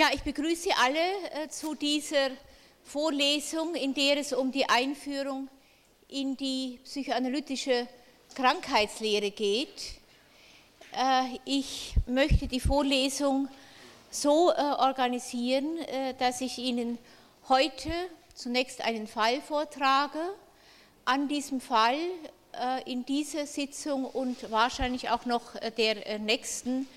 Ja, 0.00 0.08
ich 0.14 0.22
begrüße 0.22 0.70
alle 0.82 1.44
äh, 1.44 1.48
zu 1.50 1.74
dieser 1.74 2.30
Vorlesung, 2.84 3.74
in 3.74 3.92
der 3.92 4.16
es 4.16 4.32
um 4.32 4.50
die 4.50 4.66
Einführung 4.66 5.46
in 6.08 6.38
die 6.38 6.80
psychoanalytische 6.84 7.86
Krankheitslehre 8.34 9.30
geht. 9.30 9.98
Äh, 10.96 11.38
ich 11.44 11.92
möchte 12.06 12.46
die 12.46 12.60
Vorlesung 12.60 13.50
so 14.10 14.50
äh, 14.52 14.54
organisieren, 14.54 15.66
dass 16.18 16.40
ich 16.40 16.56
Ihnen 16.56 16.96
heute 17.50 17.90
zunächst 18.34 18.80
einen 18.80 19.06
Fall 19.06 19.42
vortrage. 19.42 20.32
An 21.04 21.28
diesem 21.28 21.60
Fall 21.60 21.98
in 22.86 23.04
dieser 23.04 23.46
Sitzung 23.46 24.06
und 24.06 24.50
wahrscheinlich 24.50 25.10
auch 25.10 25.26
noch 25.26 25.56
der 25.76 26.18
nächsten 26.20 26.88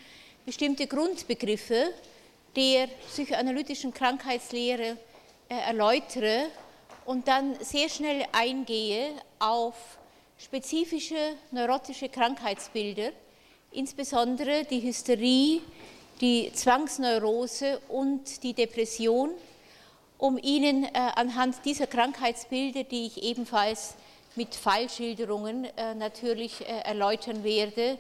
bestimmte 0.46 0.88
Grundbegriffe 0.88 1.94
der 2.56 2.88
psychoanalytischen 3.08 3.94
Krankheitslehre 3.94 4.98
erläutere 5.50 6.48
und 7.06 7.28
dann 7.28 7.56
sehr 7.60 7.90
schnell 7.90 8.26
eingehe 8.32 9.10
auf 9.40 9.76
spezifische 10.38 11.36
neurotische 11.52 12.10
Krankheitsbilder, 12.10 13.12
insbesondere 13.72 14.66
die 14.66 14.82
Hysterie, 14.82 15.62
die 16.22 16.52
Zwangsneurose 16.54 17.80
und 17.90 18.44
die 18.44 18.54
Depression, 18.54 19.32
um 20.18 20.38
Ihnen 20.38 20.86
anhand 20.94 21.66
dieser 21.66 21.88
Krankheitsbilder, 21.88 22.84
die 22.84 23.08
ich 23.08 23.24
ebenfalls 23.24 23.96
mit 24.36 24.56
Fallschilderungen 24.56 25.66
äh, 25.78 25.94
natürlich 25.94 26.62
äh, 26.62 26.80
erläutern 26.86 27.44
werde, 27.44 27.98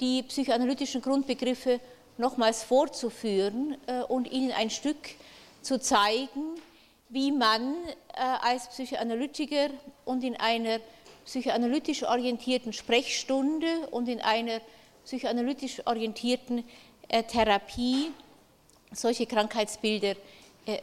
die 0.00 0.22
psychoanalytischen 0.22 1.02
Grundbegriffe 1.02 1.80
nochmals 2.18 2.62
vorzuführen 2.62 3.76
äh, 3.86 4.02
und 4.02 4.30
Ihnen 4.30 4.52
ein 4.52 4.70
Stück 4.70 4.96
zu 5.62 5.80
zeigen, 5.80 6.60
wie 7.08 7.32
man 7.32 7.74
als 8.40 8.68
Psychoanalytiker 8.68 9.68
und 10.04 10.24
in 10.24 10.36
einer 10.36 10.80
psychoanalytisch 11.24 12.02
orientierten 12.02 12.72
Sprechstunde 12.72 13.88
und 13.90 14.08
in 14.08 14.20
einer 14.20 14.60
psychoanalytisch 15.04 15.86
orientierten 15.86 16.64
Therapie 17.08 18.10
solche 18.92 19.26
Krankheitsbilder 19.26 20.16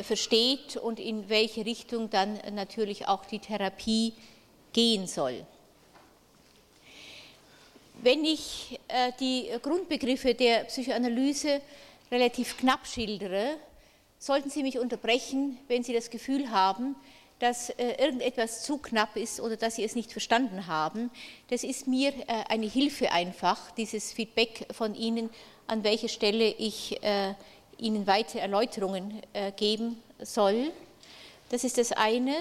versteht 0.01 0.77
und 0.77 0.99
in 0.99 1.27
welche 1.27 1.65
Richtung 1.65 2.09
dann 2.09 2.39
natürlich 2.53 3.07
auch 3.07 3.25
die 3.25 3.39
Therapie 3.39 4.13
gehen 4.71 5.07
soll. 5.07 5.45
Wenn 8.03 8.25
ich 8.25 8.77
äh, 8.89 9.13
die 9.17 9.49
Grundbegriffe 9.61 10.33
der 10.33 10.65
Psychoanalyse 10.65 11.61
relativ 12.11 12.57
knapp 12.57 12.85
schildere, 12.85 13.55
sollten 14.19 14.49
Sie 14.49 14.61
mich 14.61 14.77
unterbrechen, 14.77 15.57
wenn 15.69 15.83
Sie 15.83 15.93
das 15.93 16.09
Gefühl 16.09 16.51
haben, 16.51 16.97
dass 17.39 17.69
äh, 17.69 18.03
irgendetwas 18.03 18.63
zu 18.63 18.77
knapp 18.77 19.15
ist 19.15 19.39
oder 19.39 19.55
dass 19.55 19.77
Sie 19.77 19.85
es 19.85 19.95
nicht 19.95 20.11
verstanden 20.11 20.67
haben. 20.67 21.11
Das 21.47 21.63
ist 21.63 21.87
mir 21.87 22.09
äh, 22.09 22.43
eine 22.49 22.65
Hilfe 22.65 23.09
einfach, 23.13 23.71
dieses 23.71 24.11
Feedback 24.11 24.67
von 24.73 24.95
Ihnen, 24.95 25.29
an 25.67 25.85
welcher 25.85 26.09
Stelle 26.09 26.49
ich 26.57 26.99
Ihnen 27.77 28.05
weitere 28.05 28.39
Erläuterungen 28.39 29.21
geben 29.55 30.03
soll. 30.19 30.73
Das 31.47 31.63
ist 31.63 31.77
das 31.77 31.93
eine. 31.93 32.35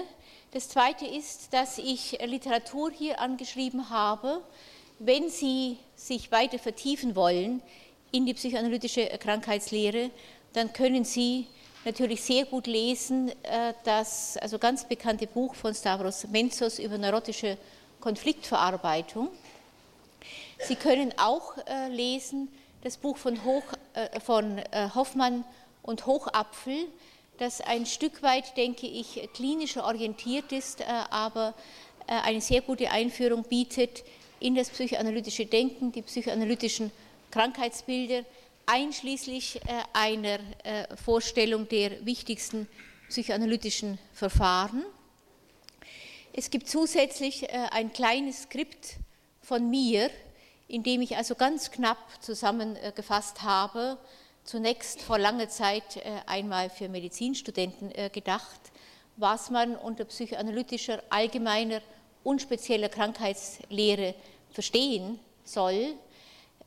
Das 0.51 0.67
Zweite 0.67 1.05
ist, 1.05 1.53
dass 1.53 1.77
ich 1.77 2.19
Literatur 2.25 2.91
hier 2.91 3.21
angeschrieben 3.21 3.89
habe. 3.89 4.41
Wenn 4.99 5.29
Sie 5.29 5.77
sich 5.95 6.31
weiter 6.31 6.59
vertiefen 6.59 7.15
wollen 7.15 7.61
in 8.11 8.25
die 8.25 8.33
psychoanalytische 8.33 9.05
Krankheitslehre, 9.19 10.11
dann 10.53 10.71
können 10.73 11.03
Sie 11.03 11.47
natürlich 11.85 12.21
sehr 12.21 12.45
gut 12.45 12.67
lesen 12.67 13.29
äh, 13.43 13.73
das 13.83 14.37
also 14.37 14.57
ganz 14.59 14.87
bekannte 14.87 15.27
Buch 15.27 15.55
von 15.55 15.73
Stavros 15.73 16.27
Menzos 16.27 16.79
über 16.79 16.97
neurotische 16.97 17.57
Konfliktverarbeitung. 17.99 19.29
Sie 20.59 20.75
können 20.75 21.13
auch 21.17 21.57
äh, 21.65 21.89
lesen 21.89 22.47
das 22.83 22.97
Buch 22.97 23.17
von, 23.17 23.43
Hoch, 23.43 23.63
äh, 23.93 24.19
von 24.19 24.61
Hoffmann 24.93 25.43
und 25.81 26.05
Hochapfel 26.05 26.87
das 27.37 27.61
ein 27.61 27.85
Stück 27.85 28.21
weit, 28.23 28.55
denke 28.57 28.87
ich, 28.87 29.29
klinischer 29.33 29.85
orientiert 29.85 30.51
ist, 30.51 30.81
äh, 30.81 30.85
aber 31.09 31.53
äh, 32.07 32.13
eine 32.13 32.41
sehr 32.41 32.61
gute 32.61 32.91
Einführung 32.91 33.43
bietet 33.43 34.03
in 34.43 34.55
das 34.55 34.69
psychoanalytische 34.69 35.45
Denken, 35.45 35.91
die 35.91 36.01
psychoanalytischen 36.01 36.91
Krankheitsbilder, 37.31 38.23
einschließlich 38.65 39.57
äh, 39.57 39.83
einer 39.93 40.39
Vorstellung 41.03 41.67
der 41.67 42.05
wichtigsten 42.05 42.67
psychoanalytischen 43.09 43.99
Verfahren. 44.13 44.83
Es 46.31 46.49
gibt 46.49 46.67
zusätzlich 46.67 47.47
ein 47.51 47.93
kleines 47.93 48.43
Skript 48.43 48.95
von 49.41 49.69
mir, 49.69 50.09
in 50.67 50.81
dem 50.81 51.01
ich 51.01 51.15
also 51.15 51.35
ganz 51.35 51.69
knapp 51.69 51.97
zusammengefasst 52.21 53.43
habe, 53.43 53.99
zunächst 54.43 55.01
vor 55.01 55.17
langer 55.17 55.49
Zeit 55.49 55.97
äh, 55.97 56.01
einmal 56.25 56.69
für 56.69 56.89
Medizinstudenten 56.89 57.91
äh, 57.93 58.09
gedacht, 58.09 58.59
was 59.15 59.49
man 59.49 59.75
unter 59.75 60.05
psychoanalytischer 60.05 61.01
allgemeiner 61.09 61.81
und 62.23 62.41
spezieller 62.41 62.89
Krankheitslehre 62.89 64.15
verstehen 64.53 65.19
soll. 65.43 65.95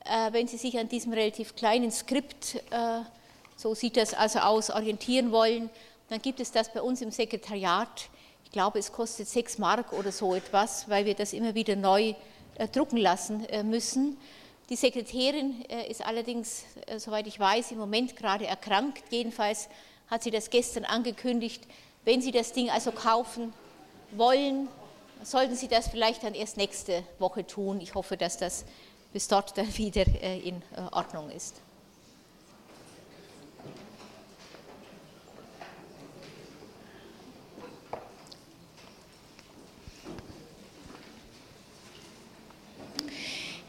Äh, 0.04 0.32
wenn 0.32 0.46
Sie 0.48 0.58
sich 0.58 0.78
an 0.78 0.88
diesem 0.88 1.12
relativ 1.12 1.56
kleinen 1.56 1.90
Skript, 1.90 2.62
so 3.56 3.74
sieht 3.74 3.96
das 3.96 4.12
also 4.12 4.40
aus, 4.40 4.70
orientieren 4.70 5.32
wollen, 5.32 5.70
dann 6.10 6.20
gibt 6.20 6.40
es 6.40 6.52
das 6.52 6.72
bei 6.72 6.82
uns 6.82 7.00
im 7.00 7.10
Sekretariat. 7.10 8.08
Ich 8.44 8.52
glaube, 8.52 8.78
es 8.78 8.92
kostet 8.92 9.28
sechs 9.28 9.56
Mark 9.58 9.92
oder 9.92 10.12
so 10.12 10.34
etwas, 10.34 10.88
weil 10.90 11.06
wir 11.06 11.14
das 11.14 11.32
immer 11.32 11.54
wieder 11.54 11.74
neu 11.74 12.14
drucken 12.72 12.98
lassen 12.98 13.46
müssen. 13.64 14.18
Die 14.68 14.74
Sekretärin 14.74 15.64
äh, 15.68 15.88
ist 15.88 16.04
allerdings, 16.04 16.64
äh, 16.86 16.98
soweit 16.98 17.28
ich 17.28 17.38
weiß, 17.38 17.70
im 17.70 17.78
Moment 17.78 18.16
gerade 18.16 18.48
erkrankt. 18.48 19.04
Jedenfalls 19.10 19.68
hat 20.08 20.24
sie 20.24 20.32
das 20.32 20.50
gestern 20.50 20.84
angekündigt. 20.84 21.62
Wenn 22.04 22.20
Sie 22.20 22.32
das 22.32 22.52
Ding 22.52 22.68
also 22.70 22.90
kaufen 22.90 23.52
wollen, 24.10 24.68
sollten 25.22 25.56
Sie 25.56 25.68
das 25.68 25.88
vielleicht 25.88 26.22
dann 26.22 26.34
erst 26.34 26.56
nächste 26.56 27.02
Woche 27.18 27.46
tun. 27.46 27.80
Ich 27.80 27.94
hoffe, 27.94 28.16
dass 28.16 28.36
das 28.36 28.64
bis 29.12 29.28
dort 29.28 29.56
dann 29.56 29.74
wieder 29.76 30.06
äh, 30.22 30.38
in 30.40 30.62
Ordnung 30.92 31.30
ist. 31.30 31.54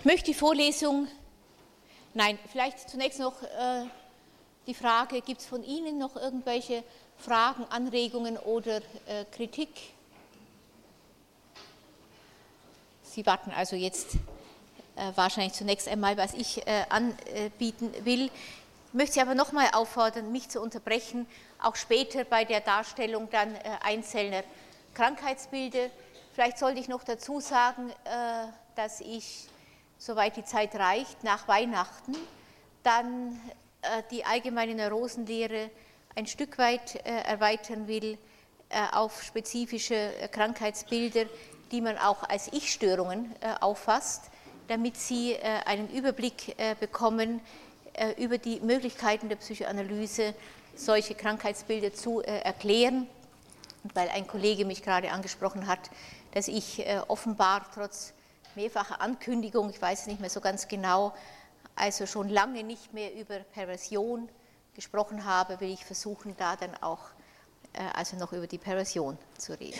möchte 0.08 0.28
die 0.28 0.34
Vorlesung, 0.36 1.10
nein, 2.14 2.40
vielleicht 2.50 2.90
zunächst 2.90 3.20
noch 3.20 3.44
äh, 3.44 3.84
die 4.66 4.74
Frage, 4.74 5.20
gibt 5.20 5.42
es 5.42 5.48
von 5.48 5.66
Ihnen 5.66 5.98
noch 5.98 6.16
irgendwelche 6.16 6.82
Fragen, 7.18 7.66
Anregungen 7.70 8.38
oder 8.38 8.78
äh, 9.06 9.26
Kritik? 9.30 9.97
Sie 13.18 13.26
warten 13.26 13.50
also 13.50 13.76
jetzt 13.76 14.14
äh, 14.96 15.12
wahrscheinlich 15.16 15.54
zunächst 15.54 15.88
einmal, 15.88 16.18
was 16.18 16.36
ich 16.36 16.68
äh, 16.68 16.84
anbieten 16.88 17.92
will. 18.06 18.26
Ich 18.26 18.94
möchte 18.94 19.14
Sie 19.14 19.22
aber 19.22 19.34
nochmal 19.34 19.70
auffordern, 19.74 20.32
mich 20.32 20.50
zu 20.50 20.62
unterbrechen, 20.62 21.26
auch 21.60 21.76
später 21.76 22.26
bei 22.26 22.46
der 22.46 22.62
Darstellung 22.62 23.28
dann 23.32 23.56
äh, 23.56 23.62
einzelner 23.82 24.44
Krankheitsbilder. 24.94 25.90
Vielleicht 26.34 26.60
sollte 26.60 26.80
ich 26.80 26.90
noch 26.90 27.04
dazu 27.04 27.40
sagen, 27.40 27.90
äh, 27.90 28.52
dass 28.76 29.02
ich 29.02 29.48
soweit 29.98 30.38
die 30.38 30.46
Zeit 30.46 30.76
reicht, 30.76 31.24
nach 31.24 31.48
Weihnachten 31.48 32.16
dann 32.84 33.42
äh, 33.82 34.04
die 34.12 34.26
allgemeine 34.26 34.76
Neurosenlehre 34.76 35.72
ein 36.14 36.28
Stück 36.28 36.60
weit 36.60 36.98
äh, 36.98 37.24
erweitern 37.24 37.88
will 37.88 38.20
auf 38.92 39.24
spezifische 39.24 40.12
Krankheitsbilder, 40.30 41.28
die 41.72 41.82
man 41.82 41.98
auch 41.98 42.24
als 42.24 42.52
Ich-Störungen 42.54 43.34
auffasst, 43.62 44.24
damit 44.68 44.98
Sie 44.98 45.38
einen 45.38 45.90
Überblick 45.90 46.56
bekommen 46.80 47.42
über 48.18 48.38
die 48.38 48.60
Möglichkeiten 48.60 49.30
der 49.30 49.38
Psychoanalyse, 49.38 50.34
solche 50.76 51.16
Krankheitsbilder 51.16 51.94
zu 51.94 52.22
erklären. 52.22 53.08
Und 53.84 53.96
weil 53.96 54.10
ein 54.10 54.28
Kollege 54.28 54.66
mich 54.66 54.84
gerade 54.84 55.12
angesprochen 55.12 55.68
hat, 55.68 55.90
dass 56.34 56.48
ich 56.48 56.86
offenbar 57.08 57.66
trotz 57.74 58.14
mehrfache 58.56 59.00
Ankündigung, 59.00 59.70
ich 59.70 59.82
weiß 59.82 60.08
nicht 60.08 60.20
mehr 60.20 60.30
so 60.30 60.42
ganz 60.42 60.68
genau, 60.68 61.14
also 61.76 62.06
schon 62.08 62.28
lange 62.28 62.64
nicht 62.64 62.94
mehr 62.94 63.14
über 63.14 63.40
Perversion 63.40 64.28
gesprochen 64.76 65.26
habe, 65.26 65.60
will 65.60 65.72
ich 65.72 65.86
versuchen, 65.86 66.36
da 66.38 66.56
dann 66.56 66.76
auch 66.82 67.00
äh, 67.74 67.82
also 67.94 68.18
noch 68.18 68.34
über 68.34 68.48
die 68.48 68.58
Perversion 68.58 69.18
zu 69.38 69.54
reden. 69.60 69.80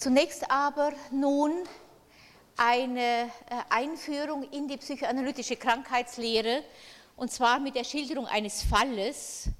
Zunächst 0.00 0.50
aber 0.50 0.94
nun 1.10 1.52
eine 2.56 3.00
äh, 3.00 3.28
Einführung 3.68 4.50
in 4.50 4.66
die 4.66 4.78
psychoanalytische 4.78 5.56
Krankheitslehre 5.56 6.64
und 7.16 7.30
zwar 7.30 7.60
mit 7.60 7.74
der 7.74 7.84
Schilderung 7.84 8.26
eines 8.26 8.62
Falles, 8.62 9.50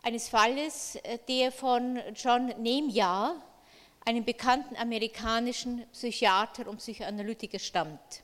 eines 0.00 0.28
Falles, 0.28 0.94
äh, 1.02 1.18
der 1.28 1.50
von 1.50 2.00
John 2.14 2.46
Nemja, 2.62 3.34
einem 4.06 4.24
bekannten 4.24 4.76
amerikanischen 4.76 5.84
Psychiater 5.90 6.68
und 6.68 6.76
Psychoanalytiker, 6.76 7.58
stammt. 7.58 8.22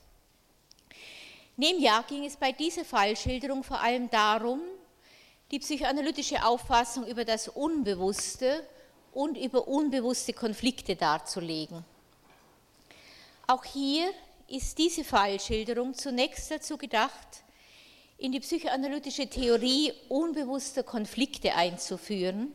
Nemja 1.56 2.04
ging 2.06 2.26
es 2.26 2.36
bei 2.36 2.52
dieser 2.52 2.84
Fallschilderung 2.84 3.64
vor 3.64 3.80
allem 3.80 4.08
darum, 4.08 4.60
die 5.50 5.58
psychoanalytische 5.58 6.44
Auffassung 6.44 7.04
über 7.08 7.24
das 7.24 7.48
Unbewusste 7.48 8.64
und 9.14 9.36
über 9.36 9.68
unbewusste 9.68 10.32
Konflikte 10.32 10.96
darzulegen. 10.96 11.84
Auch 13.46 13.64
hier 13.64 14.10
ist 14.48 14.78
diese 14.78 15.04
Fallschilderung 15.04 15.94
zunächst 15.94 16.50
dazu 16.50 16.76
gedacht, 16.76 17.44
in 18.18 18.32
die 18.32 18.40
psychoanalytische 18.40 19.28
Theorie 19.28 19.92
unbewusster 20.08 20.82
Konflikte 20.82 21.54
einzuführen. 21.54 22.52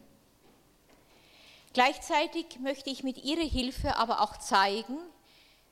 Gleichzeitig 1.73 2.59
möchte 2.59 2.89
ich 2.89 3.03
mit 3.03 3.23
ihrer 3.23 3.47
Hilfe 3.47 3.95
aber 3.97 4.21
auch 4.21 4.38
zeigen, 4.38 4.97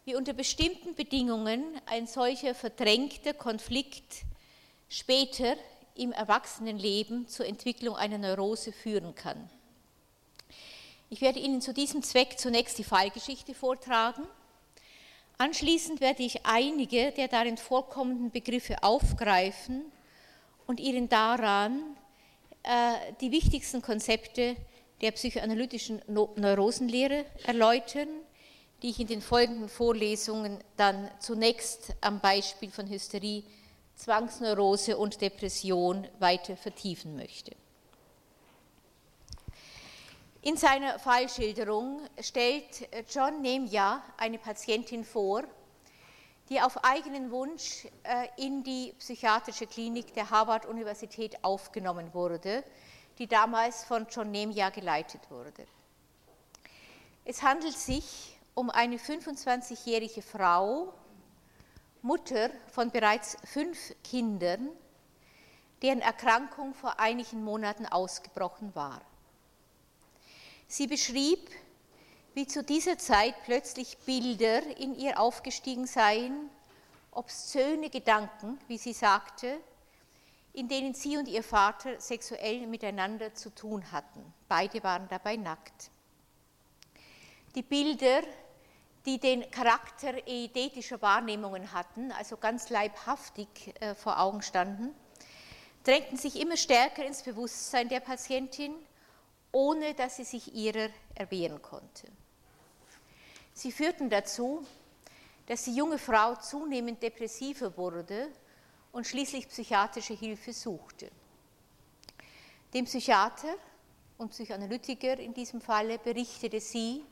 wie 0.06 0.16
unter 0.16 0.34
bestimmten 0.34 0.96
Bedingungen 0.96 1.64
ein 1.86 2.08
solcher 2.08 2.54
verdrängter 2.54 3.34
Konflikt 3.34 4.24
später 4.88 5.56
im 5.96 6.12
Erwachsenenleben 6.12 7.28
zur 7.28 7.46
Entwicklung 7.46 7.96
einer 7.96 8.18
Neurose 8.18 8.72
führen 8.72 9.16
kann. 9.16 9.50
Ich 11.10 11.22
werde 11.22 11.40
Ihnen 11.40 11.62
zu 11.62 11.74
diesem 11.74 12.04
Zweck 12.04 12.38
zunächst 12.38 12.78
die 12.78 12.84
Fallgeschichte 12.84 13.54
vortragen 13.54 14.28
Anschließend 15.40 16.02
werde 16.02 16.24
ich 16.24 16.48
einige 16.48 17.12
der 17.12 17.28
darin 17.28 17.58
vorkommenden 17.58 18.32
Begriffe 18.32 18.82
aufgreifen 18.82 19.86
und 20.66 20.80
Ihnen 20.80 21.10
daran 21.10 21.96
äh, 22.64 23.14
die 23.22 23.32
wichtigsten 23.32 23.84
Konzepte 23.84 24.56
der 25.02 25.12
psychoanalytischen 25.12 26.02
Neurosenlehre 26.08 27.26
erläutern, 27.46 28.08
die 28.82 28.90
ich 28.90 29.00
in 29.00 29.06
den 29.06 29.22
folgenden 29.22 29.70
Vorlesungen 29.70 30.58
dann 30.76 31.12
zunächst 31.20 31.94
am 32.02 32.20
Beispiel 32.20 32.72
von 32.72 32.90
Hysterie, 32.90 33.44
Zwangsneurose 33.96 34.98
und 34.98 35.22
Depression 35.22 36.08
weiter 36.18 36.58
vertiefen 36.58 37.16
möchte. 37.16 37.52
In 40.48 40.56
seiner 40.56 40.98
Fallschilderung 40.98 42.00
stellt 42.22 42.88
John 43.10 43.42
Nemja 43.42 44.02
eine 44.16 44.38
Patientin 44.38 45.04
vor, 45.04 45.44
die 46.48 46.62
auf 46.62 46.86
eigenen 46.86 47.32
Wunsch 47.32 47.86
äh, 48.04 48.30
in 48.38 48.64
die 48.64 48.94
psychiatrische 48.98 49.68
Klinik 49.68 50.14
der 50.14 50.30
Harvard-Universität 50.30 51.44
aufgenommen 51.44 52.14
wurde, 52.14 52.64
die 53.18 53.28
damals 53.28 53.84
von 53.84 54.08
John 54.10 54.32
Nemja 54.32 54.70
geleitet 54.70 55.20
wurde. 55.30 55.68
Es 57.26 57.44
handelt 57.44 57.78
sich 57.78 58.40
um 58.56 58.70
eine 58.70 58.96
25-jährige 58.96 60.22
Frau, 60.22 60.94
Mutter 62.02 62.52
von 62.72 62.90
bereits 62.90 63.36
fünf 63.44 63.94
Kindern, 64.02 64.70
deren 65.82 66.00
Erkrankung 66.00 66.74
vor 66.74 67.02
einigen 67.02 67.44
Monaten 67.44 67.86
ausgebrochen 67.86 68.74
war. 68.76 69.02
Sie 70.68 70.88
beschrieb, 70.88 71.50
wie 72.34 72.46
zu 72.46 72.62
dieser 72.62 72.98
Zeit 72.98 73.36
plötzlich 73.46 73.98
Bilder 74.00 74.62
in 74.78 74.96
ihr 74.96 75.20
aufgestiegen 75.20 75.88
seien, 75.88 76.50
obszöne 77.12 77.90
Gedanken, 77.90 78.60
wie 78.68 78.78
sie 78.78 78.94
sagte, 78.94 79.58
in 80.54 80.68
denen 80.68 80.94
sie 80.94 81.18
und 81.18 81.28
ihr 81.28 81.44
Vater 81.44 82.00
sexuell 82.02 82.68
miteinander 82.68 83.34
zu 83.34 83.50
tun 83.50 83.92
hatten. 83.92 84.34
Beide 84.48 84.84
waren 84.84 85.08
dabei 85.08 85.36
nackt. 85.36 85.90
Die 87.56 87.64
Bilder, 87.64 88.22
die 89.06 89.20
den 89.20 89.50
Charakter 89.50 90.16
eidetischer 90.28 91.02
Wahrnehmungen 91.02 91.72
hatten, 91.72 92.12
also 92.12 92.38
ganz 92.38 92.70
leibhaftig 92.70 93.48
äh, 93.80 93.96
vor 93.96 94.20
Augen 94.20 94.42
standen, 94.42 94.94
drängten 95.84 96.18
sich 96.18 96.40
immer 96.40 96.58
stärker 96.58 97.06
ins 97.06 97.24
Bewusstsein 97.24 97.88
der 97.88 98.02
Patientin 98.02 98.76
ohne 99.52 99.94
dass 99.94 100.18
sie 100.18 100.24
sich 100.24 100.54
ihrer 100.54 100.90
erwehren 101.16 101.62
konnte. 101.62 102.08
Sie 103.54 103.72
führten 103.72 104.10
dazu, 104.10 104.66
dass 105.48 105.64
die 105.64 105.76
junge 105.76 105.98
Frau 105.98 106.36
zunehmend 106.36 107.02
depressiver 107.02 107.76
wurde 107.78 108.30
und 108.92 109.08
schließlich 109.08 109.48
psychiatrische 109.48 110.14
Hilfe 110.14 110.54
suchte. 110.54 111.10
Dem 112.74 112.86
Psychiater 112.86 113.56
und 114.18 114.30
Psychoanalytiker 114.30 115.18
in 115.18 115.34
diesem 115.34 115.62
Falle 115.62 115.98
berichtete 116.00 116.60
sie, 116.60 117.04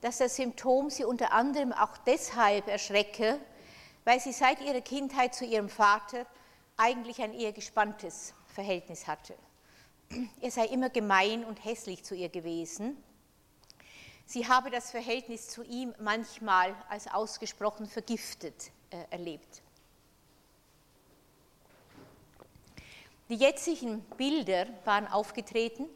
dass 0.00 0.18
das 0.18 0.36
Symptom 0.36 0.88
sie 0.88 1.04
unter 1.04 1.32
anderem 1.32 1.72
auch 1.72 1.98
deshalb 1.98 2.66
erschrecke, 2.66 3.38
weil 4.04 4.18
sie 4.18 4.32
seit 4.32 4.60
ihrer 4.62 4.80
Kindheit 4.80 5.34
zu 5.34 5.44
ihrem 5.44 5.68
Vater 5.68 6.24
eigentlich 6.78 7.20
ein 7.20 7.34
eher 7.34 7.52
gespanntes 7.52 8.32
Verhältnis 8.46 9.06
hatte 9.06 9.34
er 10.40 10.50
sei 10.50 10.66
immer 10.66 10.90
gemein 10.90 11.44
und 11.44 11.64
hässlich 11.64 12.04
zu 12.04 12.14
ihr 12.14 12.28
gewesen. 12.28 12.96
Sie 14.26 14.46
habe 14.46 14.70
das 14.70 14.90
Verhältnis 14.90 15.48
zu 15.48 15.62
ihm 15.64 15.94
manchmal 15.98 16.74
als 16.88 17.08
ausgesprochen 17.08 17.86
vergiftet 17.86 18.70
äh, 18.90 19.04
erlebt. 19.10 19.62
Die 23.28 23.36
jetzigen 23.36 24.00
Bilder 24.16 24.66
waren 24.84 25.06
aufgetreten, 25.06 25.86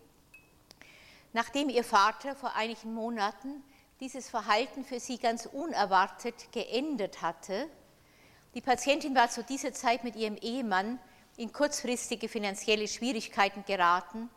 nachdem 1.32 1.68
ihr 1.68 1.84
Vater 1.84 2.36
vor 2.36 2.54
einigen 2.54 2.94
Monaten 2.94 3.62
dieses 4.00 4.28
Verhalten 4.28 4.84
für 4.84 5.00
sie 5.00 5.18
ganz 5.18 5.46
unerwartet 5.46 6.52
geändert 6.52 7.22
hatte. 7.22 7.68
Die 8.54 8.60
Patientin 8.60 9.14
war 9.14 9.30
zu 9.30 9.42
dieser 9.42 9.72
Zeit 9.72 10.04
mit 10.04 10.14
ihrem 10.14 10.36
Ehemann 10.36 11.00
in 11.36 11.52
kurzfristige 11.52 12.28
finanzielle 12.28 12.86
Schwierigkeiten 12.86 13.64
geraten 13.64 14.30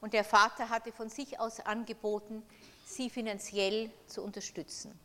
und 0.00 0.12
der 0.12 0.24
Vater 0.24 0.68
hatte 0.68 0.92
von 0.92 1.08
sich 1.08 1.40
aus 1.40 1.60
angeboten, 1.60 2.42
sie 2.86 3.10
finanziell 3.10 3.90
zu 4.06 4.22
unterstützen. 4.22 4.98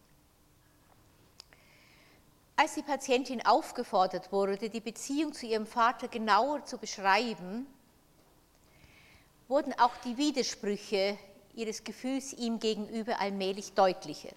Als 2.55 2.75
die 2.75 2.83
Patientin 2.83 3.45
aufgefordert 3.45 4.31
wurde, 4.31 4.69
die 4.69 4.81
Beziehung 4.81 5.33
zu 5.33 5.45
ihrem 5.45 5.65
Vater 5.65 6.09
genauer 6.09 6.65
zu 6.65 6.77
beschreiben, 6.77 7.65
wurden 9.47 9.73
auch 9.79 9.95
die 10.03 10.17
Widersprüche 10.17 11.17
ihres 11.55 11.83
Gefühls 11.83 12.33
ihm 12.33 12.59
gegenüber 12.59 13.19
allmählich 13.19 13.73
deutlicher. 13.73 14.35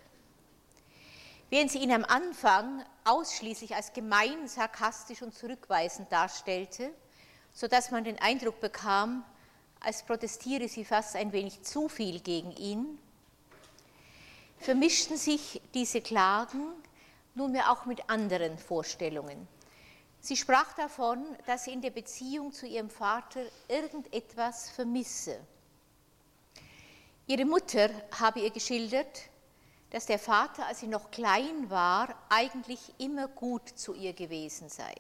Während 1.51 1.71
sie 1.71 1.81
ihn 1.81 1.93
am 1.93 2.05
Anfang 2.05 2.85
ausschließlich 3.05 3.75
als 3.75 3.93
gemein, 3.93 4.49
sarkastisch 4.49 5.21
und 5.21 5.35
zurückweisend 5.35 6.11
darstellte, 6.11 6.95
sodass 7.53 7.91
man 7.91 8.05
den 8.05 8.19
Eindruck 8.21 8.61
bekam, 8.61 9.25
als 9.81 10.03
protestiere 10.03 10.69
sie 10.69 10.85
fast 10.85 11.17
ein 11.17 11.33
wenig 11.33 11.63
zu 11.63 11.89
viel 11.89 12.21
gegen 12.21 12.53
ihn, 12.53 12.99
vermischten 14.59 15.17
sich 15.17 15.61
diese 15.75 16.01
Klagen 16.01 16.73
nunmehr 17.35 17.71
auch 17.71 17.85
mit 17.87 18.09
anderen 18.09 18.59
Vorstellungen. 18.59 19.49
Sie 20.21 20.37
sprach 20.37 20.73
davon, 20.75 21.25
dass 21.47 21.65
sie 21.65 21.73
in 21.73 21.81
der 21.81 21.91
Beziehung 21.91 22.53
zu 22.53 22.67
ihrem 22.67 22.91
Vater 22.91 23.41
irgendetwas 23.67 24.71
vermisse. 24.71 25.41
Ihre 27.27 27.45
Mutter 27.45 27.91
habe 28.21 28.41
ihr 28.41 28.51
geschildert, 28.51 29.23
dass 29.91 30.07
der 30.07 30.19
Vater, 30.19 30.67
als 30.67 30.81
sie 30.81 30.87
noch 30.87 31.11
klein 31.11 31.69
war, 31.71 32.15
eigentlich 32.29 32.81
immer 32.99 33.27
gut 33.29 33.69
zu 33.69 33.95
ihr 33.95 34.13
gewesen 34.13 34.69
sei. 34.69 34.95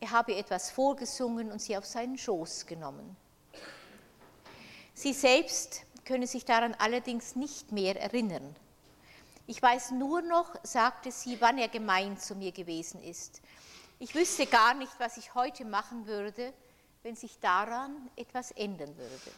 Er 0.00 0.10
habe 0.10 0.34
etwas 0.34 0.70
vorgesungen 0.70 1.50
und 1.50 1.60
sie 1.60 1.76
auf 1.76 1.86
seinen 1.86 2.18
Schoß 2.18 2.66
genommen. 2.66 3.16
Sie 4.94 5.12
selbst 5.12 5.82
könne 6.04 6.26
sich 6.26 6.44
daran 6.44 6.74
allerdings 6.78 7.36
nicht 7.36 7.72
mehr 7.72 8.00
erinnern. 8.00 8.54
Ich 9.46 9.60
weiß 9.60 9.92
nur 9.92 10.22
noch, 10.22 10.54
sagte 10.62 11.12
sie, 11.12 11.40
wann 11.40 11.58
er 11.58 11.68
gemein 11.68 12.18
zu 12.18 12.34
mir 12.34 12.52
gewesen 12.52 13.02
ist. 13.02 13.40
Ich 13.98 14.14
wüsste 14.14 14.46
gar 14.46 14.74
nicht, 14.74 14.92
was 14.98 15.16
ich 15.16 15.34
heute 15.34 15.64
machen 15.64 16.06
würde, 16.06 16.52
wenn 17.02 17.16
sich 17.16 17.38
daran 17.38 18.10
etwas 18.16 18.50
ändern 18.50 18.96
würde. 18.96 19.30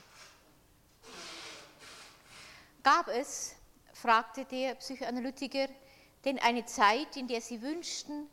Gab 2.82 3.08
es, 3.08 3.54
fragte 3.92 4.44
der 4.46 4.74
Psychoanalytiker, 4.76 5.68
denn 6.24 6.38
eine 6.38 6.64
Zeit, 6.64 7.16
in 7.16 7.28
der 7.28 7.40
Sie 7.40 7.60
wünschten, 7.60 8.28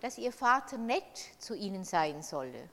dass 0.00 0.18
ihr 0.18 0.32
Vater 0.32 0.78
nett 0.78 1.04
zu 1.38 1.54
ihnen 1.54 1.84
sein 1.84 2.22
solle. 2.22 2.68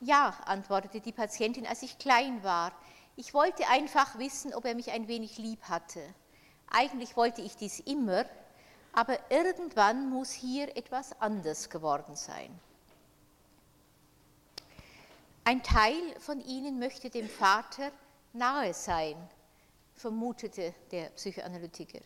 Ja, 0.00 0.36
antwortete 0.44 1.00
die 1.00 1.12
Patientin, 1.12 1.66
als 1.66 1.82
ich 1.82 1.98
klein 1.98 2.42
war. 2.42 2.72
Ich 3.16 3.32
wollte 3.32 3.66
einfach 3.68 4.18
wissen, 4.18 4.54
ob 4.54 4.64
er 4.64 4.74
mich 4.74 4.90
ein 4.90 5.08
wenig 5.08 5.38
lieb 5.38 5.62
hatte. 5.64 6.02
Eigentlich 6.70 7.16
wollte 7.16 7.40
ich 7.40 7.56
dies 7.56 7.80
immer, 7.80 8.26
aber 8.92 9.18
irgendwann 9.30 10.10
muss 10.10 10.32
hier 10.32 10.76
etwas 10.76 11.18
anders 11.20 11.70
geworden 11.70 12.16
sein. 12.16 12.58
Ein 15.44 15.62
Teil 15.62 16.18
von 16.18 16.40
ihnen 16.40 16.78
möchte 16.78 17.08
dem 17.08 17.28
Vater 17.28 17.92
nahe 18.32 18.74
sein, 18.74 19.16
vermutete 19.94 20.74
der 20.90 21.10
Psychoanalytiker. 21.10 22.00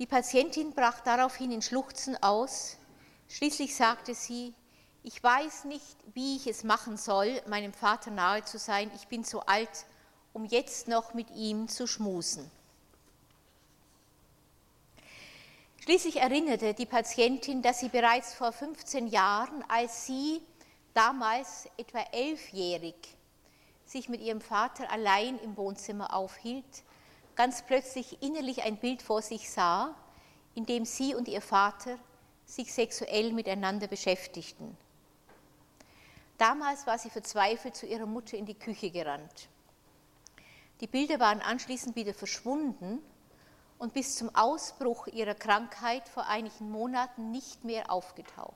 Die 0.00 0.06
Patientin 0.06 0.72
brach 0.72 1.00
daraufhin 1.00 1.52
in 1.52 1.62
Schluchzen 1.62 2.20
aus. 2.20 2.76
Schließlich 3.28 3.76
sagte 3.76 4.14
sie, 4.14 4.52
ich 5.04 5.22
weiß 5.22 5.64
nicht, 5.64 5.96
wie 6.14 6.36
ich 6.36 6.48
es 6.48 6.64
machen 6.64 6.96
soll, 6.96 7.40
meinem 7.46 7.72
Vater 7.72 8.10
nahe 8.10 8.44
zu 8.44 8.58
sein. 8.58 8.90
Ich 8.96 9.06
bin 9.06 9.22
zu 9.22 9.46
alt, 9.46 9.86
um 10.32 10.46
jetzt 10.46 10.88
noch 10.88 11.14
mit 11.14 11.30
ihm 11.30 11.68
zu 11.68 11.86
schmusen. 11.86 12.50
Schließlich 15.80 16.16
erinnerte 16.16 16.74
die 16.74 16.86
Patientin, 16.86 17.62
dass 17.62 17.80
sie 17.80 17.90
bereits 17.90 18.34
vor 18.34 18.50
15 18.50 19.06
Jahren, 19.06 19.62
als 19.68 20.06
sie 20.06 20.40
damals 20.94 21.68
etwa 21.76 22.00
elfjährig 22.10 22.96
sich 23.84 24.08
mit 24.08 24.22
ihrem 24.22 24.40
Vater 24.40 24.90
allein 24.90 25.38
im 25.40 25.56
Wohnzimmer 25.56 26.14
aufhielt, 26.14 26.83
ganz 27.36 27.62
plötzlich 27.62 28.22
innerlich 28.22 28.62
ein 28.62 28.76
Bild 28.76 29.02
vor 29.02 29.22
sich 29.22 29.50
sah, 29.50 29.94
in 30.54 30.66
dem 30.66 30.84
sie 30.84 31.14
und 31.14 31.28
ihr 31.28 31.40
Vater 31.40 31.98
sich 32.46 32.72
sexuell 32.72 33.32
miteinander 33.32 33.86
beschäftigten. 33.86 34.76
Damals 36.38 36.86
war 36.86 36.98
sie 36.98 37.10
verzweifelt 37.10 37.76
zu 37.76 37.86
ihrer 37.86 38.06
Mutter 38.06 38.36
in 38.36 38.46
die 38.46 38.58
Küche 38.58 38.90
gerannt. 38.90 39.48
Die 40.80 40.86
Bilder 40.86 41.20
waren 41.20 41.40
anschließend 41.40 41.94
wieder 41.96 42.14
verschwunden 42.14 43.00
und 43.78 43.94
bis 43.94 44.16
zum 44.16 44.34
Ausbruch 44.34 45.06
ihrer 45.06 45.34
Krankheit 45.34 46.08
vor 46.08 46.26
einigen 46.26 46.70
Monaten 46.70 47.30
nicht 47.30 47.64
mehr 47.64 47.90
aufgetaucht. 47.90 48.54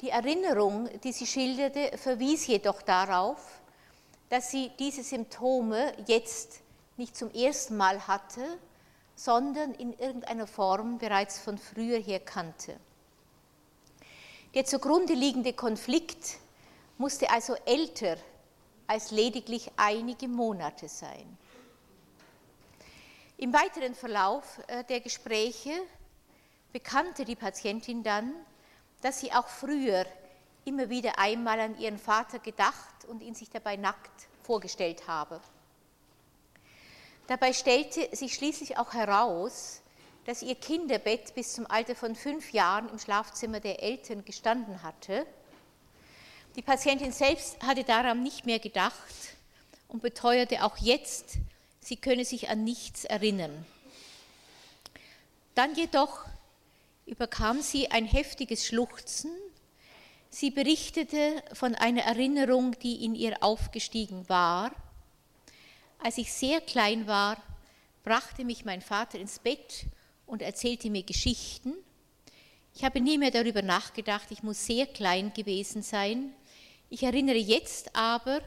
Die 0.00 0.10
Erinnerung, 0.10 0.88
die 1.00 1.12
sie 1.12 1.26
schilderte, 1.26 1.96
verwies 1.98 2.46
jedoch 2.46 2.82
darauf, 2.82 3.59
dass 4.30 4.50
sie 4.50 4.70
diese 4.78 5.02
Symptome 5.02 5.92
jetzt 6.06 6.60
nicht 6.96 7.16
zum 7.16 7.30
ersten 7.32 7.76
Mal 7.76 8.06
hatte, 8.06 8.58
sondern 9.16 9.74
in 9.74 9.92
irgendeiner 9.98 10.46
Form 10.46 10.98
bereits 10.98 11.38
von 11.38 11.58
früher 11.58 11.98
her 11.98 12.20
kannte. 12.20 12.78
Der 14.54 14.64
zugrunde 14.64 15.12
liegende 15.12 15.52
Konflikt 15.52 16.38
musste 16.96 17.28
also 17.30 17.54
älter 17.66 18.16
als 18.86 19.10
lediglich 19.10 19.70
einige 19.76 20.26
Monate 20.26 20.88
sein. 20.88 21.36
Im 23.36 23.52
weiteren 23.52 23.94
Verlauf 23.94 24.60
äh, 24.66 24.84
der 24.84 25.00
Gespräche 25.00 25.72
bekannte 26.72 27.24
die 27.24 27.36
Patientin 27.36 28.02
dann, 28.02 28.34
dass 29.00 29.20
sie 29.20 29.32
auch 29.32 29.48
früher 29.48 30.04
immer 30.70 30.88
wieder 30.88 31.18
einmal 31.18 31.58
an 31.58 31.78
ihren 31.80 31.98
Vater 31.98 32.38
gedacht 32.38 33.04
und 33.08 33.22
ihn 33.22 33.34
sich 33.34 33.50
dabei 33.50 33.74
nackt 33.74 34.28
vorgestellt 34.44 35.08
habe. 35.08 35.40
Dabei 37.26 37.52
stellte 37.52 38.14
sich 38.14 38.34
schließlich 38.34 38.78
auch 38.78 38.94
heraus, 38.94 39.82
dass 40.26 40.42
ihr 40.42 40.54
Kinderbett 40.54 41.34
bis 41.34 41.54
zum 41.54 41.68
Alter 41.68 41.96
von 41.96 42.14
fünf 42.14 42.52
Jahren 42.52 42.88
im 42.88 43.00
Schlafzimmer 43.00 43.58
der 43.58 43.82
Eltern 43.82 44.24
gestanden 44.24 44.84
hatte. 44.84 45.26
Die 46.54 46.62
Patientin 46.62 47.10
selbst 47.10 47.60
hatte 47.64 47.82
daran 47.82 48.22
nicht 48.22 48.46
mehr 48.46 48.60
gedacht 48.60 48.94
und 49.88 50.02
beteuerte 50.02 50.64
auch 50.64 50.76
jetzt, 50.76 51.38
sie 51.80 51.96
könne 51.96 52.24
sich 52.24 52.48
an 52.48 52.62
nichts 52.62 53.04
erinnern. 53.04 53.66
Dann 55.56 55.74
jedoch 55.74 56.26
überkam 57.06 57.60
sie 57.60 57.90
ein 57.90 58.04
heftiges 58.04 58.64
Schluchzen. 58.64 59.32
Sie 60.32 60.52
berichtete 60.52 61.42
von 61.52 61.74
einer 61.74 62.02
Erinnerung, 62.02 62.78
die 62.78 63.04
in 63.04 63.16
ihr 63.16 63.42
aufgestiegen 63.42 64.28
war. 64.28 64.70
Als 65.98 66.18
ich 66.18 66.32
sehr 66.32 66.60
klein 66.60 67.08
war, 67.08 67.36
brachte 68.04 68.44
mich 68.44 68.64
mein 68.64 68.80
Vater 68.80 69.18
ins 69.18 69.40
Bett 69.40 69.86
und 70.26 70.40
erzählte 70.40 70.88
mir 70.88 71.02
Geschichten. 71.02 71.74
Ich 72.76 72.84
habe 72.84 73.00
nie 73.00 73.18
mehr 73.18 73.32
darüber 73.32 73.62
nachgedacht, 73.62 74.30
ich 74.30 74.44
muss 74.44 74.64
sehr 74.64 74.86
klein 74.86 75.32
gewesen 75.34 75.82
sein. 75.82 76.32
Ich 76.88 77.02
erinnere 77.02 77.36
jetzt 77.36 77.96
aber, 77.96 78.40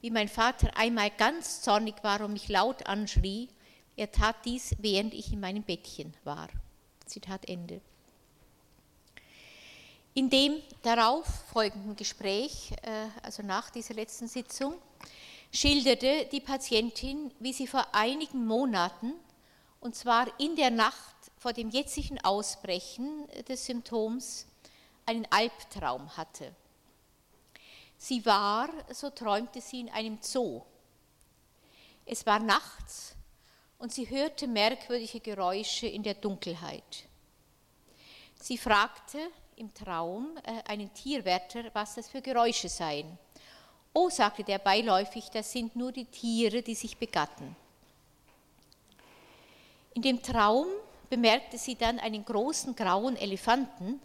wie 0.00 0.10
mein 0.10 0.28
Vater 0.28 0.70
einmal 0.76 1.10
ganz 1.10 1.62
zornig 1.62 1.96
war 2.04 2.20
und 2.20 2.32
mich 2.32 2.48
laut 2.48 2.86
anschrie. 2.86 3.48
Er 3.96 4.12
tat 4.12 4.36
dies, 4.44 4.76
während 4.78 5.14
ich 5.14 5.32
in 5.32 5.40
meinem 5.40 5.64
Bettchen 5.64 6.14
war. 6.22 6.48
Zitat 7.06 7.48
Ende. 7.48 7.80
In 10.14 10.30
dem 10.30 10.60
darauf 10.82 11.26
folgenden 11.52 11.94
Gespräch, 11.94 12.72
äh, 12.82 13.08
also 13.22 13.42
nach 13.42 13.70
dieser 13.70 13.94
letzten 13.94 14.26
Sitzung, 14.26 14.74
schilderte 15.52 16.26
die 16.32 16.40
Patientin, 16.40 17.32
wie 17.38 17.52
sie 17.52 17.66
vor 17.66 17.86
einigen 17.92 18.46
Monaten, 18.46 19.14
und 19.80 19.94
zwar 19.94 20.26
in 20.40 20.56
der 20.56 20.70
Nacht 20.70 21.16
vor 21.36 21.52
dem 21.52 21.70
jetzigen 21.70 22.22
Ausbrechen 22.24 23.26
des 23.48 23.66
Symptoms, 23.66 24.46
einen 25.06 25.26
Albtraum 25.30 26.16
hatte. 26.16 26.54
Sie 27.96 28.24
war, 28.26 28.68
so 28.92 29.10
träumte 29.10 29.60
sie, 29.60 29.80
in 29.80 29.88
einem 29.90 30.18
Zoo. 30.20 30.62
Es 32.04 32.26
war 32.26 32.38
nachts 32.38 33.14
und 33.78 33.92
sie 33.92 34.08
hörte 34.08 34.46
merkwürdige 34.46 35.20
Geräusche 35.20 35.86
in 35.86 36.02
der 36.02 36.14
Dunkelheit. 36.14 37.04
Sie 38.40 38.58
fragte 38.58 39.30
im 39.58 39.74
Traum 39.74 40.38
äh, 40.44 40.62
einen 40.70 40.92
Tierwärter, 40.94 41.64
was 41.72 41.96
das 41.96 42.08
für 42.08 42.22
Geräusche 42.22 42.68
seien. 42.68 43.18
Oh, 43.92 44.08
sagte 44.08 44.44
der 44.44 44.58
beiläufig, 44.58 45.30
das 45.30 45.50
sind 45.50 45.74
nur 45.74 45.92
die 45.92 46.04
Tiere, 46.04 46.62
die 46.62 46.74
sich 46.74 46.96
begatten. 46.96 47.56
In 49.94 50.02
dem 50.02 50.22
Traum 50.22 50.68
bemerkte 51.10 51.58
sie 51.58 51.74
dann 51.74 51.98
einen 51.98 52.24
großen 52.24 52.76
grauen 52.76 53.16
Elefanten, 53.16 54.00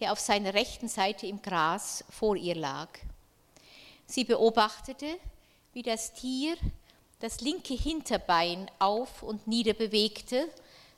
der 0.00 0.12
auf 0.12 0.20
seiner 0.20 0.54
rechten 0.54 0.88
Seite 0.88 1.26
im 1.26 1.42
Gras 1.42 2.04
vor 2.10 2.36
ihr 2.36 2.54
lag. 2.54 2.88
Sie 4.06 4.24
beobachtete, 4.24 5.18
wie 5.72 5.82
das 5.82 6.12
Tier 6.12 6.56
das 7.18 7.40
linke 7.40 7.74
Hinterbein 7.74 8.70
auf 8.78 9.22
und 9.22 9.46
nieder 9.46 9.72
bewegte, 9.72 10.48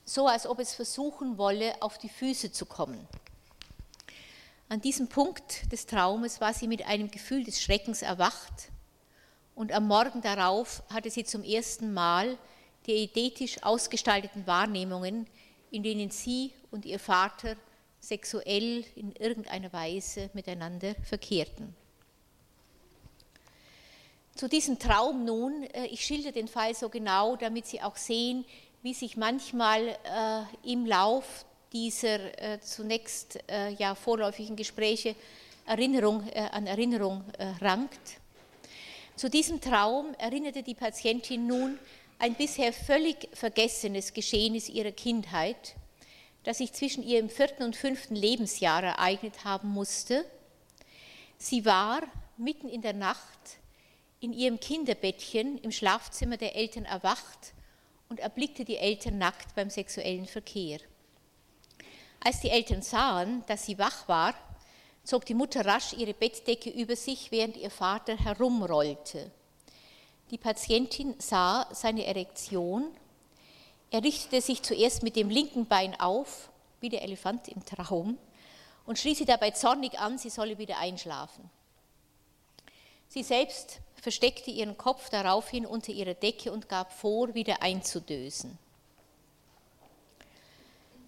so 0.04 0.26
als 0.26 0.46
ob 0.46 0.58
es 0.58 0.74
versuchen 0.74 1.38
wolle, 1.38 1.80
auf 1.80 1.98
die 1.98 2.08
Füße 2.08 2.50
zu 2.52 2.66
kommen. 2.66 3.06
An 4.70 4.82
diesem 4.82 5.08
Punkt 5.08 5.72
des 5.72 5.87
Traumes 5.87 6.42
war 6.42 6.52
sie 6.52 6.68
mit 6.68 6.87
einem 6.87 7.10
Gefühl 7.10 7.42
des 7.42 7.62
Schreckens 7.62 8.02
erwacht 8.02 8.70
und 9.54 9.72
am 9.72 9.88
Morgen 9.88 10.20
darauf 10.20 10.82
hatte 10.90 11.10
sie 11.10 11.25
zum 11.25 11.42
ersten 11.42 11.94
Mal 11.94 12.37
die 12.87 13.04
idetisch 13.04 13.62
ausgestalteten 13.62 14.46
Wahrnehmungen, 14.46 15.26
in 15.70 15.82
denen 15.82 16.10
sie 16.10 16.52
und 16.70 16.84
ihr 16.84 16.98
Vater 16.98 17.56
sexuell 17.98 18.84
in 18.94 19.12
irgendeiner 19.12 19.72
Weise 19.72 20.28
miteinander 20.34 20.94
verkehrten. 21.02 21.75
Zu 24.34 24.50
diesem 24.50 24.78
Traum 24.78 25.25
nun, 25.25 25.62
äh, 25.62 25.87
ich 25.87 26.04
schilder 26.04 26.30
den 26.30 26.46
Fall 26.46 26.75
so 26.75 26.90
genau, 26.90 27.37
damit 27.37 27.66
Sie 27.66 27.80
auch 27.80 27.96
sehen, 27.96 28.44
wie 28.82 28.94
sich 28.94 29.16
manchmal 29.16 29.88
äh, 29.88 30.70
im 30.70 30.87
Lauf 30.87 31.46
dieser 31.72 32.42
äh, 32.42 32.60
zunächst 32.60 33.38
äh, 33.50 33.70
ja 33.75 33.94
vorläufigen 33.94 34.56
Gespräche 34.56 35.14
Erinnerung 35.66 36.26
äh, 36.28 36.40
an 36.40 36.66
Erinnerung 36.66 37.25
äh, 37.38 37.46
rankt. 37.62 38.18
Zu 39.16 39.28
diesem 39.28 39.60
Traum 39.60 40.14
erinnerte 40.18 40.62
die 40.62 40.75
Patientin 40.75 41.46
nun 41.46 41.78
ein 42.18 42.34
bisher 42.34 42.72
völlig 42.72 43.28
vergessenes 43.32 44.12
Geschehnis 44.12 44.68
ihrer 44.68 44.92
Kindheit, 44.92 45.75
das 46.44 46.58
sich 46.58 46.72
zwischen 46.72 47.02
ihrem 47.02 47.28
vierten 47.28 47.62
und 47.62 47.76
fünften 47.76 48.16
Lebensjahr 48.16 48.82
ereignet 48.82 49.44
haben 49.44 49.68
musste. 49.68 50.25
Sie 51.37 51.64
war 51.64 52.02
mitten 52.37 52.68
in 52.68 52.82
der 52.82 52.94
Nacht 52.94 53.58
in 54.20 54.32
ihrem 54.32 54.58
Kinderbettchen 54.58 55.58
im 55.58 55.70
Schlafzimmer 55.70 56.37
der 56.37 56.56
Eltern 56.56 56.84
erwacht 56.84 57.52
und 58.08 58.20
erblickte 58.20 58.64
die 58.64 58.76
Eltern 58.76 59.18
nackt 59.18 59.54
beim 59.54 59.70
sexuellen 59.70 60.26
Verkehr. 60.26 60.80
Als 62.20 62.40
die 62.40 62.50
Eltern 62.50 62.82
sahen, 62.82 63.44
dass 63.46 63.66
sie 63.66 63.78
wach 63.78 64.08
war, 64.08 64.34
zog 65.04 65.25
die 65.25 65.34
Mutter 65.34 65.64
rasch 65.64 65.92
ihre 65.92 66.14
Bettdecke 66.14 66.70
über 66.70 66.96
sich, 66.96 67.30
während 67.30 67.56
ihr 67.56 67.70
Vater 67.70 68.16
herumrollte. 68.16 69.30
Die 70.30 70.38
Patientin 70.38 71.14
sah 71.18 71.66
seine 71.72 72.04
Erektion. 72.04 72.88
Er 73.90 74.04
richtete 74.04 74.42
sich 74.42 74.62
zuerst 74.62 75.02
mit 75.02 75.16
dem 75.16 75.30
linken 75.30 75.66
Bein 75.66 75.98
auf, 75.98 76.50
wie 76.80 76.90
der 76.90 77.02
Elefant 77.02 77.48
im 77.48 77.64
Traum, 77.64 78.18
und 78.84 78.98
schrie 78.98 79.14
sie 79.14 79.25
dabei 79.25 79.52
zornig 79.52 79.98
an, 79.98 80.18
sie 80.18 80.30
solle 80.30 80.58
wieder 80.58 80.78
einschlafen. 80.78 81.50
Sie 83.08 83.22
selbst 83.22 83.80
versteckte 83.94 84.50
ihren 84.50 84.76
Kopf 84.76 85.08
daraufhin 85.08 85.64
unter 85.64 85.92
ihrer 85.92 86.14
Decke 86.14 86.52
und 86.52 86.68
gab 86.68 86.92
vor, 86.92 87.34
wieder 87.34 87.62
einzudösen. 87.62 88.58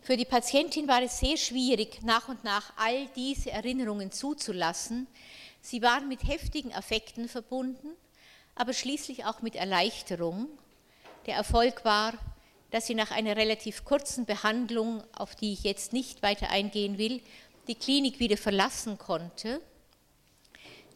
Für 0.03 0.17
die 0.17 0.25
Patientin 0.25 0.89
war 0.89 1.03
es 1.03 1.19
sehr 1.19 1.37
schwierig, 1.37 2.03
nach 2.03 2.29
und 2.29 2.43
nach 2.43 2.73
all 2.77 3.07
diese 3.15 3.51
Erinnerungen 3.51 4.11
zuzulassen. 4.11 5.07
Sie 5.61 5.83
waren 5.83 6.09
mit 6.09 6.27
heftigen 6.27 6.73
Affekten 6.73 7.29
verbunden, 7.29 7.89
aber 8.55 8.73
schließlich 8.73 9.27
auch 9.27 9.43
mit 9.43 9.57
Erleichterung. 9.57 10.49
Der 11.27 11.35
Erfolg 11.35 11.85
war, 11.85 12.15
dass 12.71 12.87
sie 12.87 12.95
nach 12.95 13.11
einer 13.11 13.37
relativ 13.37 13.85
kurzen 13.85 14.25
Behandlung, 14.25 15.03
auf 15.15 15.37
die 15.37 15.53
ich 15.53 15.65
jetzt 15.65 15.93
nicht 15.93 16.23
weiter 16.23 16.49
eingehen 16.51 16.97
will, 16.97 17.21
die 17.69 17.75
Klinik 17.75 18.19
wieder 18.21 18.39
verlassen 18.39 18.97
konnte. 18.97 19.61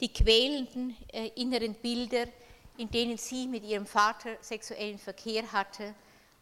Die 0.00 0.12
quälenden 0.12 0.96
äh, 1.12 1.28
inneren 1.36 1.74
Bilder, 1.74 2.26
in 2.78 2.90
denen 2.90 3.18
sie 3.18 3.46
mit 3.48 3.64
ihrem 3.64 3.86
Vater 3.86 4.30
sexuellen 4.40 4.98
Verkehr 4.98 5.52
hatte, 5.52 5.94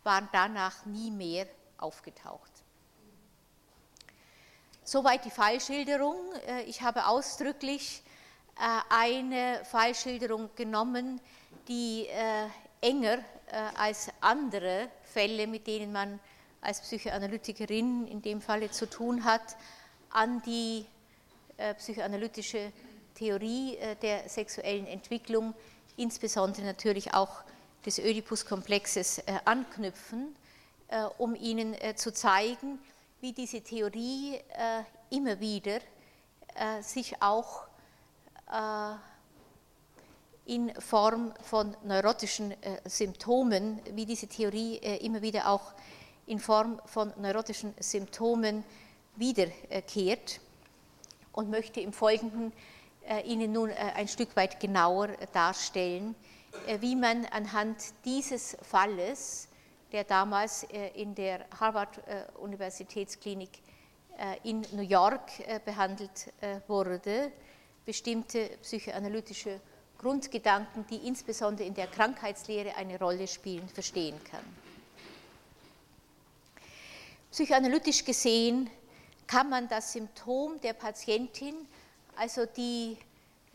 waren 0.04 0.28
danach 0.32 0.86
nie 0.86 1.10
mehr 1.10 1.46
aufgetaucht. 1.76 2.51
Soweit 4.84 5.24
die 5.24 5.30
Fallschilderung. 5.30 6.16
Äh, 6.48 6.62
ich 6.62 6.82
habe 6.82 7.06
ausdrücklich 7.06 8.02
äh, 8.56 8.62
eine 8.90 9.64
Fallschilderung 9.64 10.50
genommen, 10.56 11.20
die 11.68 12.06
äh, 12.08 12.48
enger 12.80 13.18
als 13.76 14.08
andere 14.22 14.88
Fälle, 15.02 15.46
mit 15.46 15.66
denen 15.66 15.92
man 15.92 16.18
als 16.62 16.80
Psychoanalytikerin 16.80 18.06
in 18.06 18.22
dem 18.22 18.40
Falle 18.40 18.70
zu 18.70 18.88
tun 18.88 19.24
hat, 19.24 19.42
an 20.08 20.40
die 20.40 20.86
psychoanalytische 21.76 22.72
Theorie 23.14 23.76
der 24.00 24.26
sexuellen 24.26 24.86
Entwicklung, 24.86 25.52
insbesondere 25.98 26.64
natürlich 26.64 27.12
auch 27.12 27.42
des 27.84 27.98
Oedipus-Komplexes, 27.98 29.22
anknüpfen, 29.44 30.34
um 31.18 31.34
Ihnen 31.34 31.76
zu 31.96 32.10
zeigen, 32.10 32.78
wie 33.22 33.32
diese 33.32 33.60
Theorie 33.60 34.34
äh, 34.34 34.82
immer 35.10 35.38
wieder 35.38 35.78
äh, 36.56 36.82
sich 36.82 37.22
auch 37.22 37.68
äh, 38.50 38.94
in 40.46 40.74
Form 40.80 41.32
von 41.40 41.76
neurotischen 41.84 42.50
äh, 42.50 42.80
Symptomen, 42.84 43.80
wie 43.92 44.06
diese 44.06 44.26
Theorie 44.26 44.78
äh, 44.78 44.96
immer 45.06 45.22
wieder 45.22 45.48
auch 45.48 45.72
in 46.26 46.40
Form 46.40 46.80
von 46.84 47.12
neurotischen 47.16 47.74
Symptomen 47.78 48.64
wiederkehrt 49.14 50.40
und 51.30 51.48
möchte 51.48 51.80
im 51.80 51.92
Folgenden 51.92 52.52
Ihnen 53.24 53.52
nun 53.52 53.68
ein 53.70 54.06
Stück 54.06 54.36
weit 54.36 54.60
genauer 54.60 55.08
darstellen, 55.32 56.14
wie 56.78 56.94
man 56.94 57.26
anhand 57.26 57.76
dieses 58.04 58.56
Falles 58.62 59.48
der 59.92 60.04
damals 60.04 60.64
äh, 60.64 60.88
in 60.94 61.14
der 61.14 61.44
Harvard-Universitätsklinik 61.60 63.50
äh, 64.16 64.48
in 64.48 64.62
New 64.72 64.82
York 64.82 65.40
äh, 65.46 65.60
behandelt 65.64 66.32
wurde, 66.66 67.30
bestimmte 67.84 68.50
psychoanalytische 68.62 69.60
Grundgedanken, 69.98 70.86
die 70.88 71.06
insbesondere 71.06 71.66
in 71.66 71.74
der 71.74 71.86
Krankheitslehre 71.86 72.74
eine 72.76 72.98
Rolle 72.98 73.28
spielen, 73.28 73.68
verstehen 73.68 74.18
kann. 74.24 74.44
Psychoanalytisch 77.30 78.04
gesehen 78.04 78.70
kann 79.26 79.48
man 79.48 79.68
das 79.68 79.92
Symptom 79.92 80.60
der 80.60 80.72
Patientin, 80.74 81.54
also 82.16 82.46
die 82.46 82.96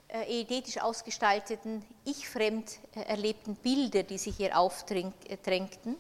eidetisch 0.10 0.78
ausgestalteten, 0.78 1.86
ich-fremd 2.06 2.80
erlebten 2.96 3.56
Bilder, 3.56 4.04
die 4.04 4.18
sich 4.18 4.38
hier 4.38 4.58
aufdrängten, 4.58 5.98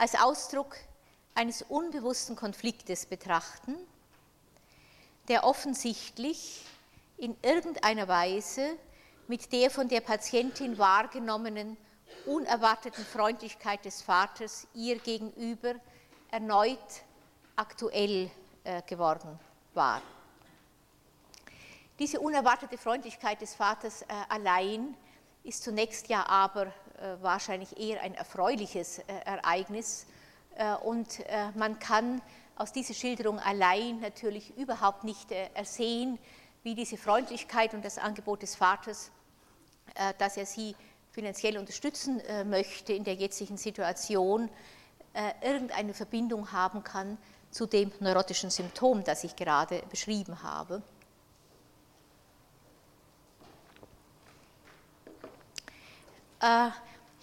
als 0.00 0.14
Ausdruck 0.14 0.76
eines 1.34 1.60
unbewussten 1.60 2.34
Konfliktes 2.34 3.04
betrachten, 3.04 3.76
der 5.28 5.44
offensichtlich 5.44 6.64
in 7.18 7.36
irgendeiner 7.42 8.08
Weise 8.08 8.78
mit 9.28 9.52
der 9.52 9.70
von 9.70 9.88
der 9.88 10.00
Patientin 10.00 10.78
wahrgenommenen 10.78 11.76
unerwarteten 12.24 13.04
Freundlichkeit 13.04 13.84
des 13.84 14.00
Vaters 14.00 14.66
ihr 14.72 14.98
gegenüber 14.98 15.74
erneut 16.30 16.78
aktuell 17.56 18.30
äh, 18.64 18.80
geworden 18.86 19.38
war. 19.74 20.00
Diese 21.98 22.20
unerwartete 22.20 22.78
Freundlichkeit 22.78 23.42
des 23.42 23.54
Vaters 23.54 24.00
äh, 24.00 24.06
allein 24.30 24.96
ist 25.44 25.62
zunächst 25.62 26.08
ja 26.08 26.26
aber 26.26 26.72
wahrscheinlich 27.20 27.78
eher 27.78 28.02
ein 28.02 28.14
erfreuliches 28.14 28.98
äh, 28.98 29.04
Ereignis 29.24 30.06
äh, 30.56 30.74
und 30.76 31.20
man 31.54 31.78
kann 31.78 32.20
aus 32.56 32.72
dieser 32.72 32.94
Schilderung 32.94 33.38
allein 33.38 34.00
natürlich 34.00 34.56
überhaupt 34.58 35.04
nicht 35.04 35.30
ersehen, 35.32 36.18
wie 36.62 36.74
diese 36.74 36.98
Freundlichkeit 36.98 37.72
und 37.72 37.82
das 37.84 37.96
Angebot 37.96 38.42
des 38.42 38.56
Vaters, 38.56 39.10
dass 40.18 40.36
er 40.36 40.44
sie 40.44 40.76
finanziell 41.12 41.56
unterstützen 41.56 42.20
möchte 42.44 42.92
in 42.92 43.04
der 43.04 43.14
jetzigen 43.14 43.56
Situation, 43.56 44.50
irgendeine 45.40 45.94
Verbindung 45.94 46.52
haben 46.52 46.84
kann 46.84 47.16
zu 47.50 47.64
dem 47.64 47.92
neurotischen 48.00 48.50
Symptom, 48.50 49.04
das 49.04 49.24
ich 49.24 49.36
gerade 49.36 49.82
beschrieben 49.88 50.42
habe. 50.42 50.82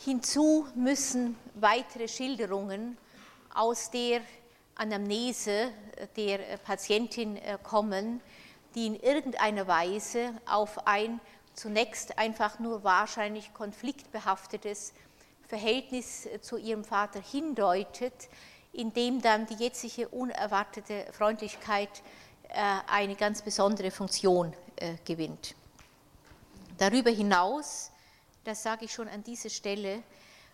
Äh, 0.07 0.11
hinzu 0.11 0.67
müssen 0.75 1.37
weitere 1.55 2.07
Schilderungen 2.07 2.97
aus 3.53 3.91
der 3.91 4.21
Anamnese 4.75 5.71
der 6.15 6.39
Patientin 6.63 7.37
äh, 7.37 7.57
kommen, 7.61 8.21
die 8.75 8.87
in 8.87 8.95
irgendeiner 8.95 9.67
Weise 9.67 10.33
auf 10.45 10.87
ein 10.87 11.19
zunächst 11.53 12.17
einfach 12.19 12.59
nur 12.59 12.83
wahrscheinlich 12.83 13.53
konfliktbehaftetes 13.53 14.93
Verhältnis 15.47 16.25
äh, 16.25 16.39
zu 16.41 16.57
ihrem 16.57 16.83
Vater 16.83 17.19
hindeutet, 17.19 18.29
in 18.73 18.93
dem 18.93 19.21
dann 19.21 19.47
die 19.47 19.55
jetzige 19.55 20.07
unerwartete 20.09 21.07
Freundlichkeit 21.11 21.89
eine 22.89 23.15
ganz 23.15 23.41
besondere 23.41 23.91
Funktion 23.91 24.53
gewinnt. 25.03 25.55
Darüber 26.77 27.09
hinaus 27.09 27.91
das 28.47 28.63
sage 28.63 28.85
ich 28.85 28.93
schon 28.93 29.09
an 29.09 29.23
dieser 29.23 29.49
Stelle, 29.49 30.01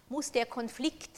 muss 0.10 0.32
der 0.32 0.48
Konflikt, 0.48 1.12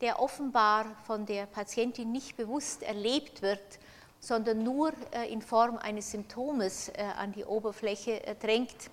der 0.00 0.20
offenbar 0.20 0.86
von 1.04 1.26
der 1.26 1.46
Patientin 1.46 2.12
nicht 2.12 2.36
bewusst 2.36 2.84
erlebt 2.84 3.42
wird, 3.42 3.80
sondern 4.20 4.62
nur 4.62 4.92
äh, 5.10 5.32
in 5.32 5.42
Form 5.42 5.78
eines 5.78 6.12
Symptomes 6.12 6.90
äh, 6.90 7.02
an 7.18 7.32
die 7.32 7.44
Oberfläche 7.44 8.24
äh, 8.24 8.36
drängt, 8.36 8.88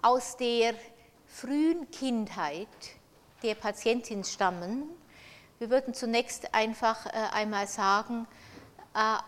aus 0.00 0.36
der 0.36 0.74
frühen 1.26 1.90
Kindheit 1.90 2.68
der 3.42 3.56
Patientin 3.56 4.22
stammen. 4.22 4.84
Wir 5.58 5.70
würden 5.70 5.92
zunächst 5.92 6.54
einfach 6.54 7.04
einmal 7.06 7.66
sagen, 7.66 8.26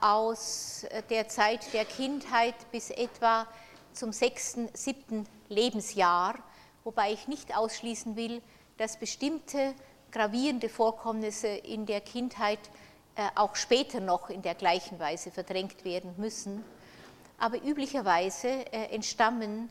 aus 0.00 0.86
der 1.10 1.28
Zeit 1.28 1.72
der 1.74 1.84
Kindheit 1.84 2.54
bis 2.72 2.88
etwa 2.90 3.46
zum 3.92 4.12
sechsten, 4.12 4.70
siebten 4.72 5.26
Lebensjahr 5.50 6.36
wobei 6.84 7.12
ich 7.12 7.28
nicht 7.28 7.56
ausschließen 7.56 8.16
will, 8.16 8.42
dass 8.76 8.98
bestimmte 8.98 9.74
gravierende 10.10 10.68
Vorkommnisse 10.68 11.48
in 11.48 11.86
der 11.86 12.00
Kindheit 12.00 12.60
äh, 13.14 13.28
auch 13.34 13.56
später 13.56 14.00
noch 14.00 14.30
in 14.30 14.42
der 14.42 14.54
gleichen 14.54 14.98
Weise 14.98 15.30
verdrängt 15.30 15.84
werden 15.84 16.14
müssen. 16.16 16.64
Aber 17.38 17.62
üblicherweise 17.62 18.48
äh, 18.48 18.94
entstammen 18.94 19.70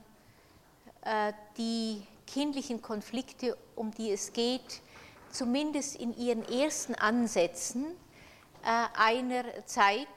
äh, 1.02 1.34
die 1.58 2.06
kindlichen 2.28 2.82
Konflikte, 2.82 3.58
um 3.76 3.92
die 3.92 4.12
es 4.12 4.34
geht, 4.34 4.82
zumindest 5.32 5.96
in 5.96 6.16
ihren 6.18 6.48
ersten 6.48 6.96
Ansätzen 6.96 7.86
einer 8.64 9.66
Zeit, 9.66 10.08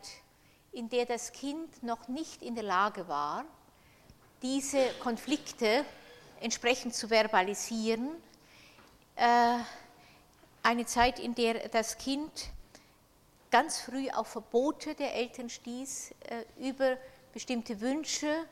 in 0.73 0.91
der 0.91 1.07
das 1.07 1.33
Kind 1.33 1.83
noch 1.83 2.09
nicht 2.09 2.43
in 2.43 2.55
der 2.55 2.65
Lage 2.65 3.09
war, 3.09 3.45
diese 4.43 4.87
Konflikte 5.01 5.87
entsprechend 6.41 6.95
zu 6.95 7.09
verbalisieren. 7.09 8.11
Äh, 9.17 9.59
eine 10.63 10.87
Zeit, 10.87 11.19
in 11.19 11.35
der 11.35 11.69
das 11.69 11.99
Kind 11.99 12.51
ganz 13.51 13.81
früh 13.81 14.11
auf 14.11 14.29
Verbote 14.29 14.95
der 14.95 15.15
Eltern 15.15 15.49
stieß, 15.49 16.11
äh, 16.29 16.69
über 16.69 16.97
bestimmte 17.33 17.81
Wünsche 17.81 18.45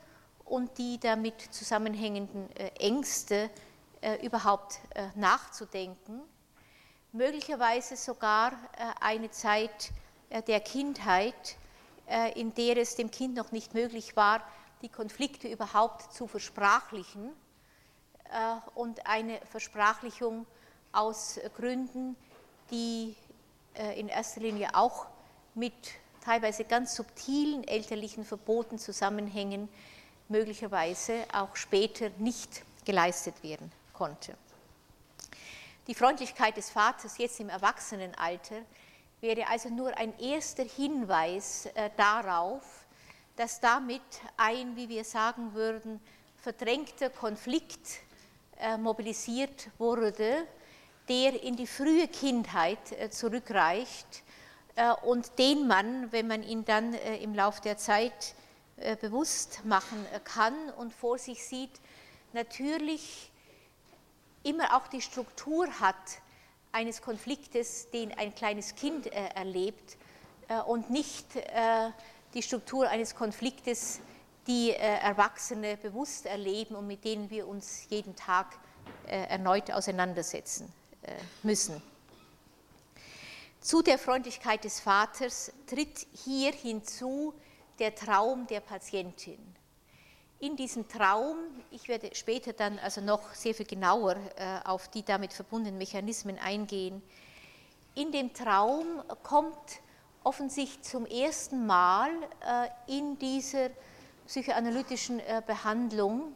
und 0.45 0.77
die 0.77 0.99
damit 0.99 1.41
zusammenhängenden 1.53 2.49
äh, 2.55 2.69
Ängste 2.79 3.49
überhaupt 4.21 4.81
nachzudenken. 5.15 6.19
Möglicherweise 7.13 7.95
sogar 7.95 8.51
eine 8.99 9.31
Zeit 9.31 9.91
der 10.45 10.59
Kindheit, 10.59 11.55
in 12.35 12.53
der 12.53 12.75
es 12.75 12.97
dem 12.97 13.09
Kind 13.11 13.35
noch 13.35 13.53
nicht 13.53 13.73
möglich 13.73 14.17
war, 14.17 14.45
die 14.81 14.89
Konflikte 14.89 15.47
überhaupt 15.47 16.13
zu 16.13 16.27
versprachlichen 16.27 17.31
und 18.75 19.05
eine 19.05 19.39
Versprachlichung 19.51 20.45
aus 20.91 21.39
Gründen, 21.55 22.15
die 22.71 23.15
äh, 23.75 23.99
in 23.99 24.07
erster 24.07 24.41
Linie 24.41 24.69
auch 24.73 25.07
mit 25.55 25.73
teilweise 26.23 26.63
ganz 26.63 26.95
subtilen 26.95 27.67
elterlichen 27.67 28.23
Verboten 28.23 28.79
zusammenhängen, 28.79 29.67
möglicherweise 30.29 31.25
auch 31.33 31.55
später 31.55 32.09
nicht 32.17 32.63
geleistet 32.85 33.43
werden 33.43 33.71
konnte. 33.91 34.35
Die 35.87 35.95
Freundlichkeit 35.95 36.55
des 36.55 36.69
Vaters 36.69 37.17
jetzt 37.17 37.39
im 37.39 37.49
Erwachsenenalter 37.49 38.61
wäre 39.19 39.47
also 39.47 39.69
nur 39.69 39.97
ein 39.97 40.17
erster 40.19 40.63
Hinweis 40.63 41.65
äh, 41.65 41.89
darauf, 41.97 42.85
dass 43.35 43.59
damit 43.59 44.01
ein, 44.37 44.75
wie 44.75 44.89
wir 44.89 45.03
sagen 45.03 45.53
würden, 45.53 45.99
verdrängter 46.37 47.09
Konflikt 47.09 47.87
äh, 47.87 48.12
mobilisiert 48.77 49.69
wurde, 49.77 50.47
der 51.09 51.41
in 51.43 51.55
die 51.55 51.67
frühe 51.67 52.07
Kindheit 52.07 52.91
äh, 52.91 53.09
zurückreicht 53.09 54.23
und 55.03 55.37
den 55.37 55.67
man, 55.67 56.11
wenn 56.11 56.25
man 56.25 56.41
ihn 56.41 56.65
dann 56.65 56.95
im 56.95 57.35
Laufe 57.35 57.61
der 57.61 57.77
Zeit 57.77 58.33
bewusst 59.01 59.63
machen 59.65 60.03
kann 60.23 60.55
und 60.77 60.91
vor 60.91 61.19
sich 61.19 61.45
sieht, 61.45 61.69
natürlich 62.33 63.31
immer 64.41 64.75
auch 64.75 64.87
die 64.87 65.01
Struktur 65.01 65.67
hat 65.79 65.95
eines 66.73 67.01
Konfliktes, 67.01 67.89
den 67.91 68.11
ein 68.17 68.35
kleines 68.35 68.75
Kind 68.75 69.07
äh, 69.07 69.27
erlebt 69.35 69.97
äh, 70.47 70.59
und 70.61 70.89
nicht 70.89 71.35
äh, 71.35 71.91
die 72.33 72.41
Struktur 72.41 72.89
eines 72.89 73.15
Konfliktes, 73.15 73.99
die 74.47 74.71
äh, 74.71 74.75
Erwachsene 74.75 75.77
bewusst 75.77 76.25
erleben 76.25 76.75
und 76.75 76.87
mit 76.87 77.03
denen 77.03 77.29
wir 77.29 77.47
uns 77.47 77.87
jeden 77.89 78.15
Tag 78.15 78.57
äh, 79.07 79.27
erneut 79.27 79.71
auseinandersetzen 79.71 80.71
äh, 81.03 81.13
müssen. 81.43 81.81
Zu 83.61 83.81
der 83.81 83.97
Freundlichkeit 83.97 84.65
des 84.65 84.81
Vaters 84.81 85.51
tritt 85.67 86.05
hier 86.25 86.51
hinzu 86.51 87.33
der 87.79 87.95
Traum 87.95 88.45
der 88.47 88.59
Patientin 88.59 89.39
in 90.39 90.57
diesem 90.57 90.89
Traum, 90.89 91.37
ich 91.71 91.87
werde 91.87 92.13
später 92.13 92.51
dann 92.51 92.77
also 92.79 92.99
noch 92.99 93.33
sehr 93.33 93.53
viel 93.55 93.65
genauer 93.65 94.17
auf 94.65 94.89
die 94.89 95.01
damit 95.01 95.31
verbundenen 95.31 95.77
Mechanismen 95.77 96.37
eingehen, 96.37 97.01
in 97.95 98.11
dem 98.11 98.33
Traum 98.33 99.01
kommt 99.23 99.79
offensichtlich 100.21 100.81
zum 100.81 101.05
ersten 101.05 101.65
Mal 101.65 102.11
in 102.87 103.17
dieser 103.19 103.69
psychoanalytischen 104.27 105.19
äh, 105.19 105.41
Behandlung 105.45 106.33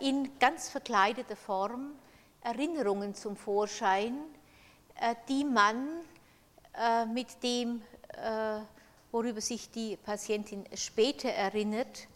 in 0.00 0.38
ganz 0.38 0.68
verkleideter 0.68 1.36
Form 1.36 1.92
Erinnerungen 2.42 3.14
zum 3.14 3.34
Vorschein, 3.34 4.18
die 5.26 5.42
man 5.42 5.88
mit 7.14 7.42
dem, 7.42 7.80
worüber 9.10 9.40
sich 9.40 9.70
die 9.70 9.96
Patientin 9.96 10.66
später 10.74 11.30
erinnert, 11.30 12.08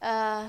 äh, 0.00 0.42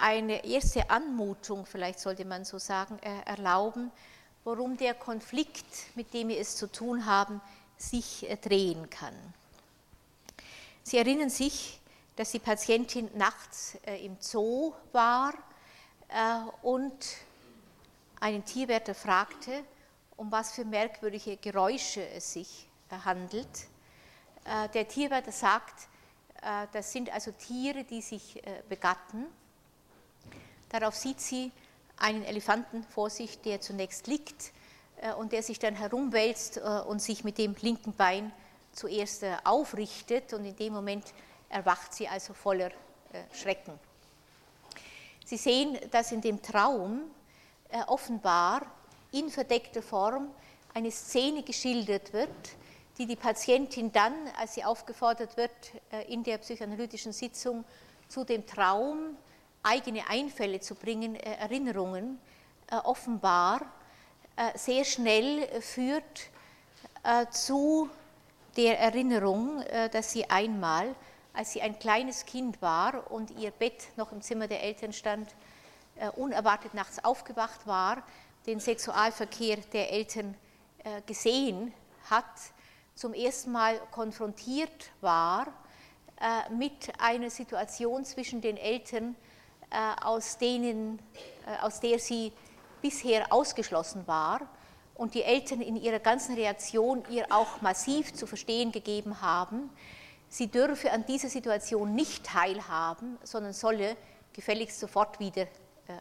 eine 0.00 0.44
erste 0.44 0.90
Anmutung, 0.90 1.66
vielleicht 1.66 2.00
sollte 2.00 2.24
man 2.24 2.44
so 2.44 2.58
sagen, 2.58 2.98
äh, 3.00 3.20
erlauben, 3.26 3.92
worum 4.42 4.76
der 4.76 4.94
Konflikt, 4.94 5.64
mit 5.94 6.12
dem 6.12 6.28
wir 6.28 6.38
es 6.38 6.56
zu 6.56 6.70
tun 6.70 7.06
haben, 7.06 7.40
sich 7.76 8.28
äh, 8.28 8.36
drehen 8.36 8.90
kann. 8.90 9.14
Sie 10.84 10.98
erinnern 10.98 11.30
sich, 11.30 11.80
dass 12.14 12.30
die 12.30 12.38
Patientin 12.38 13.10
nachts 13.14 13.76
im 14.02 14.16
Zoo 14.20 14.72
war 14.92 15.34
und 16.62 16.94
einen 18.20 18.44
Tierwärter 18.44 18.94
fragte, 18.94 19.64
um 20.16 20.30
was 20.30 20.52
für 20.52 20.64
merkwürdige 20.64 21.38
Geräusche 21.38 22.06
es 22.10 22.34
sich 22.34 22.68
handelt. 23.04 23.48
Der 24.74 24.86
Tierwärter 24.86 25.32
sagt, 25.32 25.88
äh, 26.44 26.66
das 26.72 26.92
sind 26.92 27.12
also 27.12 27.32
Tiere, 27.32 27.84
die 27.84 28.02
sich 28.02 28.46
äh, 28.46 28.62
begatten. 28.68 29.24
Darauf 30.68 30.94
sieht 30.94 31.20
sie 31.20 31.50
einen 31.96 32.22
Elefanten 32.24 32.84
vor 32.84 33.08
sich, 33.08 33.40
der 33.40 33.60
zunächst 33.60 34.06
liegt 34.06 34.52
äh, 35.00 35.12
und 35.14 35.32
der 35.32 35.42
sich 35.42 35.58
dann 35.58 35.74
herumwälzt 35.74 36.58
und 36.58 37.00
sich 37.00 37.24
mit 37.24 37.38
dem 37.38 37.54
linken 37.60 37.94
Bein 37.94 38.32
zuerst 38.74 39.24
aufrichtet 39.44 40.32
und 40.32 40.44
in 40.44 40.56
dem 40.56 40.72
Moment 40.72 41.14
erwacht 41.48 41.94
sie 41.94 42.08
also 42.08 42.34
voller 42.34 42.70
Schrecken. 43.32 43.78
Sie 45.24 45.36
sehen, 45.36 45.78
dass 45.90 46.12
in 46.12 46.20
dem 46.20 46.42
Traum 46.42 47.02
offenbar 47.86 48.62
in 49.12 49.30
verdeckter 49.30 49.82
Form 49.82 50.30
eine 50.74 50.90
Szene 50.90 51.42
geschildert 51.42 52.12
wird, 52.12 52.30
die 52.98 53.06
die 53.06 53.16
Patientin 53.16 53.92
dann, 53.92 54.12
als 54.38 54.54
sie 54.54 54.64
aufgefordert 54.64 55.36
wird, 55.36 55.50
äh, 55.90 56.12
in 56.12 56.22
der 56.22 56.38
psychoanalytischen 56.38 57.12
Sitzung 57.12 57.64
zu 58.08 58.24
dem 58.24 58.46
Traum 58.46 59.16
eigene 59.62 60.08
Einfälle 60.08 60.60
zu 60.60 60.74
bringen, 60.74 61.16
äh, 61.16 61.36
Erinnerungen, 61.36 62.18
äh, 62.70 62.76
offenbar 62.76 63.62
sehr 64.56 64.84
schnell 64.84 65.46
führt 65.62 66.28
zu 67.30 67.88
der 68.56 68.78
Erinnerung, 68.78 69.62
dass 69.92 70.12
sie 70.12 70.28
einmal, 70.30 70.94
als 71.32 71.52
sie 71.52 71.62
ein 71.62 71.78
kleines 71.78 72.24
Kind 72.24 72.62
war 72.62 73.10
und 73.10 73.30
ihr 73.32 73.50
Bett 73.50 73.88
noch 73.96 74.12
im 74.12 74.22
Zimmer 74.22 74.46
der 74.46 74.62
Eltern 74.62 74.92
stand, 74.92 75.34
unerwartet 76.16 76.74
nachts 76.74 77.04
aufgewacht 77.04 77.66
war, 77.66 78.02
den 78.46 78.60
Sexualverkehr 78.60 79.56
der 79.72 79.92
Eltern 79.92 80.36
gesehen 81.06 81.72
hat 82.08 82.24
zum 82.94 83.12
ersten 83.12 83.52
Mal 83.52 83.80
konfrontiert 83.90 84.90
war 85.00 85.48
äh, 86.20 86.52
mit 86.52 86.92
einer 86.98 87.30
Situation 87.30 88.04
zwischen 88.04 88.40
den 88.40 88.56
Eltern, 88.56 89.16
äh, 89.70 90.04
aus, 90.04 90.38
denen, 90.38 91.00
äh, 91.46 91.60
aus 91.62 91.80
der 91.80 91.98
sie 91.98 92.32
bisher 92.80 93.32
ausgeschlossen 93.32 94.06
war 94.06 94.40
und 94.94 95.14
die 95.14 95.22
Eltern 95.22 95.60
in 95.60 95.76
ihrer 95.76 95.98
ganzen 95.98 96.34
Reaktion 96.34 97.02
ihr 97.10 97.26
auch 97.30 97.60
massiv 97.60 98.12
zu 98.14 98.26
verstehen 98.26 98.72
gegeben 98.72 99.20
haben, 99.20 99.70
sie 100.28 100.48
dürfe 100.48 100.92
an 100.92 101.04
dieser 101.06 101.28
Situation 101.28 101.94
nicht 101.94 102.24
teilhaben, 102.24 103.18
sondern 103.22 103.52
solle 103.52 103.96
gefälligst 104.32 104.80
sofort 104.80 105.20
wieder 105.20 105.46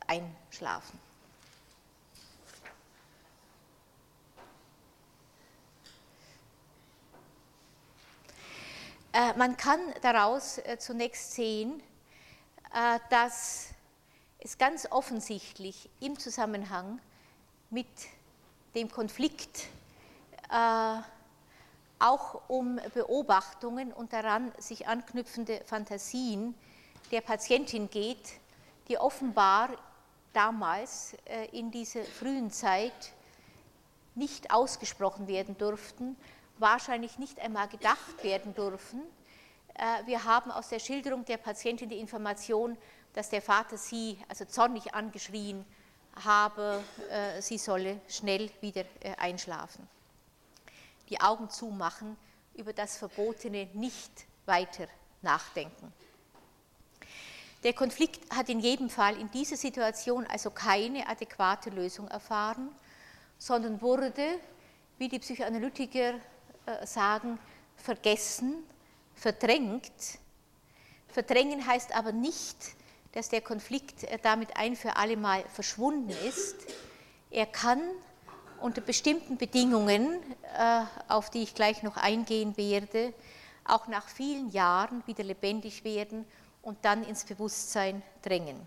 einschlafen. 0.08 1.00
Äh, 9.14 9.34
man 9.38 9.56
kann 9.58 9.80
daraus 10.02 10.58
äh, 10.58 10.80
zunächst 10.80 11.34
sehen, 11.34 11.84
äh, 12.74 13.00
dass 13.12 13.68
es 14.40 14.58
ganz 14.58 14.88
offensichtlich 14.90 15.88
im 16.00 16.18
Zusammenhang 16.18 17.00
mit 17.70 17.88
dem 18.76 18.92
Konflikt 18.92 19.68
auch 22.00 22.42
um 22.48 22.80
Beobachtungen 22.94 23.92
und 23.92 24.14
daran 24.14 24.52
sich 24.58 24.88
anknüpfende 24.88 25.62
Fantasien 25.66 26.54
der 27.12 27.22
Patientin 27.22 27.90
geht, 27.90 28.34
die 28.88 28.98
offenbar 28.98 29.70
damals 30.34 31.16
in 31.52 31.72
dieser 31.72 32.04
frühen 32.04 32.52
Zeit 32.52 33.14
nicht 34.16 34.52
ausgesprochen 34.52 35.28
werden 35.28 35.58
durften, 35.58 36.16
wahrscheinlich 36.58 37.18
nicht 37.18 37.40
einmal 37.40 37.68
gedacht 37.68 38.24
werden 38.24 38.54
dürfen. 38.54 39.02
Äh, 39.74 40.06
wir 40.06 40.24
haben 40.24 40.52
aus 40.52 40.70
der 40.70 40.80
Schilderung 40.80 41.26
der 41.26 41.38
Patientin 41.38 41.90
die 41.90 42.00
Information, 42.00 42.78
dass 43.14 43.30
der 43.30 43.42
Vater 43.42 43.78
sie 43.78 44.18
also 44.28 44.46
zornig 44.46 44.94
angeschrien 44.94 45.66
habe, 46.15 46.84
äh, 47.10 47.41
sie 47.41 47.58
solle 47.58 47.99
schnell 48.08 48.49
wieder 48.62 48.86
äh, 49.02 49.15
einschlafen. 49.17 49.88
Die 51.10 51.19
Augen 51.19 51.49
zumachen, 51.49 52.17
über 52.56 52.73
das 52.73 52.97
Verbotene 52.97 53.67
nicht 53.73 54.12
weiter 54.45 54.88
nachdenken. 55.21 55.91
Der 57.63 57.73
Konflikt 57.73 58.30
hat 58.36 58.49
in 58.49 58.60
jedem 58.60 58.89
Fall 58.89 59.17
in 59.17 59.32
dieser 59.32 59.56
Situation 59.56 60.28
also 60.28 60.52
keine 60.52 61.08
adäquate 61.08 61.69
Lösung 61.69 62.08
erfahren, 62.10 62.69
sondern 63.38 63.82
wurde, 63.82 64.39
wie 64.97 65.08
die 65.08 65.19
Psychoanalytiker 65.19 66.15
äh, 66.65 66.86
sagen, 66.86 67.39
vergessen, 67.78 68.63
verdrängt. 69.15 70.19
Verdrängen 71.08 71.65
heißt 71.65 71.95
aber 71.95 72.12
nicht, 72.12 72.58
dass 73.13 73.30
der 73.30 73.41
Konflikt 73.41 74.04
äh, 74.04 74.19
damit 74.21 74.58
ein 74.58 74.76
für 74.76 74.97
alle 74.97 75.17
Mal 75.17 75.43
verschwunden 75.54 76.13
ist. 76.28 76.56
Er 77.32 77.45
kann 77.45 77.82
unter 78.60 78.82
bestimmten 78.82 79.38
Bedingungen, 79.38 80.19
äh, 80.58 80.84
auf 81.08 81.30
die 81.30 81.43
ich 81.43 81.56
gleich 81.56 81.84
noch 81.84 81.97
eingehen 81.97 82.58
werde, 82.58 83.13
auch 83.65 83.88
nach 83.88 84.08
vielen 84.08 84.49
Jahren 84.52 85.04
wieder 85.06 85.23
lebendig 85.23 85.84
werden 85.84 86.26
und 86.62 86.78
dann 86.84 87.04
ins 87.04 87.23
Bewusstsein 87.26 88.02
drängen. 88.21 88.60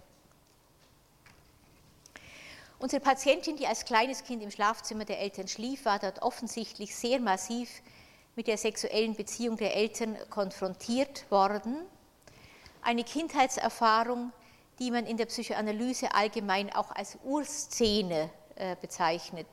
Unsere 2.79 3.01
Patientin, 3.01 3.57
die 3.57 3.67
als 3.67 3.87
kleines 3.87 4.23
Kind 4.23 4.43
im 4.43 4.51
Schlafzimmer 4.51 5.07
der 5.07 5.19
Eltern 5.21 5.49
schlief, 5.49 5.87
war 5.87 5.99
dort 5.99 6.21
offensichtlich 6.21 6.95
sehr 6.95 7.21
massiv 7.21 7.71
mit 8.35 8.49
der 8.49 8.59
sexuellen 8.59 9.15
Beziehung 9.15 9.57
der 9.57 9.75
Eltern 9.75 10.17
konfrontiert 10.29 11.31
worden. 11.31 11.79
Eine 12.87 13.03
Kindheitserfahrung, 13.03 14.33
die 14.79 14.93
man 14.93 15.07
in 15.07 15.17
der 15.17 15.27
Psychoanalyse 15.27 16.15
allgemein 16.15 16.73
auch 16.73 16.93
als 16.93 17.19
Urszene 17.25 18.31
äh, 18.55 18.77
bezeichnet. 18.81 19.49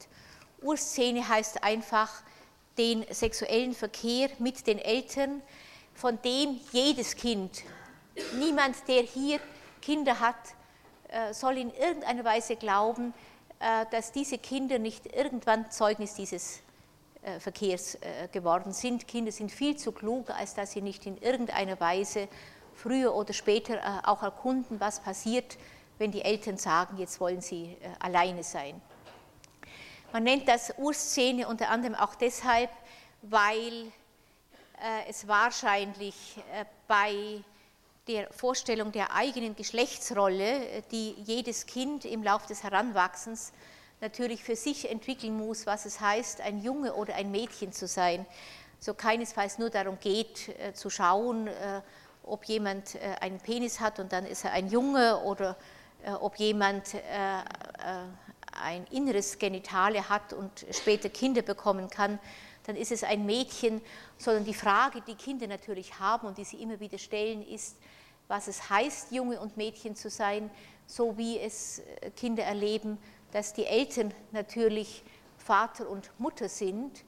Urszene 0.61 1.27
heißt 1.27 1.63
einfach 1.63 2.11
den 2.77 3.03
sexuellen 3.09 3.73
Verkehr 3.73 4.29
mit 4.37 4.67
den 4.67 4.77
Eltern, 4.77 5.41
von 5.95 6.21
dem 6.21 6.59
jedes 6.73 7.15
Kind, 7.15 7.63
niemand, 8.37 8.75
der 8.87 9.01
hier 9.01 9.39
Kinder 9.81 10.19
hat, 10.19 10.35
äh, 11.07 11.33
soll 11.33 11.57
in 11.57 11.73
irgendeiner 11.73 12.23
Weise 12.23 12.55
glauben, 12.55 13.15
äh, 13.59 13.87
dass 13.89 14.11
diese 14.11 14.37
Kinder 14.37 14.77
nicht 14.77 15.07
irgendwann 15.07 15.71
Zeugnis 15.71 16.13
dieses 16.13 16.59
Verkehrs 17.39 17.97
geworden 18.33 18.73
sind. 18.73 19.07
Kinder 19.07 19.31
sind 19.31 19.49
viel 19.49 19.77
zu 19.77 19.93
klug, 19.93 20.29
als 20.29 20.55
dass 20.55 20.73
sie 20.73 20.81
nicht 20.81 21.05
in 21.05 21.17
irgendeiner 21.17 21.79
Weise 21.79 22.27
früher 22.75 23.13
oder 23.13 23.33
später 23.33 24.01
auch 24.07 24.23
erkunden, 24.23 24.79
was 24.79 24.99
passiert, 24.99 25.57
wenn 25.97 26.11
die 26.11 26.21
Eltern 26.21 26.57
sagen, 26.57 26.97
jetzt 26.97 27.19
wollen 27.19 27.41
sie 27.41 27.77
alleine 27.99 28.43
sein. 28.43 28.81
Man 30.11 30.23
nennt 30.23 30.47
das 30.47 30.73
Urszene 30.77 31.47
unter 31.47 31.69
anderem 31.69 31.95
auch 31.95 32.13
deshalb, 32.13 32.69
weil 33.23 33.91
äh, 34.83 35.09
es 35.09 35.27
wahrscheinlich 35.27 36.15
äh, 36.53 36.65
bei 36.87 37.41
der 38.07 38.31
Vorstellung 38.31 38.91
der 38.91 39.15
eigenen 39.15 39.55
Geschlechtsrolle, 39.55 40.67
äh, 40.67 40.81
die 40.91 41.15
jedes 41.25 41.65
Kind 41.65 42.05
im 42.05 42.21
Laufe 42.21 42.47
des 42.47 42.63
Heranwachsens 42.63 43.53
natürlich 44.01 44.43
für 44.43 44.55
sich 44.55 44.91
entwickeln 44.91 45.35
muss, 45.35 45.65
was 45.65 45.85
es 45.85 46.01
heißt, 46.01 46.41
ein 46.41 46.61
Junge 46.61 46.93
oder 46.93 47.15
ein 47.15 47.31
Mädchen 47.31 47.71
zu 47.71 47.87
sein. 47.87 48.25
So 48.79 48.93
keinesfalls 48.93 49.57
nur 49.57 49.69
darum 49.69 49.97
geht, 49.99 50.49
äh, 50.59 50.73
zu 50.73 50.89
schauen, 50.89 51.47
äh, 51.47 51.81
ob 52.23 52.45
jemand 52.45 52.95
äh, 52.95 53.15
einen 53.21 53.39
Penis 53.39 53.79
hat 53.79 53.99
und 53.99 54.11
dann 54.11 54.25
ist 54.25 54.45
er 54.45 54.51
ein 54.51 54.69
Junge 54.69 55.19
oder 55.23 55.55
ob 56.19 56.35
jemand 56.35 56.95
ein 58.61 58.85
inneres 58.91 59.39
Genitale 59.39 60.09
hat 60.09 60.33
und 60.33 60.65
später 60.69 61.07
Kinder 61.07 61.41
bekommen 61.41 61.89
kann, 61.89 62.19
dann 62.65 62.75
ist 62.75 62.91
es 62.91 63.03
ein 63.03 63.25
Mädchen, 63.25 63.81
sondern 64.17 64.45
die 64.45 64.53
Frage, 64.53 65.01
die 65.01 65.15
Kinder 65.15 65.47
natürlich 65.47 65.99
haben 65.99 66.27
und 66.27 66.37
die 66.37 66.43
sie 66.43 66.61
immer 66.61 66.79
wieder 66.79 66.97
stellen, 66.97 67.45
ist, 67.45 67.77
was 68.27 68.47
es 68.47 68.69
heißt, 68.69 69.11
Junge 69.11 69.39
und 69.39 69.57
Mädchen 69.57 69.95
zu 69.95 70.09
sein, 70.09 70.49
so 70.87 71.17
wie 71.17 71.39
es 71.39 71.79
äh, 71.79 72.11
Kinder 72.11 72.43
erleben, 72.43 72.97
dass 73.31 73.53
die 73.53 73.65
Eltern 73.65 74.13
natürlich 74.31 75.03
Vater 75.37 75.89
und 75.89 76.09
Mutter 76.19 76.47
sind 76.47 77.03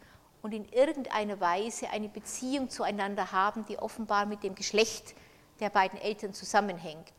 und 0.45 0.53
in 0.53 0.69
irgendeiner 0.71 1.39
Weise 1.39 1.89
eine 1.89 2.07
Beziehung 2.07 2.69
zueinander 2.69 3.31
haben, 3.31 3.65
die 3.65 3.79
offenbar 3.79 4.27
mit 4.27 4.43
dem 4.43 4.53
Geschlecht 4.53 5.15
der 5.59 5.71
beiden 5.71 5.99
Eltern 5.99 6.35
zusammenhängt. 6.35 7.11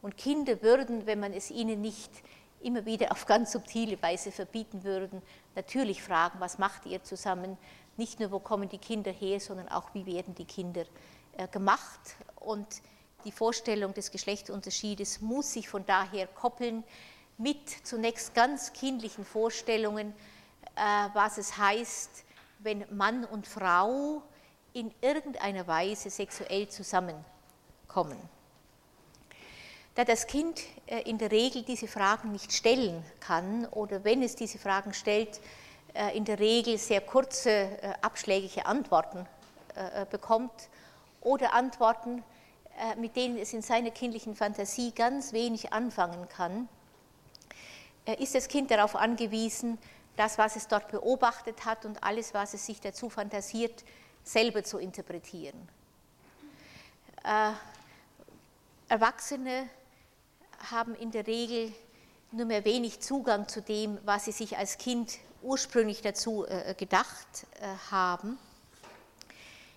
Und 0.00 0.16
Kinder 0.16 0.62
würden, 0.62 1.04
wenn 1.04 1.18
man 1.18 1.32
es 1.32 1.50
ihnen 1.50 1.80
nicht 1.80 2.12
immer 2.60 2.86
wieder 2.86 3.10
auf 3.10 3.26
ganz 3.26 3.50
subtile 3.50 4.00
Weise 4.00 4.30
verbieten 4.30 4.84
würden, 4.84 5.22
natürlich 5.56 6.04
fragen, 6.04 6.38
was 6.38 6.58
macht 6.58 6.86
ihr 6.86 7.02
zusammen? 7.02 7.58
Nicht 7.96 8.20
nur, 8.20 8.30
wo 8.30 8.38
kommen 8.38 8.68
die 8.68 8.78
Kinder 8.78 9.10
her, 9.10 9.40
sondern 9.40 9.68
auch, 9.70 9.92
wie 9.92 10.06
werden 10.06 10.36
die 10.36 10.44
Kinder 10.44 10.84
äh, 11.36 11.48
gemacht? 11.48 11.98
Und 12.36 12.80
die 13.24 13.32
Vorstellung 13.32 13.92
des 13.92 14.12
Geschlechtsunterschiedes 14.12 15.20
muss 15.20 15.52
sich 15.52 15.68
von 15.68 15.84
daher 15.84 16.28
koppeln 16.28 16.84
mit 17.38 17.70
zunächst 17.82 18.36
ganz 18.36 18.72
kindlichen 18.72 19.24
Vorstellungen, 19.24 20.14
äh, 20.76 21.08
was 21.12 21.38
es 21.38 21.58
heißt, 21.58 22.24
wenn 22.58 22.84
Mann 22.96 23.24
und 23.24 23.46
Frau 23.46 24.22
in 24.72 24.92
irgendeiner 25.00 25.66
Weise 25.66 26.10
sexuell 26.10 26.68
zusammenkommen. 26.68 28.18
Da 29.98 30.04
das 30.04 30.28
Kind 30.28 30.60
äh, 30.86 31.02
in 31.10 31.18
der 31.18 31.32
Regel 31.32 31.64
diese 31.64 31.88
Fragen 31.88 32.30
nicht 32.30 32.52
stellen 32.52 33.04
kann 33.18 33.66
oder 33.66 34.04
wenn 34.04 34.22
es 34.22 34.36
diese 34.36 34.58
Fragen 34.58 34.94
stellt, 34.94 35.40
äh, 35.94 36.16
in 36.16 36.24
der 36.24 36.38
Regel 36.38 36.78
sehr 36.78 37.00
kurze, 37.00 37.50
äh, 37.50 37.94
abschlägige 38.00 38.66
Antworten 38.66 39.26
bekommt 40.10 40.68
oder 41.20 41.54
Antworten, 41.54 42.24
mit 42.96 43.14
denen 43.14 43.38
es 43.38 43.52
in 43.52 43.62
seiner 43.62 43.92
kindlichen 43.92 44.34
Fantasie 44.34 44.90
ganz 44.90 45.32
wenig 45.32 45.72
anfangen 45.72 46.28
kann, 46.28 46.68
ist 48.18 48.34
das 48.34 48.48
Kind 48.48 48.72
darauf 48.72 48.96
angewiesen, 48.96 49.78
das, 50.18 50.38
was 50.38 50.56
es 50.56 50.68
dort 50.68 50.88
beobachtet 50.88 51.64
hat 51.64 51.84
und 51.84 52.02
alles, 52.02 52.34
was 52.34 52.54
es 52.54 52.66
sich 52.66 52.80
dazu 52.80 53.08
fantasiert, 53.08 53.84
selber 54.24 54.64
zu 54.64 54.78
interpretieren. 54.78 55.68
Erwachsene 58.88 59.68
haben 60.70 60.94
in 60.94 61.10
der 61.10 61.26
Regel 61.26 61.72
nur 62.30 62.46
mehr 62.46 62.64
wenig 62.64 63.00
Zugang 63.00 63.48
zu 63.48 63.62
dem, 63.62 63.98
was 64.04 64.26
sie 64.26 64.32
sich 64.32 64.56
als 64.58 64.78
Kind 64.78 65.18
ursprünglich 65.42 66.02
dazu 66.02 66.46
äh, 66.46 66.74
gedacht 66.74 67.46
äh, 67.60 67.66
haben. 67.90 68.38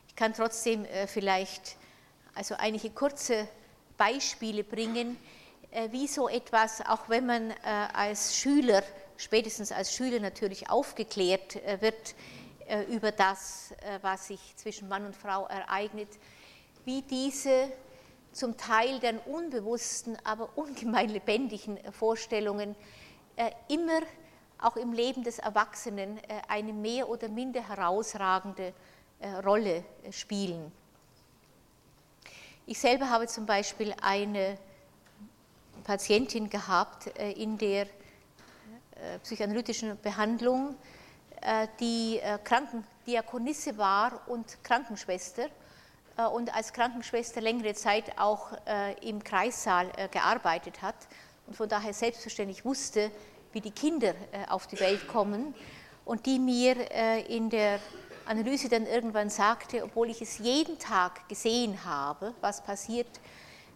Ich 0.07 0.15
kann 0.15 0.33
trotzdem 0.33 0.85
äh, 0.85 1.07
vielleicht 1.07 1.77
also 2.35 2.55
einige 2.55 2.89
kurze 2.89 3.47
Beispiele 3.97 4.63
bringen, 4.63 5.17
wie 5.91 6.07
so 6.07 6.27
etwas, 6.27 6.81
auch 6.81 7.07
wenn 7.07 7.25
man 7.25 7.51
als 7.93 8.35
Schüler, 8.35 8.83
spätestens 9.21 9.71
als 9.71 9.93
Schüler 9.93 10.19
natürlich 10.19 10.69
aufgeklärt 10.69 11.59
wird 11.81 12.15
über 12.89 13.11
das, 13.11 13.73
was 14.01 14.27
sich 14.27 14.39
zwischen 14.55 14.87
Mann 14.87 15.05
und 15.05 15.15
Frau 15.15 15.45
ereignet, 15.47 16.07
wie 16.85 17.01
diese 17.01 17.71
zum 18.31 18.57
Teil 18.57 18.99
dann 18.99 19.19
unbewussten, 19.19 20.17
aber 20.23 20.49
ungemein 20.57 21.09
lebendigen 21.09 21.77
Vorstellungen 21.91 22.75
äh, 23.35 23.51
immer 23.69 24.01
auch 24.59 24.75
im 24.75 24.93
Leben 24.93 25.23
des 25.23 25.39
Erwachsenen 25.39 26.17
äh, 26.17 26.41
eine 26.47 26.73
mehr 26.73 27.09
oder 27.09 27.29
minder 27.29 27.67
herausragende 27.67 28.73
äh, 29.19 29.29
Rolle 29.37 29.83
spielen. 30.11 30.71
Ich 32.65 32.79
selber 32.79 33.09
habe 33.09 33.27
zum 33.27 33.45
Beispiel 33.45 33.93
eine 34.01 34.57
Patientin 35.83 36.49
gehabt 36.49 37.07
in 37.07 37.57
der 37.57 37.87
psychoanalytischen 39.23 39.99
Behandlung, 40.01 40.75
die 41.79 42.19
Krankendiakonisse 42.43 43.77
war 43.77 44.21
und 44.27 44.63
Krankenschwester 44.63 45.49
äh, 46.17 46.25
und 46.25 46.53
als 46.53 46.73
Krankenschwester 46.73 47.41
längere 47.41 47.73
Zeit 47.73 48.17
auch 48.17 48.51
äh, 48.65 48.93
im 49.07 49.23
Kreissaal 49.23 49.91
äh, 49.97 50.07
gearbeitet 50.07 50.81
hat 50.81 50.95
und 51.47 51.55
von 51.55 51.69
daher 51.69 51.93
selbstverständlich 51.93 52.65
wusste, 52.65 53.11
wie 53.53 53.61
die 53.61 53.71
Kinder 53.71 54.13
auf 54.47 54.67
die 54.67 54.79
Welt 54.79 55.09
kommen 55.09 55.53
und 56.05 56.25
die 56.25 56.39
mir 56.39 56.89
in 57.27 57.49
der 57.49 57.81
Analyse 58.25 58.69
dann 58.69 58.85
irgendwann 58.85 59.29
sagte, 59.29 59.83
obwohl 59.83 60.09
ich 60.09 60.21
es 60.21 60.37
jeden 60.37 60.79
Tag 60.79 61.27
gesehen 61.27 61.83
habe, 61.83 62.33
was 62.39 62.63
passiert, 62.63 63.09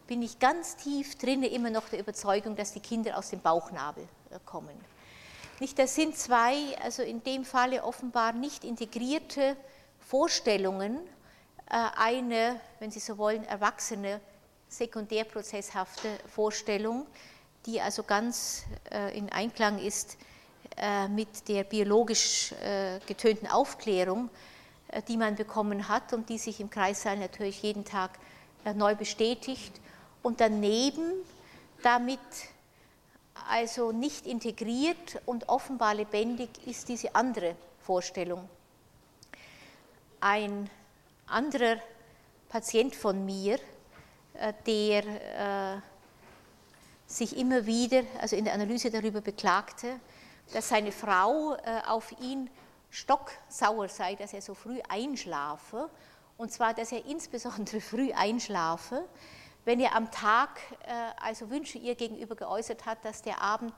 bin 0.08 0.22
ich 0.22 0.40
ganz 0.40 0.78
tief 0.78 1.18
drinne 1.18 1.48
immer 1.48 1.72
noch 1.72 1.90
der 1.90 2.00
Überzeugung, 2.00 2.56
dass 2.56 2.72
die 2.72 2.80
Kinder 2.80 3.18
aus 3.18 3.32
dem 3.32 3.42
Bauchnabel 3.42 4.08
kommen. 4.46 4.80
Nicht, 5.62 5.80
das 5.80 5.96
sind 5.96 6.18
zwei, 6.18 6.78
also 6.84 7.02
in 7.02 7.24
dem 7.24 7.46
Falle 7.46 7.84
offenbar 7.84 8.34
nicht 8.34 8.66
integrierte 8.66 9.56
Vorstellungen 10.00 10.98
äh, 11.70 11.78
eine, 11.96 12.60
wenn 12.80 12.92
Sie 12.92 13.00
so 13.00 13.18
wollen, 13.18 13.46
erwachsene, 13.46 14.20
sekundärprozesshafte 14.68 16.10
Vorstellung, 16.28 17.08
die 17.66 17.80
also 17.80 18.04
ganz 18.04 18.66
äh, 18.92 19.18
in 19.18 19.32
Einklang 19.32 19.80
ist 19.80 20.18
äh, 20.76 21.08
mit 21.08 21.48
der 21.48 21.64
biologisch 21.64 22.54
getönten 23.08 23.48
Aufklärung, 23.48 24.30
die 25.08 25.18
man 25.18 25.36
bekommen 25.36 25.88
hat 25.88 26.12
und 26.12 26.30
die 26.30 26.38
sich 26.38 26.60
im 26.60 26.70
Kreissaal 26.70 27.18
natürlich 27.18 27.62
jeden 27.64 27.86
Tag 27.86 28.12
neu 28.76 28.96
bestätigt. 28.96 29.80
Und 30.22 30.42
daneben 30.42 31.14
damit 31.82 32.20
also 33.50 33.92
nicht 33.92 34.26
integriert 34.26 35.22
und 35.26 35.50
offenbar 35.50 35.94
lebendig 35.94 36.50
ist 36.66 36.90
diese 36.90 37.14
andere 37.16 37.56
Vorstellung. 37.80 38.50
Ein 40.20 40.70
anderer 41.28 41.78
Patient 42.50 42.96
von 42.96 43.26
mir, 43.26 43.60
äh, 44.34 44.54
der 44.66 45.76
äh, 45.76 45.82
sich 47.06 47.38
immer 47.38 47.66
wieder, 47.66 48.04
also 48.20 48.36
in 48.36 48.46
der 48.46 48.54
Analyse 48.54 48.90
darüber 48.90 49.22
beklagte, 49.22 50.00
dass 50.54 50.70
seine 50.70 50.92
Frau 50.92 51.56
äh, 51.56 51.82
auf 51.88 52.14
ihn 52.20 52.50
stocksauer 52.90 53.90
sei, 53.90 54.16
dass 54.16 54.34
er 54.34 54.42
so 54.42 54.54
früh 54.54 54.80
einschlafe 54.88 55.90
und 56.38 56.52
zwar, 56.52 56.74
dass 56.74 56.92
er 56.92 57.06
insbesondere 57.06 57.82
früh 57.82 58.12
einschlafe. 58.12 59.06
Wenn 59.66 59.80
er 59.80 59.96
am 59.96 60.12
Tag 60.12 60.62
also 61.20 61.50
Wünsche 61.50 61.78
ihr 61.78 61.96
gegenüber 61.96 62.36
geäußert 62.36 62.86
hat, 62.86 63.04
dass 63.04 63.22
der 63.24 63.42
Abend 63.42 63.74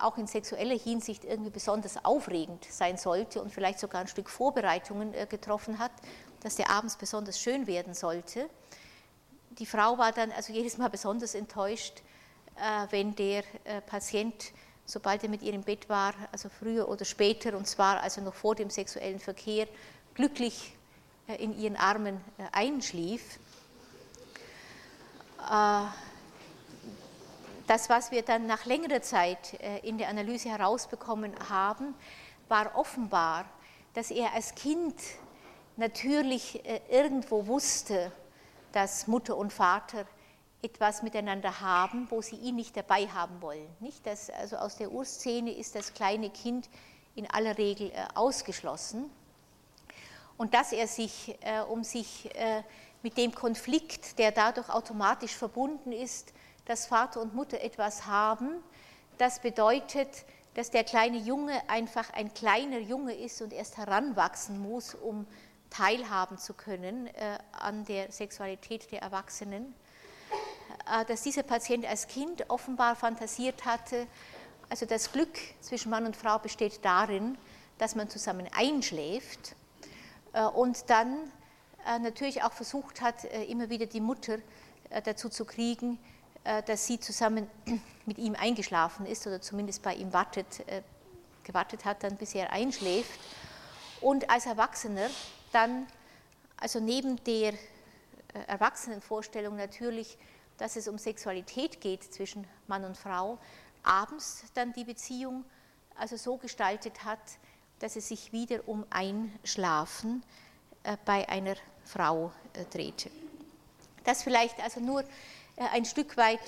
auch 0.00 0.18
in 0.18 0.26
sexueller 0.26 0.76
Hinsicht 0.76 1.24
irgendwie 1.24 1.50
besonders 1.50 2.04
aufregend 2.04 2.66
sein 2.68 2.98
sollte 2.98 3.40
und 3.40 3.50
vielleicht 3.50 3.78
sogar 3.78 4.02
ein 4.02 4.08
Stück 4.08 4.28
Vorbereitungen 4.28 5.12
getroffen 5.28 5.78
hat, 5.78 5.92
dass 6.42 6.56
der 6.56 6.70
abends 6.70 6.96
besonders 6.96 7.40
schön 7.40 7.66
werden 7.66 7.94
sollte. 7.94 8.50
Die 9.50 9.64
Frau 9.64 9.96
war 9.96 10.12
dann 10.12 10.32
also 10.32 10.52
jedes 10.52 10.76
Mal 10.76 10.90
besonders 10.90 11.34
enttäuscht, 11.34 12.02
wenn 12.90 13.14
der 13.14 13.44
Patient 13.86 14.52
sobald 14.90 15.22
er 15.22 15.28
mit 15.28 15.42
ihr 15.42 15.54
im 15.54 15.62
Bett 15.62 15.88
war, 15.88 16.14
also 16.32 16.48
früher 16.48 16.88
oder 16.88 17.04
später, 17.04 17.56
und 17.56 17.66
zwar 17.66 18.00
also 18.00 18.20
noch 18.20 18.34
vor 18.34 18.54
dem 18.54 18.70
sexuellen 18.70 19.20
Verkehr, 19.20 19.66
glücklich 20.14 20.74
äh, 21.28 21.42
in 21.42 21.58
ihren 21.58 21.76
Armen 21.76 22.20
äh, 22.38 22.42
einschlief. 22.52 23.38
Äh, 25.48 25.86
das, 27.66 27.88
was 27.88 28.10
wir 28.10 28.22
dann 28.22 28.46
nach 28.46 28.64
längerer 28.64 29.00
Zeit 29.00 29.54
in 29.84 29.96
der 29.96 30.08
Analyse 30.08 30.48
herausbekommen 30.48 31.32
haben, 31.48 31.94
war 32.48 32.74
offenbar, 32.76 33.44
dass 33.94 34.10
er 34.10 34.32
als 34.34 34.56
Kind 34.56 34.96
natürlich 35.76 36.60
irgendwo 36.90 37.46
wusste, 37.46 38.10
dass 38.72 39.06
Mutter 39.06 39.36
und 39.36 39.52
Vater 39.52 40.04
etwas 40.62 41.02
miteinander 41.02 41.60
haben, 41.60 42.06
wo 42.10 42.20
sie 42.20 42.36
ihn 42.36 42.56
nicht 42.56 42.76
dabei 42.76 43.06
haben 43.06 43.40
wollen. 43.40 43.66
Nicht? 43.80 44.06
Das, 44.06 44.30
also 44.30 44.56
aus 44.56 44.76
der 44.76 44.90
Urszene 44.92 45.52
ist 45.52 45.74
das 45.74 45.94
kleine 45.94 46.30
Kind 46.30 46.68
in 47.14 47.28
aller 47.30 47.56
Regel 47.56 47.90
äh, 47.90 48.04
ausgeschlossen. 48.14 49.10
Und 50.36 50.54
dass 50.54 50.72
er 50.72 50.86
sich, 50.86 51.36
äh, 51.40 51.60
um 51.60 51.84
sich 51.84 52.34
äh, 52.34 52.62
mit 53.02 53.16
dem 53.16 53.34
Konflikt, 53.34 54.18
der 54.18 54.32
dadurch 54.32 54.68
automatisch 54.68 55.34
verbunden 55.34 55.92
ist, 55.92 56.32
dass 56.66 56.86
Vater 56.86 57.20
und 57.20 57.34
Mutter 57.34 57.60
etwas 57.60 58.06
haben, 58.06 58.62
das 59.18 59.40
bedeutet, 59.40 60.24
dass 60.54 60.70
der 60.70 60.84
kleine 60.84 61.18
Junge 61.18 61.68
einfach 61.68 62.12
ein 62.12 62.32
kleiner 62.34 62.78
Junge 62.78 63.14
ist 63.14 63.40
und 63.42 63.52
erst 63.52 63.76
heranwachsen 63.76 64.58
muss, 64.60 64.94
um 64.94 65.26
teilhaben 65.70 66.38
zu 66.38 66.54
können 66.54 67.06
äh, 67.06 67.38
an 67.52 67.84
der 67.84 68.10
Sexualität 68.10 68.90
der 68.90 69.02
Erwachsenen. 69.02 69.74
Äh, 70.90 71.04
dass 71.04 71.22
dieser 71.22 71.42
Patient 71.42 71.86
als 71.86 72.08
Kind 72.08 72.48
offenbar 72.50 72.96
fantasiert 72.96 73.64
hatte, 73.64 74.06
also 74.68 74.86
das 74.86 75.12
Glück 75.12 75.36
zwischen 75.60 75.90
Mann 75.90 76.06
und 76.06 76.16
Frau 76.16 76.38
besteht 76.38 76.84
darin, 76.84 77.36
dass 77.78 77.94
man 77.94 78.08
zusammen 78.08 78.48
einschläft 78.56 79.56
äh, 80.32 80.44
und 80.44 80.88
dann 80.90 81.30
natürlich 82.00 82.42
auch 82.42 82.52
versucht 82.52 83.00
hat, 83.00 83.24
immer 83.24 83.70
wieder 83.70 83.86
die 83.86 84.00
Mutter 84.00 84.38
dazu 85.04 85.28
zu 85.28 85.44
kriegen, 85.44 85.98
dass 86.66 86.86
sie 86.86 87.00
zusammen 87.00 87.48
mit 88.06 88.18
ihm 88.18 88.34
eingeschlafen 88.34 89.06
ist 89.06 89.26
oder 89.26 89.40
zumindest 89.40 89.82
bei 89.82 89.94
ihm 89.94 90.12
wartet, 90.12 90.64
gewartet 91.44 91.84
hat, 91.84 92.02
dann 92.02 92.16
bis 92.16 92.34
er 92.34 92.52
einschläft. 92.52 93.18
Und 94.00 94.30
als 94.30 94.46
Erwachsener 94.46 95.08
dann, 95.52 95.86
also 96.56 96.80
neben 96.80 97.22
der 97.24 97.54
Erwachsenenvorstellung 98.46 99.56
natürlich 99.56 100.18
dass 100.60 100.76
es 100.76 100.88
um 100.88 100.98
Sexualität 100.98 101.80
geht 101.80 102.12
zwischen 102.12 102.46
Mann 102.66 102.84
und 102.84 102.96
Frau, 102.96 103.38
abends 103.82 104.44
dann 104.52 104.74
die 104.74 104.84
Beziehung 104.84 105.44
also 105.96 106.16
so 106.16 106.36
gestaltet 106.36 107.02
hat, 107.04 107.18
dass 107.78 107.96
es 107.96 108.08
sich 108.08 108.32
wieder 108.32 108.68
um 108.68 108.84
Einschlafen 108.90 110.22
äh, 110.22 110.49
bei 111.04 111.28
einer 111.28 111.56
Frau 111.84 112.32
äh, 112.54 112.64
drehte. 112.64 113.10
Das 114.04 114.22
vielleicht 114.22 114.60
also 114.62 114.80
nur 114.80 115.00
äh, 115.00 115.06
ein 115.72 115.84
Stück 115.84 116.16
weit 116.16 116.40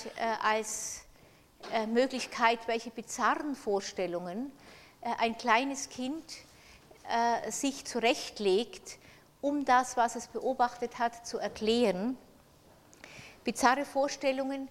als 0.42 1.02
Möglichkeit, 1.86 2.58
welche 2.66 2.90
bizarren 2.90 3.54
Vorstellungen 3.54 4.50
ein 5.18 5.38
kleines 5.38 5.88
Kind 5.88 6.24
sich 7.50 7.84
zurechtlegt, 7.84 8.98
um 9.40 9.64
das, 9.64 9.96
was 9.96 10.16
es 10.16 10.26
beobachtet 10.26 10.98
hat, 10.98 11.24
zu 11.24 11.38
erklären 11.38 12.18
bizarre 13.44 13.84
Vorstellungen, 13.84 14.68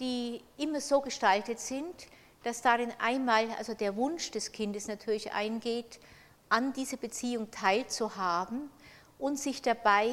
die 0.00 0.40
immer 0.56 0.80
so 0.80 1.00
gestaltet 1.00 1.58
sind, 1.60 1.94
dass 2.42 2.62
darin 2.62 2.92
einmal 2.98 3.50
also 3.58 3.74
der 3.74 3.96
Wunsch 3.96 4.30
des 4.30 4.52
Kindes 4.52 4.88
natürlich 4.88 5.32
eingeht, 5.32 5.98
an 6.48 6.72
dieser 6.72 6.96
Beziehung 6.96 7.50
teilzuhaben 7.50 8.70
und 9.18 9.38
sich 9.38 9.62
dabei 9.62 10.10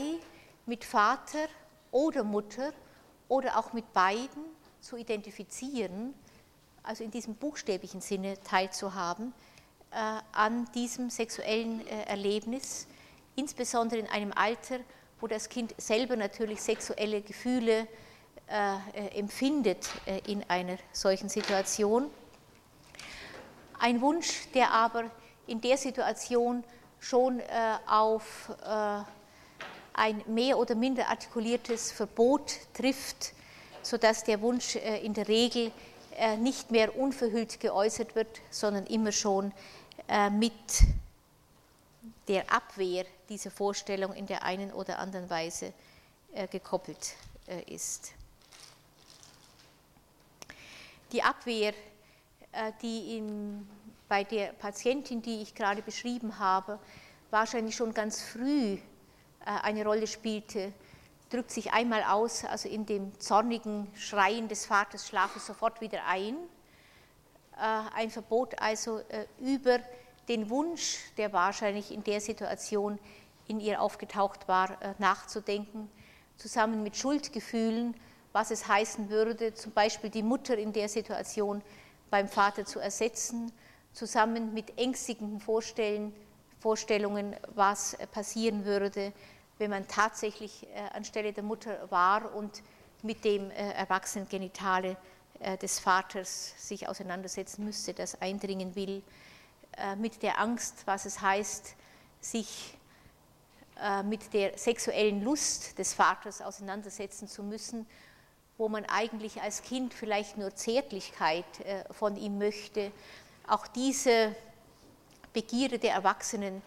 mit 0.65 0.83
Vater 0.83 1.47
oder 1.91 2.23
Mutter 2.23 2.71
oder 3.27 3.57
auch 3.57 3.73
mit 3.73 3.91
beiden 3.93 4.45
zu 4.79 4.97
identifizieren, 4.97 6.13
also 6.83 7.03
in 7.03 7.11
diesem 7.11 7.35
buchstäblichen 7.35 8.01
Sinne 8.01 8.41
teilzuhaben 8.41 9.33
äh, 9.91 9.95
an 10.31 10.69
diesem 10.73 11.09
sexuellen 11.09 11.85
äh, 11.87 12.03
Erlebnis, 12.03 12.87
insbesondere 13.35 13.99
in 13.99 14.07
einem 14.07 14.33
Alter, 14.33 14.79
wo 15.19 15.27
das 15.27 15.47
Kind 15.49 15.73
selber 15.77 16.15
natürlich 16.15 16.61
sexuelle 16.61 17.21
Gefühle 17.21 17.87
äh, 18.47 18.75
äh, 18.93 19.19
empfindet 19.19 19.89
äh, 20.05 20.19
in 20.29 20.43
einer 20.49 20.77
solchen 20.91 21.29
Situation. 21.29 22.09
Ein 23.79 24.01
Wunsch, 24.01 24.49
der 24.53 24.71
aber 24.71 25.09
in 25.47 25.61
der 25.61 25.77
Situation 25.77 26.63
schon 27.03 27.39
äh, 27.39 27.77
auf 27.85 28.51
äh, 28.65 29.03
ein 29.93 30.23
mehr 30.27 30.57
oder 30.57 30.73
minder 30.73 31.09
artikuliertes 31.09 31.91
Verbot 31.91 32.53
trifft, 32.73 33.33
sodass 33.81 34.23
der 34.23 34.41
Wunsch 34.41 34.75
äh, 34.75 35.05
in 35.05 35.13
der 35.13 35.27
Regel 35.27 35.71
nicht 36.37 36.69
mehr 36.69 36.95
unverhüllt 36.95 37.59
geäußert 37.59 38.13
wird, 38.13 38.27
sondern 38.51 38.85
immer 38.85 39.11
schon 39.11 39.51
mit 40.33 40.53
der 42.27 42.53
Abwehr 42.53 43.03
dieser 43.29 43.49
Vorstellung 43.49 44.13
in 44.13 44.27
der 44.27 44.43
einen 44.43 44.71
oder 44.71 44.99
anderen 44.99 45.27
Weise 45.27 45.73
gekoppelt 46.51 47.15
ist. 47.65 48.13
Die 51.11 51.23
Abwehr, 51.23 51.73
die 52.83 53.17
in, 53.17 53.67
bei 54.13 54.23
der 54.23 54.54
Patientin, 54.54 55.23
die 55.23 55.41
ich 55.41 55.56
gerade 55.56 55.82
beschrieben 55.82 56.38
habe, 56.38 56.78
wahrscheinlich 57.32 57.76
schon 57.76 57.95
ganz 57.95 58.21
früh 58.21 58.78
eine 59.43 59.84
Rolle 59.84 60.06
spielte, 60.06 60.71
drückt 61.32 61.49
sich 61.49 61.73
einmal 61.73 62.04
aus, 62.04 62.45
also 62.45 62.69
in 62.69 62.86
dem 62.86 63.19
zornigen 63.19 63.91
Schreien 63.95 64.47
des 64.47 64.67
Vaters, 64.67 65.08
schlafe 65.08 65.39
sofort 65.39 65.82
wieder 65.82 66.06
ein. 66.06 66.36
Ein 67.58 68.12
Verbot 68.12 68.62
also 68.62 69.02
über 69.39 69.80
den 70.28 70.47
Wunsch, 70.52 70.99
der 71.17 71.34
wahrscheinlich 71.34 71.91
in 71.91 72.04
der 72.04 72.21
Situation 72.21 72.99
in 73.47 73.60
ihr 73.60 73.82
aufgetaucht 73.82 74.47
war, 74.47 74.80
äh, 74.80 74.93
nachzudenken, 74.99 75.89
zusammen 76.38 76.84
mit 76.84 76.95
Schuldgefühlen, 76.95 77.95
was 78.32 78.52
es 78.52 78.67
heißen 78.67 79.10
würde, 79.10 79.56
zum 79.56 79.71
Beispiel 79.71 80.12
die 80.12 80.21
Mutter 80.21 80.56
in 80.56 80.71
der 80.71 80.88
Situation 80.88 81.63
beim 82.12 82.28
Vater 82.28 82.63
zu 82.63 82.80
ersetzen, 82.80 83.52
zusammen 83.93 84.53
mit 84.53 84.77
ängstigenden 84.77 85.39
Vorstellungen, 85.39 87.36
was 87.56 87.93
äh, 87.93 88.08
passieren 88.08 88.65
würde, 88.65 89.13
wenn 89.60 89.69
man 89.69 89.88
tatsächlich 89.88 90.67
äh, 90.67 90.89
anstelle 90.93 91.32
der 91.32 91.43
Mutter 91.43 91.89
war 91.89 92.36
und 92.36 92.62
mit 93.01 93.25
dem 93.25 93.51
erwachsenen 93.51 94.29
Genitale 94.29 94.95
des 95.62 95.77
Vaters 95.77 96.53
sich 96.58 96.88
auseinandersetzen 96.88 97.65
müsste, 97.65 97.93
das 97.93 98.21
eindringen 98.21 98.75
will 98.77 99.03
äh, 99.77 99.95
mit 99.95 100.21
der 100.21 100.39
Angst, 100.39 100.84
was 100.86 101.06
es 101.06 101.21
heißt, 101.21 101.75
sich 102.21 102.77
äh, 103.82 104.03
mit 104.03 104.34
der 104.34 104.58
sexuellen 104.58 105.23
Lust 105.23 105.77
des 105.79 105.93
Vaters 105.93 106.41
auseinandersetzen 106.41 107.27
zu 107.27 107.43
müssen, 107.43 107.88
wo 108.58 108.69
man 108.69 108.86
eigentlich 108.86 109.41
als 109.41 109.63
Kind 109.63 109.94
vielleicht 109.94 110.37
nur 110.37 110.56
Zärtlichkeit 110.56 111.60
äh, 111.62 111.83
von 111.91 112.15
ihm 112.17 112.37
möchte. 112.37 112.91
Auch 113.48 113.67
diese 113.67 114.35
Begierde 115.33 115.79
der 115.79 115.94
Erwachsenen, 115.94 116.62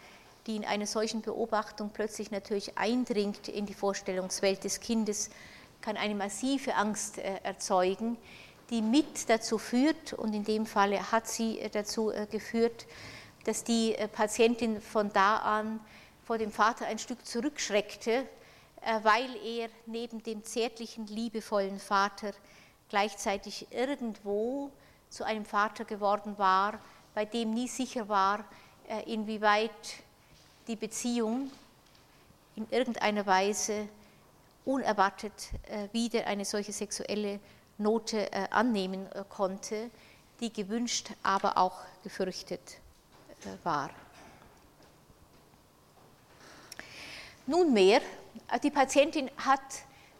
die 0.47 0.57
in 0.57 0.65
einer 0.65 0.87
solchen 0.87 1.23
Beobachtung 1.23 1.91
plötzlich 1.93 2.31
natürlich 2.31 2.77
eindringt 2.79 3.49
in 3.49 3.67
die 3.67 3.75
Vorstellungswelt 3.75 4.65
des 4.65 4.81
Kindes, 4.81 5.31
kann 5.81 5.97
eine 5.97 6.15
massive 6.15 6.75
Angst 6.75 7.19
erzeugen, 7.19 8.17
die 8.71 8.83
mit 8.83 9.29
dazu 9.29 9.59
führt, 9.59 10.13
und 10.13 10.35
in 10.35 10.45
dem 10.45 10.67
Falle 10.67 11.13
hat 11.13 11.29
sie 11.29 11.59
äh, 11.61 11.71
dazu 11.71 12.11
äh, 12.11 12.27
geführt, 12.27 12.87
dass 13.45 13.63
die 13.63 13.95
äh, 13.95 14.09
Patientin 14.09 14.81
von 14.81 15.13
da 15.13 15.37
an 15.39 15.81
vor 16.25 16.39
dem 16.39 16.51
Vater 16.51 16.87
ein 16.87 16.99
Stück 16.99 17.25
zurückschreckte, 17.25 18.25
weil 19.03 19.29
er 19.45 19.69
neben 19.87 20.25
dem 20.25 20.43
zärtlichen, 20.43 21.07
liebevollen 21.07 21.79
Vater 21.79 22.33
gleichzeitig 22.89 23.69
irgendwo 23.71 24.73
zu 25.09 25.25
einem 25.25 25.45
Vater 25.45 25.85
geworden 25.85 26.39
war, 26.39 26.79
bei 27.15 27.25
dem 27.25 27.55
nie 27.55 27.69
sicher 27.69 28.09
war, 28.09 28.45
inwieweit 29.07 29.71
die 30.67 30.77
Beziehung 30.77 31.51
in 32.57 32.67
irgendeiner 32.71 33.27
Weise 33.27 33.89
unerwartet 34.65 35.51
äh, 35.69 35.89
wieder 35.93 36.27
eine 36.27 36.45
solche 36.45 36.73
sexuelle 36.73 37.39
Note 37.79 38.33
äh, 38.33 38.49
annehmen 38.51 39.11
äh, 39.13 39.25
konnte, 39.29 39.91
die 40.41 40.53
gewünscht, 40.53 41.11
aber 41.23 41.57
auch 41.57 41.79
gefürchtet 42.03 42.79
war. 43.63 43.91
Nunmehr, 47.47 48.01
die 48.63 48.71
Patientin 48.71 49.31
hat 49.37 49.61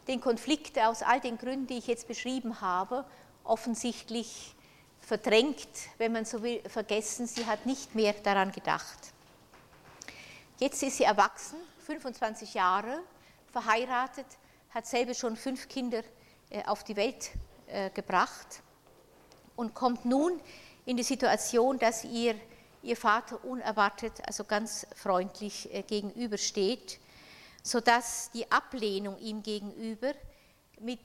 den 0.07 0.21
Konflikt 0.21 0.79
aus 0.79 1.03
all 1.03 1.19
den 1.19 1.37
Gründen, 1.37 1.67
die 1.67 1.77
ich 1.77 1.87
jetzt 1.87 2.07
beschrieben 2.07 2.61
habe, 2.61 3.05
offensichtlich 3.43 4.55
verdrängt, 5.07 5.69
wenn 5.97 6.11
man 6.11 6.25
so 6.25 6.43
will, 6.43 6.61
vergessen. 6.67 7.27
Sie 7.27 7.45
hat 7.45 7.65
nicht 7.65 7.95
mehr 7.95 8.11
daran 8.11 8.51
gedacht. 8.51 9.13
Jetzt 10.59 10.83
ist 10.83 10.97
sie 10.97 11.05
erwachsen, 11.05 11.55
25 11.85 12.53
Jahre, 12.53 12.99
verheiratet, 13.53 14.25
hat 14.71 14.85
selber 14.85 15.13
schon 15.13 15.37
fünf 15.37 15.69
Kinder 15.69 16.03
äh, 16.49 16.61
auf 16.65 16.83
die 16.83 16.97
Welt 16.97 17.29
äh, 17.67 17.89
gebracht 17.91 18.61
und 19.55 19.73
kommt 19.73 20.03
nun 20.03 20.41
in 20.85 20.97
die 20.97 21.03
Situation, 21.03 21.79
dass 21.79 22.03
ihr 22.03 22.35
ihr 22.83 22.97
Vater 22.97 23.43
unerwartet, 23.45 24.13
also 24.25 24.43
ganz 24.43 24.85
freundlich 24.93 25.73
äh, 25.73 25.83
gegenübersteht, 25.83 26.99
sodass 27.63 28.29
die 28.31 28.51
Ablehnung 28.51 29.17
ihm 29.19 29.41
gegenüber, 29.41 30.13
mit 30.79 30.99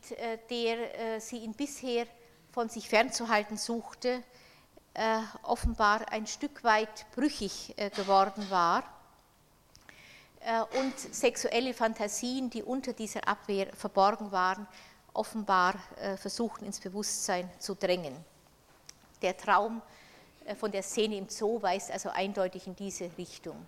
der 0.51 1.19
sie 1.19 1.39
ihn 1.39 1.55
bisher 1.55 2.07
von 2.53 2.69
sich 2.69 2.89
fernzuhalten 2.89 3.57
suchte, 3.57 4.23
offenbar 5.43 6.13
ein 6.13 6.27
Stück 6.27 6.63
weit 6.65 7.07
brüchig 7.13 7.75
geworden 7.97 8.51
war 8.51 8.85
äh, 10.45 10.63
und 10.79 10.99
sexuelle 10.99 11.73
Fantasien, 11.73 12.51
die 12.51 12.63
unter 12.63 12.93
dieser 12.93 13.27
Abwehr 13.29 13.73
verborgen 13.75 14.33
waren, 14.33 14.67
offenbar 15.15 15.75
äh, 16.01 16.17
versuchen 16.17 16.65
ins 16.65 16.81
Bewusstsein 16.81 17.49
zu 17.59 17.75
drängen. 17.75 18.17
Der 19.21 19.37
Traum 19.37 19.83
äh, 20.45 20.57
von 20.57 20.73
der 20.73 20.83
Szene 20.83 21.17
im 21.17 21.29
Zoo 21.29 21.63
weist 21.63 21.93
also 21.93 22.09
eindeutig 22.09 22.67
in 22.67 22.75
diese 22.75 23.11
Richtung. 23.17 23.67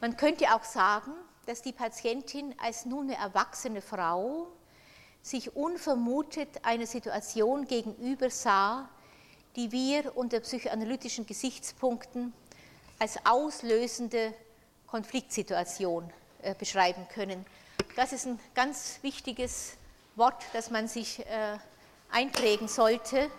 Man 0.00 0.16
könnte 0.16 0.54
auch 0.54 0.64
sagen, 0.64 1.12
dass 1.46 1.62
die 1.62 1.72
Patientin 1.72 2.54
als 2.62 2.86
nun 2.86 3.10
eine 3.10 3.16
erwachsene 3.16 3.82
Frau 3.82 4.46
sich 5.22 5.54
unvermutet 5.54 6.64
einer 6.64 6.86
Situation 6.86 7.66
gegenüber 7.66 8.28
sah, 8.28 8.88
die 9.56 9.70
wir 9.70 10.16
unter 10.16 10.40
psychoanalytischen 10.40 11.26
Gesichtspunkten 11.26 12.32
als 12.98 13.24
auslösende 13.24 14.34
Konfliktsituation 14.86 16.10
äh, 16.42 16.54
beschreiben 16.54 17.06
können. 17.08 17.46
Das 17.96 18.12
ist 18.12 18.26
ein 18.26 18.38
ganz 18.54 18.98
wichtiges 19.02 19.74
Wort, 20.16 20.42
das 20.52 20.70
man 20.70 20.88
sich 20.88 21.20
äh, 21.20 21.58
einprägen 22.10 22.68
sollte. 22.68 23.30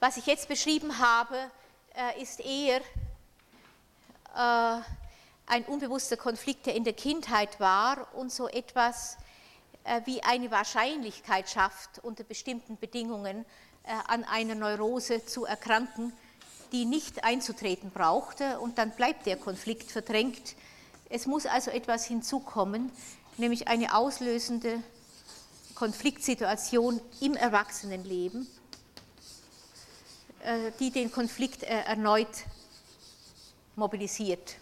Was 0.00 0.16
ich 0.16 0.26
jetzt 0.26 0.48
beschrieben 0.48 0.98
habe, 0.98 1.36
äh, 1.94 2.22
ist 2.22 2.40
eher 2.40 2.80
ein 5.46 5.64
unbewusster 5.64 6.16
Konflikt, 6.16 6.66
der 6.66 6.74
in 6.74 6.84
der 6.84 6.92
Kindheit 6.92 7.60
war 7.60 8.08
und 8.14 8.32
so 8.32 8.48
etwas 8.48 9.16
wie 10.06 10.22
eine 10.22 10.50
Wahrscheinlichkeit 10.50 11.50
schafft, 11.50 11.98
unter 12.02 12.24
bestimmten 12.24 12.78
Bedingungen 12.78 13.44
an 14.08 14.24
einer 14.24 14.54
Neurose 14.54 15.26
zu 15.26 15.44
erkranken, 15.44 16.14
die 16.72 16.86
nicht 16.86 17.22
einzutreten 17.22 17.90
brauchte 17.90 18.58
und 18.58 18.78
dann 18.78 18.90
bleibt 18.92 19.26
der 19.26 19.36
Konflikt 19.36 19.90
verdrängt. 19.90 20.56
Es 21.08 21.26
muss 21.26 21.46
also 21.46 21.70
etwas 21.70 22.06
hinzukommen, 22.06 22.90
nämlich 23.36 23.68
eine 23.68 23.94
auslösende 23.94 24.82
Konfliktsituation 25.74 27.00
im 27.20 27.34
Erwachsenenleben, 27.34 28.46
äh, 30.44 30.72
die 30.80 30.90
den 30.90 31.12
Konflikt 31.12 31.62
äh, 31.62 31.82
erneut 31.82 32.44
mobilisiert. 33.76 34.56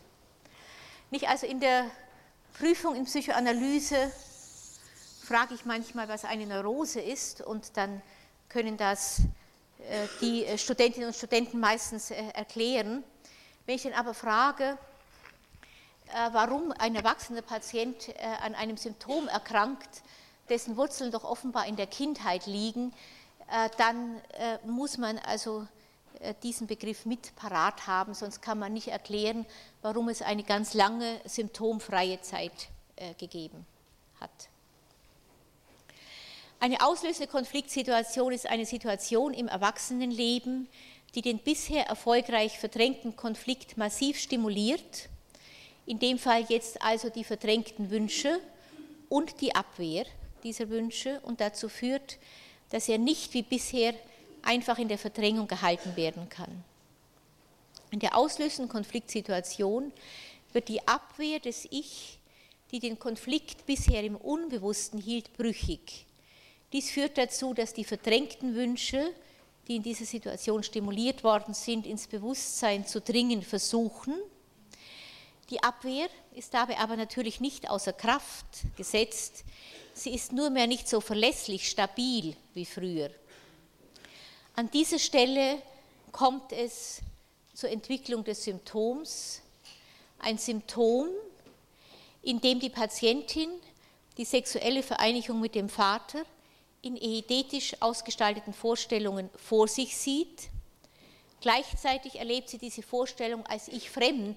Nicht 1.13 1.29
also 1.29 1.47
in 1.47 1.61
der 1.61 1.91
Prüfung 2.59 2.95
in 2.95 3.05
Psychoanalyse 3.05 4.11
frage 5.23 5.53
ich 5.53 5.67
manchmal, 5.67 6.09
was 6.09 6.25
eine 6.25 6.47
Neurose 6.47 7.03
ist 7.03 7.43
und 7.43 7.77
dann 7.77 8.01
können 8.49 8.79
das 8.79 9.19
äh, 9.91 10.09
die 10.23 10.47
äh, 10.47 10.57
Studentinnen 10.57 11.09
und 11.09 11.15
Studenten 11.15 11.61
meistens 11.61 12.11
äh, 12.13 12.15
erklären. 12.33 13.05
Wenn 13.67 13.75
ich 13.75 13.83
dann 13.83 13.93
aber 13.93 14.15
frage, 14.15 14.79
warum 16.33 16.73
ein 16.73 16.97
erwachsener 16.97 17.43
Patient 17.43 18.13
an 18.43 18.55
einem 18.55 18.79
Symptom 18.79 19.29
erkrankt, 19.29 20.03
dessen 20.49 20.79
Wurzeln 20.79 21.13
doch 21.13 21.25
offenbar 21.25 21.67
in 21.67 21.77
der 21.77 21.87
Kindheit 21.87 22.47
liegen, 22.47 22.93
dann 23.77 24.21
muss 24.65 24.99
man 24.99 25.19
also 25.19 25.67
diesen 26.43 26.67
Begriff 26.67 27.07
mit 27.07 27.35
parat 27.37 27.87
haben, 27.87 28.15
sonst 28.15 28.43
kann 28.43 28.59
man 28.59 28.73
nicht 28.73 28.89
erklären, 28.89 29.47
warum 29.81 30.09
es 30.09 30.23
eine 30.23 30.45
ganz 30.45 30.75
lange 30.75 31.21
symptomfreie 31.25 32.21
Zeit 32.21 32.69
gegeben 33.19 33.67
hat. 34.21 34.31
Eine 36.61 36.81
auslösende 36.81 37.29
Konfliktsituation 37.29 38.33
ist 38.33 38.47
eine 38.47 38.67
Situation 38.67 39.35
im 39.35 39.49
Erwachsenenleben, 39.49 40.69
die 41.15 41.23
den 41.23 41.39
bisher 41.39 41.87
erfolgreich 41.87 42.59
verdrängten 42.59 43.17
Konflikt 43.17 43.77
massiv 43.77 44.19
stimuliert, 44.19 45.09
in 45.87 45.99
dem 45.99 46.19
Fall 46.19 46.45
jetzt 46.49 46.81
also 46.81 47.11
die 47.11 47.25
verdrängten 47.25 47.91
Wünsche 47.91 48.39
und 49.09 49.41
die 49.41 49.55
Abwehr 49.55 50.07
dieser 50.45 50.69
Wünsche 50.71 51.21
und 51.25 51.41
dazu 51.41 51.69
führt, 51.69 52.19
dass 52.71 52.89
er 52.89 52.99
nicht 52.99 53.35
wie 53.35 53.43
bisher 53.43 53.93
einfach 54.43 54.79
in 54.79 54.89
der 54.89 54.99
Verdrängung 54.99 55.47
gehalten 55.47 55.97
werden 55.97 56.29
kann. 56.29 56.65
In 57.91 58.01
der 58.01 58.17
auslösenden 58.17 58.71
Konfliktsituation 58.71 59.93
wird 60.53 60.69
die 60.69 60.87
Abwehr 60.87 61.41
des 61.41 61.67
Ich, 61.71 62.19
die 62.71 62.79
den 62.79 62.99
Konflikt 62.99 63.67
bisher 63.67 64.03
im 64.03 64.17
Unbewussten 64.17 65.01
hielt, 65.01 65.37
brüchig. 65.37 66.07
Dies 66.73 66.91
führt 66.91 67.19
dazu, 67.19 67.53
dass 67.53 67.75
die 67.75 67.85
verdrängten 67.85 68.55
Wünsche, 68.55 69.13
die 69.69 69.77
in 69.77 69.83
dieser 69.83 70.07
Situation 70.07 70.63
stimuliert 70.63 71.23
worden 71.23 71.53
sind, 71.53 71.87
ins 71.87 72.07
Bewusstsein 72.07 72.87
zu 72.87 73.01
dringen 73.01 73.43
versuchen. 73.43 74.15
Die 75.51 75.63
Abwehr 75.63 76.09
ist 76.35 76.55
dabei 76.55 76.79
aber 76.79 76.97
natürlich 76.97 77.41
nicht 77.41 77.69
außer 77.69 77.93
Kraft 77.93 78.47
gesetzt. 78.77 79.45
Sie 79.93 80.15
ist 80.15 80.33
nur 80.33 80.49
mehr 80.49 80.67
nicht 80.67 80.89
so 80.89 81.03
verlässlich 81.03 81.69
stabil 81.69 82.35
wie 82.55 82.65
früher. 82.65 83.11
An 84.55 84.71
dieser 84.71 84.99
Stelle 84.99 85.63
kommt 86.13 86.53
es 86.53 87.01
zur 87.55 87.71
Entwicklung 87.71 88.23
des 88.23 88.45
Symptoms. 88.45 89.41
Ein 90.19 90.37
Symptom, 90.37 91.09
in 92.23 92.39
dem 92.41 92.61
die 92.61 92.69
Patientin 92.69 93.49
die 94.19 94.27
sexuelle 94.27 94.83
Vereinigung 94.83 95.41
mit 95.41 95.55
dem 95.55 95.71
Vater 95.71 96.23
in 96.83 96.97
eidetisch 97.01 97.77
ausgestalteten 97.81 98.53
Vorstellungen 98.53 99.31
vor 99.37 99.69
sich 99.69 99.97
sieht. 99.97 100.51
Gleichzeitig 101.41 102.17
erlebt 102.17 102.51
sie 102.51 102.59
diese 102.59 102.83
Vorstellung 102.83 103.47
als 103.47 103.69
ich 103.69 103.91
fremd. 103.91 104.37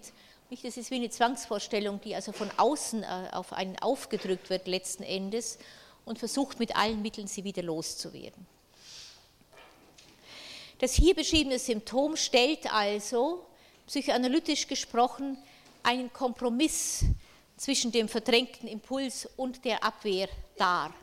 Das 0.64 0.78
ist 0.78 0.92
wie 0.92 0.96
eine 0.96 1.10
Zwangsvorstellung, 1.10 2.00
die 2.02 2.16
also 2.16 2.32
von 2.32 2.50
außen 2.56 3.04
äh, 3.04 3.30
auf 3.34 3.52
einen 3.52 3.78
aufgedrückt 3.80 4.50
wird 4.50 4.68
letzten 4.68 5.04
Endes 5.04 5.58
und 6.06 6.20
versucht 6.20 6.60
mit 6.60 6.78
allen 6.78 7.02
Mitteln 7.02 7.28
sie 7.28 7.44
wieder 7.44 7.64
loszuwerden. 7.64 8.55
Das 10.80 10.94
hier 10.94 11.16
beschriebene 11.16 11.58
Symptom 11.58 12.18
stellt 12.18 12.72
also, 12.74 13.46
psychoanalytisch 13.88 14.68
gesprochen, 14.68 15.38
einen 15.84 16.12
Kompromiss 16.12 17.06
zwischen 17.56 17.92
dem 17.92 18.10
verdrängten 18.10 18.68
Impuls 18.68 19.30
und 19.38 19.64
der 19.64 19.84
Abwehr 19.84 20.28
dar. 20.58 20.94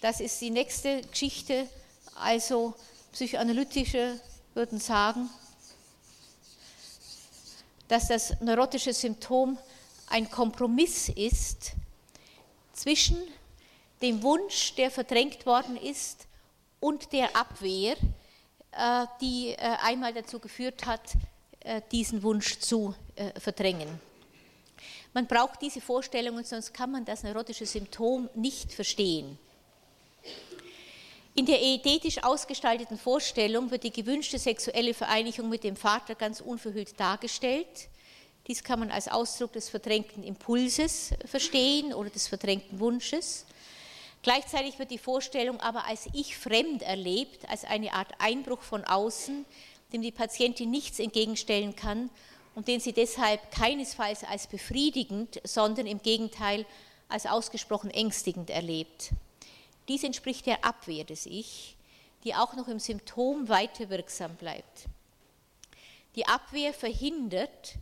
Das 0.00 0.20
ist 0.20 0.40
die 0.40 0.50
nächste 0.50 1.02
Geschichte. 1.02 1.68
Also 2.16 2.74
psychoanalytische 3.12 4.20
würden 4.54 4.80
sagen, 4.80 5.30
dass 7.86 8.08
das 8.08 8.40
neurotische 8.40 8.92
Symptom 8.92 9.56
ein 10.08 10.28
Kompromiss 10.30 11.10
ist 11.10 11.72
zwischen 12.72 13.16
dem 14.02 14.22
Wunsch, 14.22 14.74
der 14.74 14.90
verdrängt 14.90 15.46
worden 15.46 15.76
ist, 15.76 16.26
und 16.80 17.12
der 17.12 17.34
Abwehr, 17.34 17.96
die 19.20 19.50
äh, 19.50 19.76
einmal 19.82 20.12
dazu 20.12 20.38
geführt 20.38 20.86
hat, 20.86 21.00
äh, 21.60 21.80
diesen 21.92 22.22
Wunsch 22.22 22.58
zu 22.58 22.94
verdrängen. 23.38 23.88
Man 25.12 25.28
braucht 25.28 25.62
diese 25.62 25.80
Vorstellungen, 25.80 26.44
sonst 26.44 26.74
kann 26.74 26.90
man 26.90 27.04
das 27.04 27.22
neurotische 27.22 27.64
Symptom 27.64 28.28
nicht 28.34 28.72
verstehen. 28.72 29.38
In 31.36 31.46
der 31.46 31.58
eidetisch 31.58 32.22
ausgestalteten 32.22 32.98
Vorstellung 32.98 33.70
wird 33.70 33.82
die 33.82 33.92
gewünschte 33.92 34.38
sexuelle 34.38 34.94
Vereinigung 34.94 35.48
mit 35.48 35.64
dem 35.64 35.74
Vater 35.74 36.14
ganz 36.14 36.40
unverhüllt 36.40 36.98
dargestellt. 36.98 37.88
Dies 38.46 38.62
kann 38.62 38.78
man 38.78 38.90
als 38.90 39.08
Ausdruck 39.08 39.52
des 39.52 39.68
verdrängten 39.68 40.22
Impulses 40.22 41.10
verstehen 41.24 41.94
oder 41.94 42.10
des 42.10 42.28
verdrängten 42.28 42.78
Wunsches. 42.78 43.46
Gleichzeitig 44.24 44.78
wird 44.78 44.90
die 44.90 44.96
Vorstellung 44.96 45.60
aber 45.60 45.84
als 45.84 46.08
ich 46.14 46.34
fremd 46.38 46.80
erlebt, 46.80 47.46
als 47.50 47.64
eine 47.64 47.92
Art 47.92 48.10
Einbruch 48.18 48.62
von 48.62 48.82
außen, 48.82 49.44
dem 49.92 50.00
die 50.00 50.12
Patientin 50.12 50.70
nichts 50.70 50.98
entgegenstellen 50.98 51.76
kann 51.76 52.08
und 52.54 52.66
den 52.66 52.80
sie 52.80 52.94
deshalb 52.94 53.50
keinesfalls 53.50 54.24
als 54.24 54.46
befriedigend, 54.46 55.42
sondern 55.44 55.86
im 55.86 56.00
Gegenteil 56.00 56.64
als 57.10 57.26
ausgesprochen 57.26 57.90
ängstigend 57.90 58.48
erlebt. 58.48 59.10
Dies 59.88 60.02
entspricht 60.02 60.46
der 60.46 60.64
Abwehr 60.64 61.04
des 61.04 61.26
Ich, 61.26 61.76
die 62.24 62.34
auch 62.34 62.54
noch 62.54 62.68
im 62.68 62.78
Symptom 62.78 63.50
weiter 63.50 63.90
wirksam 63.90 64.36
bleibt. 64.36 64.86
Die 66.16 66.26
Abwehr 66.26 66.72
verhindert, 66.72 67.74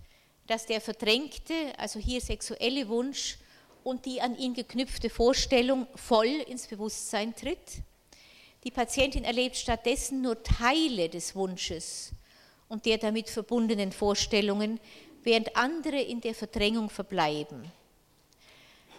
dass 0.49 0.67
der 0.67 0.81
verdrängte, 0.81 1.55
also 1.79 2.01
hier 2.01 2.21
sexuelle 2.21 2.89
Wunsch 2.89 3.39
und 3.85 4.07
die 4.07 4.21
an 4.21 4.37
ihn 4.37 4.55
geknüpfte 4.55 5.11
Vorstellung 5.11 5.87
voll 5.95 6.27
ins 6.27 6.67
Bewusstsein 6.67 7.35
tritt. 7.35 7.83
Die 8.65 8.71
Patientin 8.71 9.25
erlebt 9.25 9.57
stattdessen 9.57 10.23
nur 10.23 10.43
Teile 10.43 11.09
des 11.09 11.35
Wunsches 11.35 12.13
und 12.69 12.87
der 12.87 12.99
damit 12.99 13.29
verbundenen 13.29 13.93
Vorstellungen, 13.93 14.79
während 15.25 15.57
andere 15.57 16.01
in 16.01 16.21
der 16.21 16.35
Verdrängung 16.35 16.89
verbleiben. 16.91 17.71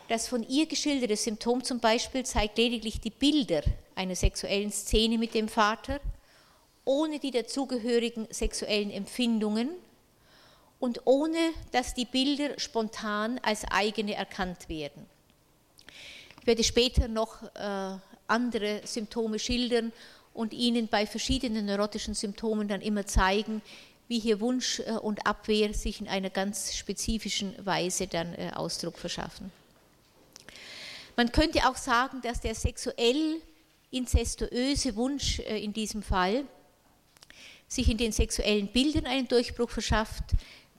Das 0.09 0.27
von 0.27 0.47
ihr 0.47 0.65
geschilderte 0.65 1.15
Symptom 1.15 1.63
zum 1.63 1.79
Beispiel 1.79 2.25
zeigt 2.25 2.57
lediglich 2.57 2.99
die 2.99 3.09
Bilder 3.09 3.63
einer 3.95 4.15
sexuellen 4.15 4.71
Szene 4.71 5.17
mit 5.17 5.33
dem 5.33 5.47
Vater, 5.47 5.99
ohne 6.85 7.19
die 7.19 7.31
dazugehörigen 7.31 8.27
sexuellen 8.29 8.91
Empfindungen 8.91 9.69
und 10.83 10.99
ohne 11.05 11.53
dass 11.71 11.93
die 11.93 12.03
Bilder 12.03 12.59
spontan 12.59 13.39
als 13.41 13.63
eigene 13.71 14.15
erkannt 14.15 14.67
werden. 14.67 15.05
Ich 16.41 16.45
werde 16.45 16.61
später 16.61 17.07
noch 17.07 17.41
äh, 17.55 17.97
andere 18.27 18.81
Symptome 18.83 19.39
schildern 19.39 19.93
und 20.33 20.51
Ihnen 20.51 20.89
bei 20.89 21.07
verschiedenen 21.07 21.67
neurotischen 21.67 22.15
Symptomen 22.15 22.67
dann 22.67 22.81
immer 22.81 23.05
zeigen, 23.05 23.61
wie 24.09 24.19
hier 24.19 24.41
Wunsch 24.41 24.81
äh, 24.81 24.91
und 24.91 25.25
Abwehr 25.25 25.73
sich 25.73 26.01
in 26.01 26.09
einer 26.09 26.29
ganz 26.29 26.75
spezifischen 26.75 27.55
Weise 27.65 28.07
dann 28.07 28.33
äh, 28.33 28.51
Ausdruck 28.53 28.97
verschaffen. 28.97 29.53
Man 31.15 31.31
könnte 31.31 31.59
auch 31.65 31.77
sagen, 31.77 32.19
dass 32.23 32.41
der 32.41 32.55
sexuell 32.55 33.41
inzestuöse 33.89 34.97
Wunsch 34.97 35.39
in 35.39 35.71
diesem 35.71 36.03
Fall 36.03 36.43
sich 37.69 37.89
in 37.89 37.97
den 37.97 38.11
sexuellen 38.11 38.67
Bildern 38.67 39.05
einen 39.05 39.29
Durchbruch 39.29 39.69
verschafft, 39.69 40.23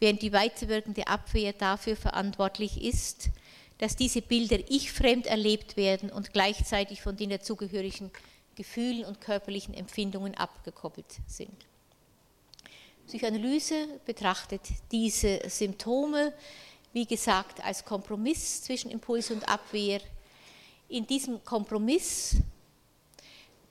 während 0.01 0.23
die 0.23 0.33
weiterwirkende 0.33 1.07
Abwehr 1.07 1.53
dafür 1.53 1.97
verantwortlich 1.97 2.83
ist, 2.83 3.31
dass 3.79 3.97
diese 3.97 4.23
Bilder 4.23 4.59
ich-fremd 4.69 5.27
erlebt 5.27 5.77
werden 5.77 6.11
und 6.11 6.33
gleichzeitig 6.33 7.03
von 7.03 7.17
den 7.17 7.31
dazugehörigen 7.31 8.11
Gefühlen 8.55 9.05
und 9.05 9.21
körperlichen 9.21 9.75
Empfindungen 9.75 10.35
abgekoppelt 10.35 11.07
sind. 11.27 11.67
Psychoanalyse 13.07 14.01
betrachtet 14.07 14.63
diese 14.91 15.41
Symptome, 15.49 16.33
wie 16.93 17.05
gesagt, 17.05 17.63
als 17.63 17.85
Kompromiss 17.85 18.63
zwischen 18.63 18.91
Impuls 18.91 19.31
und 19.31 19.47
Abwehr. 19.49 20.01
In 20.89 21.07
diesem 21.07 21.45
Kompromiss, 21.45 22.37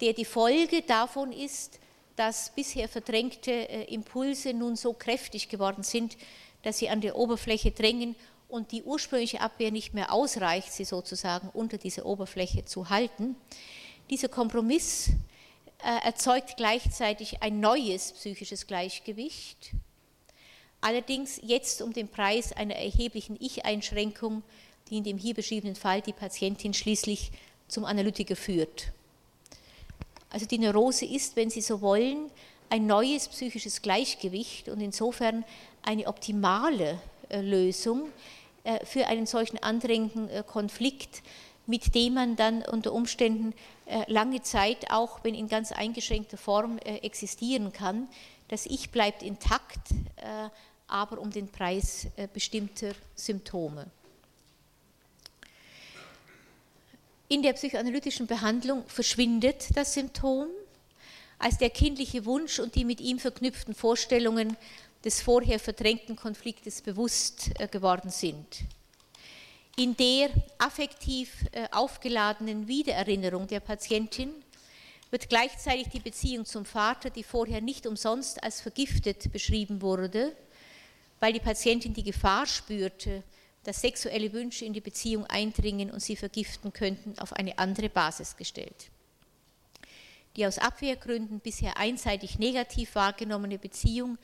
der 0.01 0.13
die 0.13 0.25
Folge 0.25 0.81
davon 0.81 1.31
ist, 1.31 1.79
dass 2.15 2.51
bisher 2.55 2.87
verdrängte 2.87 3.51
äh, 3.51 3.83
Impulse 3.93 4.53
nun 4.53 4.75
so 4.75 4.93
kräftig 4.93 5.49
geworden 5.49 5.83
sind, 5.83 6.17
dass 6.63 6.77
sie 6.77 6.89
an 6.89 7.01
der 7.01 7.17
Oberfläche 7.17 7.71
drängen 7.71 8.15
und 8.47 8.71
die 8.71 8.83
ursprüngliche 8.83 9.41
Abwehr 9.41 9.71
nicht 9.71 9.93
mehr 9.93 10.13
ausreicht, 10.13 10.71
sie 10.71 10.85
sozusagen 10.85 11.49
unter 11.53 11.77
dieser 11.77 12.05
Oberfläche 12.05 12.65
zu 12.65 12.89
halten. 12.89 13.35
Dieser 14.09 14.29
Kompromiss 14.29 15.09
äh, 15.79 16.05
erzeugt 16.05 16.55
gleichzeitig 16.57 17.41
ein 17.41 17.59
neues 17.59 18.13
psychisches 18.13 18.67
Gleichgewicht, 18.67 19.71
allerdings 20.81 21.39
jetzt 21.41 21.81
um 21.81 21.93
den 21.93 22.07
Preis 22.07 22.53
einer 22.53 22.75
erheblichen 22.75 23.37
Ich-Einschränkung, 23.39 24.43
die 24.89 24.97
in 24.97 25.03
dem 25.03 25.17
hier 25.17 25.33
beschriebenen 25.33 25.75
Fall 25.75 26.01
die 26.01 26.13
Patientin 26.13 26.73
schließlich 26.73 27.31
zum 27.67 27.85
Analytiker 27.85 28.35
führt. 28.35 28.91
Also 30.33 30.47
die 30.47 30.57
Neurose 30.57 31.05
ist, 31.05 31.35
wenn 31.35 31.51
Sie 31.51 31.61
so 31.61 31.79
wollen, 31.81 32.31
ein 32.71 32.87
neues 32.87 33.27
psychisches 33.27 33.83
Gleichgewicht 33.83 34.67
und 34.67 34.81
insofern 34.81 35.45
eine 35.83 36.07
optimale 36.07 36.99
äh, 37.29 37.39
Lösung 37.39 38.09
äh, 38.63 38.83
für 38.83 39.05
einen 39.05 39.27
solchen 39.27 39.61
andrängenden 39.61 40.27
äh, 40.29 40.43
Konflikt, 40.45 41.21
mit 41.67 41.93
dem 41.93 42.15
man 42.15 42.35
dann 42.35 42.63
unter 42.63 42.91
Umständen 42.91 43.53
lange 44.07 44.41
Zeit, 44.41 44.91
auch 44.91 45.23
wenn 45.23 45.33
in 45.33 45.47
ganz 45.47 45.71
eingeschränkter 45.71 46.35
Form 46.35 46.77
existieren 46.79 47.71
kann. 47.71 48.09
Das 48.49 48.65
Ich 48.65 48.89
bleibt 48.91 49.23
intakt, 49.23 49.89
aber 50.87 51.19
um 51.19 51.31
den 51.31 51.47
Preis 51.47 52.07
bestimmter 52.33 52.91
Symptome. 53.15 53.85
In 57.33 57.41
der 57.41 57.53
psychoanalytischen 57.53 58.27
Behandlung 58.27 58.85
verschwindet 58.85 59.75
das 59.75 59.95
Symptom, 59.95 60.49
als 61.39 61.57
der 61.57 61.71
kindliche 61.71 62.25
Wunsch 62.25 62.59
und 62.59 62.75
die 62.75 62.85
mit 62.85 63.01
ihm 63.01 63.17
verknüpften 63.17 63.73
Vorstellungen 63.73 64.55
des 65.03 65.19
vorher 65.19 65.59
verdrängten 65.59 66.15
Konfliktes 66.15 66.83
bewusst 66.83 67.49
äh, 67.57 67.67
geworden 67.67 68.11
sind. 68.11 68.45
In 69.77 69.97
der 69.97 70.29
affektiv 70.59 71.33
äh, 71.53 71.67
aufgeladenen 71.71 72.67
Wiedererinnerung 72.67 73.47
der 73.47 73.61
Patientin 73.61 74.29
wird 75.09 75.27
gleichzeitig 75.27 75.87
die 75.89 76.01
Beziehung 76.01 76.45
zum 76.45 76.65
Vater, 76.65 77.09
die 77.09 77.23
vorher 77.23 77.61
nicht 77.61 77.87
umsonst 77.87 78.43
als 78.43 78.61
vergiftet 78.61 79.31
beschrieben 79.31 79.81
wurde, 79.81 80.35
weil 81.19 81.33
die 81.33 81.39
Patientin 81.39 81.95
die 81.95 82.03
Gefahr 82.03 82.45
spürte, 82.45 83.23
dass 83.63 83.81
sexuelle 83.81 84.33
Wünsche 84.33 84.65
in 84.65 84.73
die 84.73 84.81
Beziehung 84.81 85.25
eindringen 85.25 85.91
und 85.91 86.01
sie 86.01 86.15
vergiften 86.15 86.73
könnten, 86.73 87.17
auf 87.19 87.33
eine 87.33 87.57
andere 87.57 87.89
Basis 87.89 88.35
gestellt. 88.35 88.89
Die 90.35 90.45
aus 90.45 90.57
Abwehrgründen 90.57 91.39
bisher 91.39 91.77
einseitig 91.77 92.39
negativ 92.39 92.95
wahrgenommene 92.95 93.59
Beziehung 93.59 94.17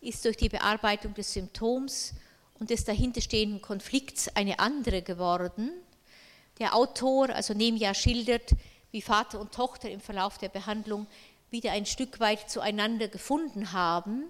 ist 0.00 0.24
durch 0.24 0.36
die 0.36 0.48
Bearbeitung 0.48 1.14
des 1.14 1.32
Symptoms 1.32 2.14
und 2.58 2.70
des 2.70 2.84
dahinterstehenden 2.84 3.60
Konflikts 3.60 4.34
eine 4.34 4.58
andere 4.58 5.02
geworden. 5.02 5.70
Der 6.58 6.74
Autor, 6.74 7.30
also 7.30 7.54
Nemja, 7.54 7.94
schildert, 7.94 8.52
wie 8.90 9.02
Vater 9.02 9.38
und 9.38 9.52
Tochter 9.52 9.90
im 9.90 10.00
Verlauf 10.00 10.38
der 10.38 10.48
Behandlung 10.48 11.06
wieder 11.50 11.72
ein 11.72 11.86
Stück 11.86 12.20
weit 12.20 12.50
zueinander 12.50 13.08
gefunden 13.08 13.72
haben 13.72 14.24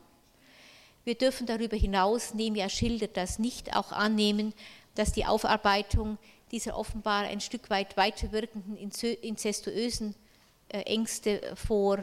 wir 1.04 1.14
dürfen 1.14 1.46
darüber 1.46 1.76
hinaus, 1.76 2.34
Nemia 2.34 2.68
schildert 2.68 3.16
das 3.16 3.38
nicht, 3.38 3.74
auch 3.76 3.92
annehmen, 3.92 4.52
dass 4.94 5.12
die 5.12 5.24
Aufarbeitung 5.24 6.18
dieser 6.50 6.76
offenbar 6.76 7.24
ein 7.24 7.40
Stück 7.40 7.70
weit 7.70 7.96
weiterwirkenden 7.96 8.76
inzestuösen 8.76 10.14
äh, 10.68 10.82
Ängste 10.82 11.40
vor 11.54 11.98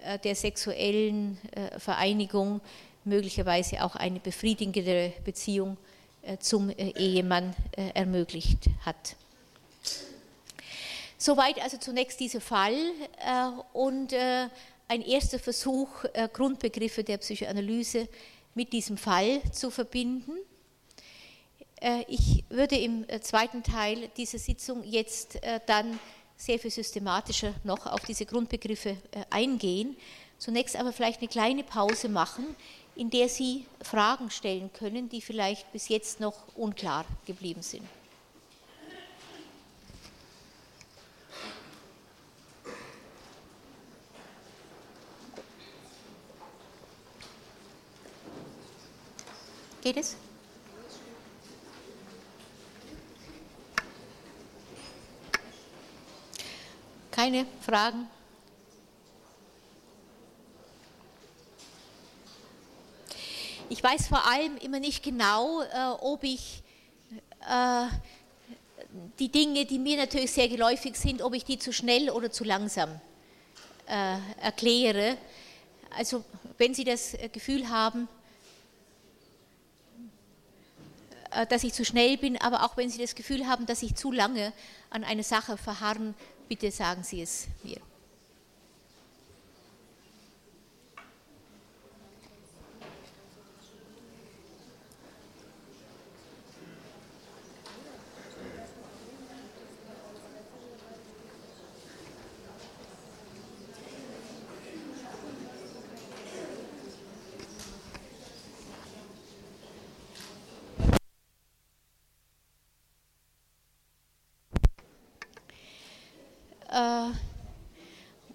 äh, 0.00 0.18
der 0.18 0.34
sexuellen 0.34 1.38
äh, 1.52 1.78
Vereinigung 1.78 2.60
möglicherweise 3.04 3.84
auch 3.84 3.96
eine 3.96 4.20
befriedigendere 4.20 5.12
Beziehung 5.24 5.78
zum 6.38 6.68
Ehemann 6.68 7.56
ermöglicht 7.94 8.66
hat. 8.84 9.16
Soweit 11.16 11.62
also 11.62 11.78
zunächst 11.78 12.20
dieser 12.20 12.42
Fall 12.42 12.76
und 13.72 14.14
ein 14.90 15.02
erster 15.02 15.38
Versuch, 15.38 16.04
Grundbegriffe 16.32 17.04
der 17.04 17.18
Psychoanalyse 17.18 18.08
mit 18.54 18.72
diesem 18.72 18.96
Fall 18.96 19.40
zu 19.52 19.70
verbinden. 19.70 20.32
Äh, 21.80 22.04
ich 22.08 22.44
würde 22.48 22.76
im 22.76 23.08
äh, 23.08 23.20
zweiten 23.20 23.62
Teil 23.62 24.08
dieser 24.16 24.38
Sitzung 24.38 24.82
jetzt 24.84 25.42
äh, 25.42 25.60
dann 25.66 25.98
sehr 26.36 26.58
viel 26.58 26.70
systematischer 26.70 27.54
noch 27.64 27.86
auf 27.86 28.00
diese 28.00 28.24
Grundbegriffe 28.24 28.96
eingehen. 29.28 29.96
Zunächst 30.38 30.74
aber 30.74 30.92
vielleicht 30.92 31.20
eine 31.20 31.28
kleine 31.28 31.62
Pause 31.62 32.08
machen, 32.08 32.56
in 32.96 33.10
der 33.10 33.28
Sie 33.28 33.66
Fragen 33.82 34.30
stellen 34.30 34.72
können, 34.72 35.10
die 35.10 35.20
vielleicht 35.20 35.70
bis 35.70 35.88
jetzt 35.88 36.18
noch 36.18 36.56
unklar 36.56 37.04
geblieben 37.26 37.60
sind. 37.60 37.86
Geht 49.82 49.96
es? 49.96 50.14
Keine 57.10 57.46
Fragen? 57.62 58.06
Ich 63.70 63.82
weiß 63.82 64.08
vor 64.08 64.26
allem 64.26 64.58
immer 64.58 64.80
nicht 64.80 65.02
genau, 65.02 65.62
ob 66.00 66.24
ich 66.24 66.62
die 69.18 69.28
Dinge, 69.30 69.64
die 69.64 69.78
mir 69.78 69.96
natürlich 69.96 70.30
sehr 70.30 70.48
geläufig 70.48 70.96
sind, 70.96 71.22
ob 71.22 71.32
ich 71.32 71.46
die 71.46 71.58
zu 71.58 71.72
schnell 71.72 72.10
oder 72.10 72.30
zu 72.30 72.44
langsam 72.44 73.00
erkläre. 73.86 75.16
Also 75.96 76.22
wenn 76.58 76.74
Sie 76.74 76.84
das 76.84 77.16
Gefühl 77.32 77.70
haben, 77.70 78.08
Äh, 81.10 81.19
dass 81.48 81.64
ich 81.64 81.72
zu 81.72 81.84
schnell 81.84 82.16
bin, 82.16 82.40
aber 82.40 82.64
auch 82.64 82.76
wenn 82.76 82.90
Sie 82.90 83.00
das 83.00 83.14
Gefühl 83.14 83.46
haben, 83.46 83.66
dass 83.66 83.82
ich 83.82 83.94
zu 83.94 84.12
lange 84.12 84.52
an 84.90 85.04
einer 85.04 85.22
Sache 85.22 85.56
verharren, 85.56 86.14
bitte 86.48 86.70
sagen 86.70 87.02
Sie 87.02 87.22
es 87.22 87.46
mir. 87.62 87.80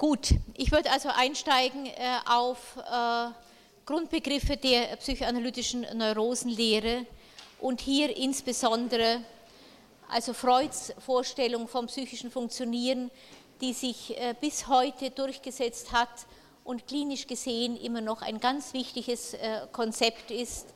Gut, 0.08 0.36
ich 0.54 0.72
würde 0.72 0.92
also 0.92 1.10
einsteigen 1.10 1.88
äh, 1.88 2.20
auf 2.28 2.78
äh, 2.78 3.32
Grundbegriffe 3.88 4.56
der 4.56 4.98
psychoanalytischen 4.98 5.84
Neurosenlehre 5.98 7.08
und 7.60 7.82
hier 7.82 8.16
insbesondere 8.16 9.22
also 10.08 10.36
Freuds 10.36 10.94
Vorstellung 11.04 11.68
vom 11.68 11.88
psychischen 11.88 12.30
Funktionieren, 12.30 13.10
die 13.60 13.74
sich 13.74 14.16
äh, 14.16 14.36
bis 14.40 14.68
heute 14.68 15.10
durchgesetzt 15.10 15.92
hat 15.92 16.28
und 16.64 16.86
klinisch 16.86 17.26
gesehen 17.26 17.76
immer 17.76 18.02
noch 18.02 18.22
ein 18.22 18.40
ganz 18.40 18.74
wichtiges 18.74 19.36
Konzept 19.72 20.30
ist, 20.30 20.68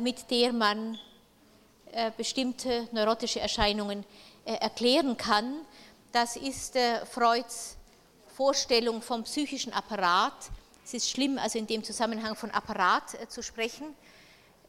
mit 0.00 0.28
der 0.28 0.52
man 0.52 0.98
bestimmte 2.16 2.88
neurotische 2.90 3.38
Erscheinungen 3.38 4.04
erklären 4.44 5.16
kann. 5.16 5.66
Das 6.12 6.36
ist 6.36 6.76
Freuds 7.12 7.76
Vorstellung 8.34 9.02
vom 9.02 9.24
psychischen 9.24 9.72
Apparat. 9.72 10.50
Es 10.84 10.94
ist 10.94 11.10
schlimm, 11.10 11.38
also 11.38 11.58
in 11.58 11.66
dem 11.66 11.84
Zusammenhang 11.84 12.34
von 12.34 12.50
Apparat 12.50 13.14
äh, 13.14 13.28
zu 13.28 13.42
sprechen. 13.42 13.94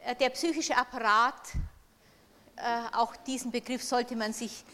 Äh, 0.04 0.14
der 0.16 0.30
psychische 0.30 0.76
Apparat, 0.76 1.54
äh, 2.56 2.60
auch 2.92 3.16
diesen 3.16 3.50
Begriff 3.50 3.82
sollte 3.82 4.16
man 4.16 4.32
sich 4.32 4.64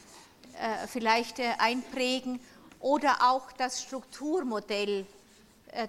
vielleicht 0.89 1.39
einprägen, 1.59 2.41
oder 2.81 3.31
auch 3.31 3.53
das 3.53 3.81
Strukturmodell 3.81 5.07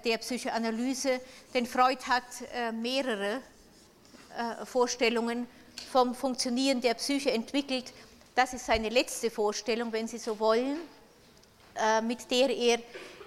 der 0.05 0.17
Psychoanalyse, 0.19 1.19
denn 1.55 1.65
Freud 1.65 1.97
hat 2.07 2.23
mehrere 2.73 3.41
Vorstellungen 4.65 5.47
vom 5.91 6.13
Funktionieren 6.13 6.81
der 6.81 6.93
Psyche 6.93 7.31
entwickelt. 7.31 7.93
Das 8.35 8.53
ist 8.53 8.67
seine 8.67 8.89
letzte 8.89 9.31
Vorstellung, 9.31 9.91
wenn 9.91 10.07
Sie 10.07 10.19
so 10.19 10.37
wollen. 10.37 10.77
Äh, 11.79 12.01
mit 12.01 12.29
der 12.29 12.49
er 12.49 12.79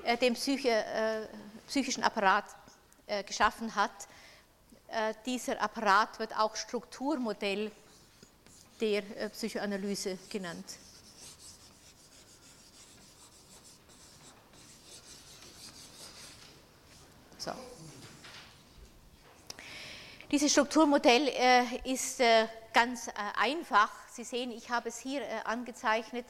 äh, 0.04 0.16
den 0.18 0.34
Psyche, 0.34 0.68
äh, 0.68 1.26
psychischen 1.66 2.02
Apparat 2.02 2.44
geschaffen 3.26 3.74
hat. 3.74 3.90
Dieser 5.26 5.60
Apparat 5.60 6.18
wird 6.18 6.34
auch 6.38 6.56
Strukturmodell 6.56 7.70
der 8.80 9.02
Psychoanalyse 9.30 10.16
genannt. 10.30 10.64
So. 17.36 17.50
Dieses 20.30 20.52
Strukturmodell 20.52 21.28
ist 21.84 22.22
ganz 22.72 23.10
einfach. 23.36 23.90
Sie 24.10 24.24
sehen, 24.24 24.52
ich 24.52 24.70
habe 24.70 24.88
es 24.88 24.98
hier 24.98 25.22
angezeichnet. 25.46 26.24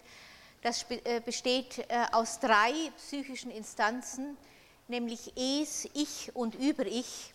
Das 0.63 0.87
äh, 0.91 1.21
besteht 1.21 1.79
äh, 1.79 2.07
aus 2.13 2.39
drei 2.39 2.73
psychischen 2.97 3.51
Instanzen, 3.51 4.37
nämlich 4.87 5.33
Es, 5.37 5.89
Ich 5.93 6.31
und 6.37 6.55
Über-Ich. 6.55 7.33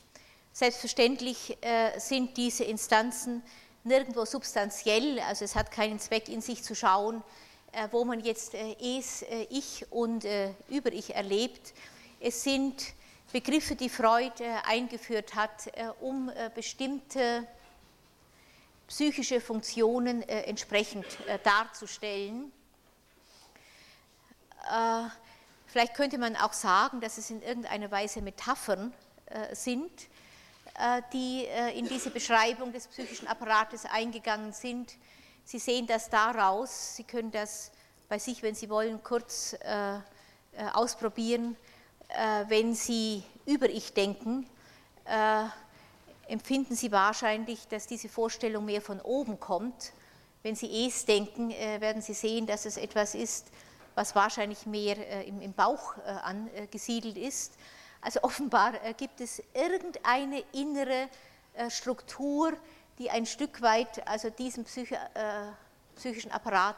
Selbstverständlich 0.53 1.57
äh, 1.59 1.99
sind 1.99 2.37
diese 2.37 2.63
Instanzen 2.63 3.43
nirgendwo 3.83 4.23
substanziell, 4.23 5.19
also 5.19 5.43
es 5.43 5.55
hat 5.55 5.71
keinen 5.71 5.99
Zweck 5.99 6.29
in 6.29 6.39
sich 6.39 6.63
zu 6.63 6.73
schauen, 6.73 7.21
wo 7.91 8.03
man 8.03 8.21
jetzt 8.21 8.53
Es, 8.53 9.23
Ich 9.49 9.85
und 9.91 10.25
Über-Ich 10.67 11.15
erlebt. 11.15 11.73
Es 12.19 12.43
sind 12.43 12.83
Begriffe, 13.31 13.75
die 13.75 13.87
Freud 13.87 14.33
eingeführt 14.65 15.35
hat, 15.35 15.69
um 16.01 16.29
bestimmte 16.53 17.47
psychische 18.87 19.39
Funktionen 19.39 20.21
entsprechend 20.23 21.05
darzustellen. 21.43 22.51
Äh, 24.69 25.09
vielleicht 25.65 25.93
könnte 25.95 26.17
man 26.17 26.35
auch 26.35 26.53
sagen, 26.53 27.01
dass 27.01 27.17
es 27.17 27.29
in 27.29 27.41
irgendeiner 27.41 27.89
Weise 27.91 28.21
Metaphern 28.21 28.93
äh, 29.27 29.55
sind, 29.55 29.91
äh, 30.77 31.01
die 31.13 31.45
in 31.75 31.87
diese 31.87 32.11
Beschreibung 32.11 32.71
des 32.71 32.87
psychischen 32.87 33.27
Apparates 33.27 33.85
eingegangen 33.85 34.53
sind. 34.53 34.93
Sie 35.43 35.59
sehen 35.59 35.87
das 35.87 36.09
daraus, 36.09 36.95
Sie 36.95 37.03
können 37.03 37.31
das 37.31 37.71
bei 38.09 38.19
sich, 38.19 38.43
wenn 38.43 38.55
Sie 38.55 38.69
wollen, 38.69 39.01
kurz 39.03 39.55
ausprobieren. 40.73 41.55
Wenn 42.47 42.73
Sie 42.73 43.23
über 43.45 43.69
Ich 43.69 43.93
denken, 43.93 44.49
empfinden 46.27 46.75
Sie 46.75 46.91
wahrscheinlich, 46.91 47.67
dass 47.69 47.87
diese 47.87 48.09
Vorstellung 48.09 48.65
mehr 48.65 48.81
von 48.81 48.99
oben 49.01 49.39
kommt. 49.39 49.93
Wenn 50.43 50.55
Sie 50.55 50.85
Es 50.85 51.05
denken, 51.05 51.49
werden 51.49 52.01
Sie 52.01 52.13
sehen, 52.13 52.45
dass 52.45 52.65
es 52.65 52.77
etwas 52.77 53.15
ist, 53.15 53.47
was 53.97 54.13
wahrscheinlich 54.13 54.67
mehr 54.67 54.95
äh, 54.95 55.27
im, 55.27 55.53
Bauch 55.53 55.97
äh, 55.97 56.11
angesiedelt 56.11 57.17
ist. 57.17 57.57
Also 57.99 58.21
offenbar 58.21 58.75
äh, 58.85 58.93
gibt 58.93 59.19
es 59.19 59.41
irgendeine 59.53 60.43
innere 60.53 61.09
Struktur, 61.69 62.53
die 62.99 63.09
ein 63.09 63.25
Stück 63.25 63.63
weit 63.63 64.07
also 64.07 64.29
diesem 64.29 64.63
psychischen 64.63 66.31
Apparat 66.31 66.75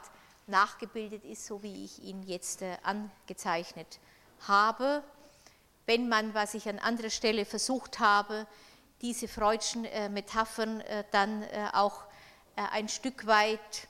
nachgebildet 0.48 1.26
ist, 1.26 1.46
so 1.46 1.62
wie 1.62 1.84
ich 1.84 2.02
ihn 2.02 2.24
jetzt 2.24 2.64
angezeichnet 2.84 4.00
habe. 4.48 5.04
Wenn 5.86 6.08
man, 6.08 6.34
was 6.34 6.54
ich 6.54 6.70
an 6.70 6.80
anderer 6.80 7.10
Stelle 7.10 7.44
versucht 7.44 8.00
habe, 8.00 8.48
diese 9.02 9.28
freudschen 9.28 9.82
Metaphern 10.14 10.82
dann 11.12 11.44
auch 11.74 12.04
ein 12.56 12.88
Stück 12.88 13.28
weit 13.28 13.90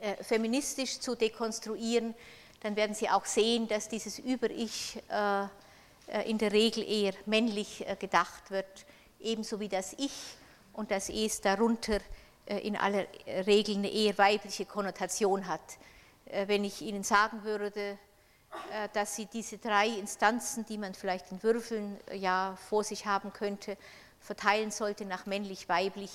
äh, 0.00 0.22
feministisch 0.22 0.98
zu 0.98 1.14
dekonstruieren, 1.14 2.14
dann 2.60 2.74
werden 2.74 2.94
Sie 2.94 3.10
auch 3.10 3.26
sehen, 3.26 3.68
dass 3.68 3.88
dieses 3.88 4.18
Über-Ich 4.18 4.98
äh, 5.10 5.42
äh, 5.42 6.30
in 6.30 6.38
der 6.38 6.52
Regel 6.52 6.88
eher 6.88 7.12
männlich 7.26 7.84
gedacht 7.98 8.50
wird, 8.50 8.86
ebenso 9.20 9.60
wie 9.60 9.68
das 9.68 9.92
Ich 9.98 10.12
und 10.72 10.90
das 10.90 11.10
Es 11.10 11.42
darunter 11.42 11.98
in 12.46 12.76
aller 12.76 13.06
Regel 13.46 13.76
eine 13.76 13.90
eher 13.90 14.16
weibliche 14.16 14.64
Konnotation 14.64 15.46
hat. 15.46 15.60
Wenn 16.46 16.64
ich 16.64 16.82
Ihnen 16.82 17.04
sagen 17.04 17.44
würde, 17.44 17.98
dass 18.92 19.14
Sie 19.14 19.26
diese 19.26 19.58
drei 19.58 19.86
Instanzen, 19.86 20.64
die 20.66 20.78
man 20.78 20.94
vielleicht 20.94 21.30
in 21.30 21.42
Würfeln 21.42 21.96
ja 22.12 22.56
vor 22.68 22.82
sich 22.82 23.06
haben 23.06 23.32
könnte, 23.32 23.76
verteilen 24.20 24.72
sollte 24.72 25.04
nach 25.04 25.26
männlich-weiblich, 25.26 26.10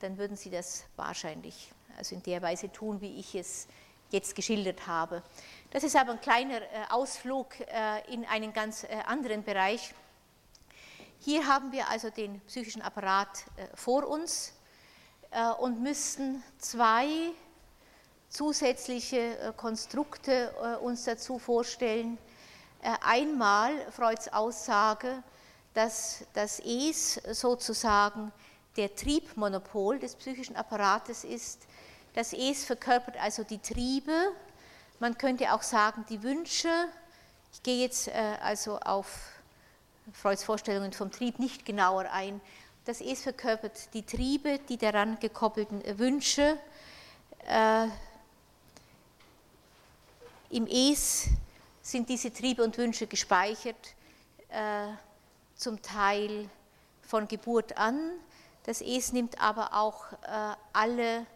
dann 0.00 0.18
würden 0.18 0.36
Sie 0.36 0.50
das 0.50 0.84
wahrscheinlich 0.96 1.70
also 1.96 2.14
in 2.14 2.22
der 2.22 2.42
Weise 2.42 2.70
tun, 2.70 3.00
wie 3.00 3.18
ich 3.18 3.34
es 3.34 3.66
jetzt 4.10 4.34
geschildert 4.34 4.86
habe. 4.86 5.22
Das 5.70 5.82
ist 5.82 5.96
aber 5.96 6.12
ein 6.12 6.20
kleiner 6.20 6.62
äh, 6.62 6.64
Ausflug 6.90 7.58
äh, 7.60 8.12
in 8.12 8.24
einen 8.24 8.52
ganz 8.52 8.84
äh, 8.84 8.88
anderen 9.06 9.42
Bereich. 9.42 9.94
Hier 11.18 11.46
haben 11.46 11.72
wir 11.72 11.88
also 11.88 12.10
den 12.10 12.40
psychischen 12.42 12.82
Apparat 12.82 13.44
vor 13.74 14.06
uns 14.06 14.52
und 15.58 15.82
müssten 15.82 16.42
zwei 16.58 17.08
zusätzliche 18.28 19.54
Konstrukte 19.56 20.52
uns 20.82 21.04
dazu 21.04 21.38
vorstellen. 21.38 22.18
Einmal 23.00 23.72
Freuds 23.90 24.30
Aussage, 24.30 25.22
dass 25.72 26.24
das 26.34 26.60
Es 26.60 27.14
sozusagen 27.32 28.30
der 28.76 28.94
Triebmonopol 28.94 29.98
des 29.98 30.14
psychischen 30.16 30.54
Apparates 30.54 31.24
ist, 31.24 31.66
das 32.16 32.32
Es 32.32 32.64
verkörpert 32.64 33.16
also 33.20 33.44
die 33.44 33.58
Triebe, 33.58 34.32
man 34.98 35.18
könnte 35.18 35.52
auch 35.52 35.62
sagen 35.62 36.06
die 36.08 36.22
Wünsche. 36.22 36.70
Ich 37.52 37.62
gehe 37.62 37.82
jetzt 37.82 38.08
äh, 38.08 38.38
also 38.40 38.80
auf 38.80 39.06
Freuds 40.14 40.42
Vorstellungen 40.42 40.94
vom 40.94 41.12
Trieb 41.12 41.38
nicht 41.38 41.66
genauer 41.66 42.10
ein. 42.10 42.40
Das 42.86 43.02
Es 43.02 43.20
verkörpert 43.20 43.92
die 43.92 44.02
Triebe, 44.02 44.58
die 44.66 44.78
daran 44.78 45.20
gekoppelten 45.20 45.82
Wünsche. 45.98 46.56
Äh, 47.46 47.88
Im 50.48 50.66
Es 50.66 51.26
sind 51.82 52.08
diese 52.08 52.32
Triebe 52.32 52.64
und 52.64 52.78
Wünsche 52.78 53.06
gespeichert, 53.06 53.94
äh, 54.48 54.86
zum 55.54 55.82
Teil 55.82 56.48
von 57.02 57.28
Geburt 57.28 57.76
an. 57.76 58.12
Das 58.64 58.80
Es 58.80 59.12
nimmt 59.12 59.38
aber 59.38 59.74
auch 59.74 60.12
äh, 60.12 60.56
alle 60.72 61.26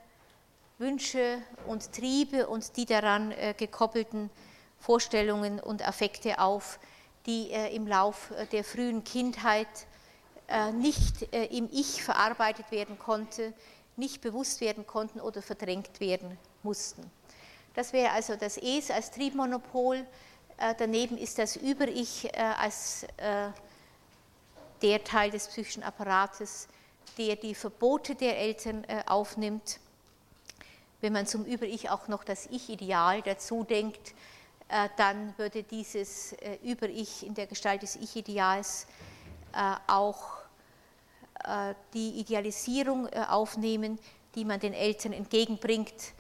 Wünsche 0.81 1.43
und 1.67 1.93
Triebe 1.93 2.47
und 2.47 2.79
die 2.79 2.87
daran 2.87 3.33
äh, 3.33 3.55
gekoppelten 3.57 4.31
Vorstellungen 4.79 5.61
und 5.61 5.87
Affekte 5.87 6.39
auf, 6.39 6.81
die 7.27 7.51
äh, 7.51 7.75
im 7.77 7.87
Lauf 7.87 8.31
äh, 8.31 8.47
der 8.47 8.65
frühen 8.65 9.05
Kindheit 9.05 9.69
nicht 10.75 11.23
im 11.33 11.69
Ich 11.71 12.03
verarbeitet 12.03 12.73
werden 12.73 12.99
konnte, 12.99 13.53
nicht 13.95 14.21
bewusst 14.21 14.61
werden 14.61 14.85
konnten 14.85 15.21
oder 15.21 15.43
verdrängt 15.43 16.01
werden 16.01 16.37
mussten. 16.65 17.09
Das 17.75 17.93
wäre 17.93 18.11
also 18.11 18.35
das 18.35 18.57
Es 18.57 18.91
als 18.91 19.13
Triebmonopol. 19.13 20.05
Daneben 20.79 21.17
ist 21.19 21.39
das 21.39 21.55
Über-Ich 21.55 22.37
als 22.37 23.07
der 24.83 25.05
Teil 25.05 25.31
des 25.31 25.47
psychischen 25.47 25.85
Apparates, 25.85 26.67
der 27.17 27.37
die 27.37 27.55
Verbote 27.55 28.17
der 28.17 28.37
Eltern 28.37 28.85
aufnimmt. 29.07 29.79
Wenn 31.01 31.13
man 31.13 31.27
zum 31.27 31.45
Über-Ich 31.45 31.91
auch 31.91 32.09
noch 32.09 32.25
das 32.25 32.47
Ich-Ideal 32.47 33.23
dazu 33.23 33.65
denkt, 33.65 34.15
dann 34.97 35.37
würde 35.39 35.63
dieses 35.63 36.35
Über-Ich 36.63 37.27
in 37.27 37.35
der 37.35 37.47
Gestalt 37.47 37.83
des 37.83 37.97
Ich-Ideals 37.97 38.87
auch 39.87 40.41
äh, 41.45 41.75
die 41.95 42.21
Idealisierung 42.21 43.07
äh, 43.07 43.25
aufnehmen, 43.29 43.99
die 44.35 44.45
man 44.45 44.61
den 44.61 44.75
Eltern 44.75 45.13
entgegenbringt 45.13 46.13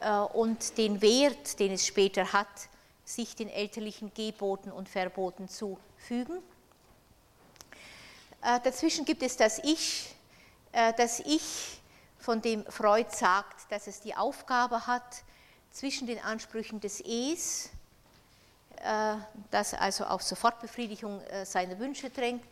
äh, 0.00 0.10
und 0.10 0.78
den 0.78 1.02
Wert, 1.02 1.58
den 1.58 1.72
es 1.72 1.86
später 1.86 2.32
hat, 2.32 2.46
sich 3.04 3.34
den 3.34 3.48
elterlichen 3.48 4.12
Geboten 4.14 4.70
und 4.70 4.88
Verboten 4.88 5.48
zu 5.48 5.78
fügen. 5.96 6.42
Dazwischen 8.40 9.04
gibt 9.04 9.22
es 9.22 9.36
das 9.36 9.58
Ich, 9.64 10.14
das 10.70 11.18
Ich, 11.20 11.77
von 12.28 12.42
dem 12.42 12.66
Freud 12.66 13.08
sagt, 13.10 13.72
dass 13.72 13.86
es 13.86 14.02
die 14.02 14.14
Aufgabe 14.14 14.86
hat, 14.86 15.24
zwischen 15.70 16.06
den 16.06 16.18
Ansprüchen 16.18 16.78
des 16.78 17.00
Es, 17.00 17.70
das 19.50 19.72
also 19.72 20.04
auf 20.04 20.22
Sofortbefriedigung 20.22 21.22
seiner 21.44 21.78
Wünsche 21.78 22.10
drängt, 22.10 22.44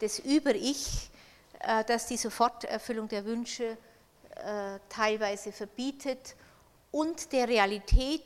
des 0.00 0.20
Über-Ich, 0.20 1.10
äh, 1.58 1.82
dass 1.82 2.06
die 2.06 2.16
Soforterfüllung 2.16 3.08
der 3.08 3.24
Wünsche 3.24 3.76
äh, 4.36 4.78
teilweise 4.88 5.50
verbietet 5.50 6.36
und 6.92 7.32
der 7.32 7.48
Realität, 7.48 8.24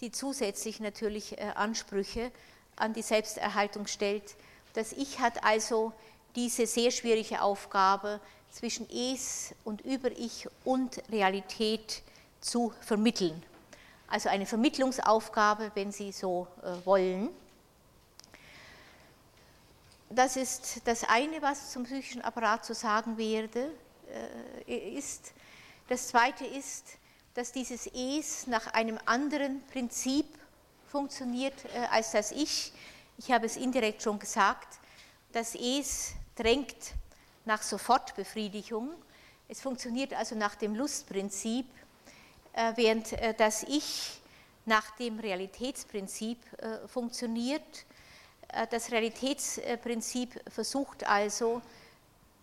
die 0.00 0.10
zusätzlich 0.10 0.80
natürlich 0.80 1.36
äh, 1.36 1.52
Ansprüche 1.54 2.32
an 2.76 2.94
die 2.94 3.02
Selbsterhaltung 3.02 3.86
stellt. 3.86 4.36
Das 4.72 4.92
Ich 4.92 5.18
hat 5.18 5.44
also 5.44 5.92
diese 6.34 6.66
sehr 6.66 6.90
schwierige 6.92 7.42
Aufgabe, 7.42 8.22
zwischen 8.54 8.88
Es 8.88 9.52
und 9.64 9.80
Über-Ich 9.80 10.48
und 10.64 11.02
Realität 11.10 12.02
zu 12.40 12.72
vermitteln. 12.80 13.42
Also 14.06 14.28
eine 14.28 14.46
Vermittlungsaufgabe, 14.46 15.72
wenn 15.74 15.90
Sie 15.90 16.12
so 16.12 16.46
wollen. 16.84 17.30
Das 20.08 20.36
ist 20.36 20.82
das 20.84 21.02
eine, 21.02 21.42
was 21.42 21.72
zum 21.72 21.82
psychischen 21.82 22.22
Apparat 22.22 22.64
zu 22.64 22.74
sagen 22.74 23.18
werde, 23.18 23.70
äh, 24.68 24.96
ist. 24.96 25.32
Das 25.88 26.08
zweite 26.08 26.46
ist, 26.46 26.84
dass 27.34 27.50
dieses 27.50 27.88
Es 27.88 28.46
nach 28.46 28.68
einem 28.68 28.98
anderen 29.06 29.66
Prinzip 29.72 30.26
funktioniert 30.86 31.54
äh, 31.74 31.86
als 31.90 32.12
das 32.12 32.30
Ich. 32.30 32.72
Ich 33.18 33.32
habe 33.32 33.46
es 33.46 33.56
indirekt 33.56 34.02
schon 34.02 34.20
gesagt. 34.20 34.78
Das 35.32 35.56
Es 35.56 36.12
drängt 36.36 36.94
nach 37.44 37.62
Sofortbefriedigung. 37.62 38.90
Es 39.48 39.60
funktioniert 39.60 40.14
also 40.14 40.34
nach 40.34 40.54
dem 40.54 40.74
Lustprinzip, 40.74 41.66
äh, 42.52 42.72
während 42.76 43.14
das 43.38 43.62
Ich 43.64 44.20
nach 44.66 44.90
dem 44.96 45.18
Realitätsprinzip 45.18 46.38
funktioniert. 46.86 47.84
Äh, 48.54 48.66
das 48.70 48.90
Realitätsprinzip 48.90 50.40
versucht 50.50 51.06
also, 51.06 51.60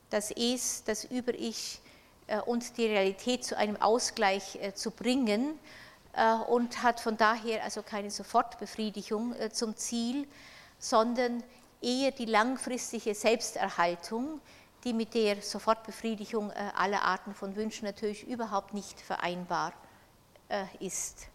das 0.09 0.31
Es, 0.31 0.83
das 0.83 1.05
Über-Ich 1.05 1.79
äh, 2.27 2.39
und 2.41 2.77
die 2.77 2.85
Realität 2.85 3.45
zu 3.45 3.57
einem 3.57 3.77
Ausgleich 3.77 4.57
äh, 4.61 4.73
zu 4.73 4.91
bringen 4.91 5.59
und 6.49 6.83
hat 6.83 6.99
von 6.99 7.15
daher 7.15 7.63
also 7.63 7.83
keine 7.83 8.11
Sofortbefriedigung 8.11 9.33
zum 9.53 9.77
Ziel, 9.77 10.27
sondern 10.77 11.41
eher 11.81 12.11
die 12.11 12.25
langfristige 12.25 13.15
Selbsterhaltung, 13.15 14.41
die 14.83 14.93
mit 14.93 15.13
der 15.13 15.41
Sofortbefriedigung 15.41 16.51
aller 16.51 17.03
Arten 17.03 17.35
von 17.35 17.55
Wünschen 17.55 17.85
natürlich 17.85 18.27
überhaupt 18.27 18.73
nicht 18.73 18.99
vereinbar 18.99 19.73
ist. 20.79 21.27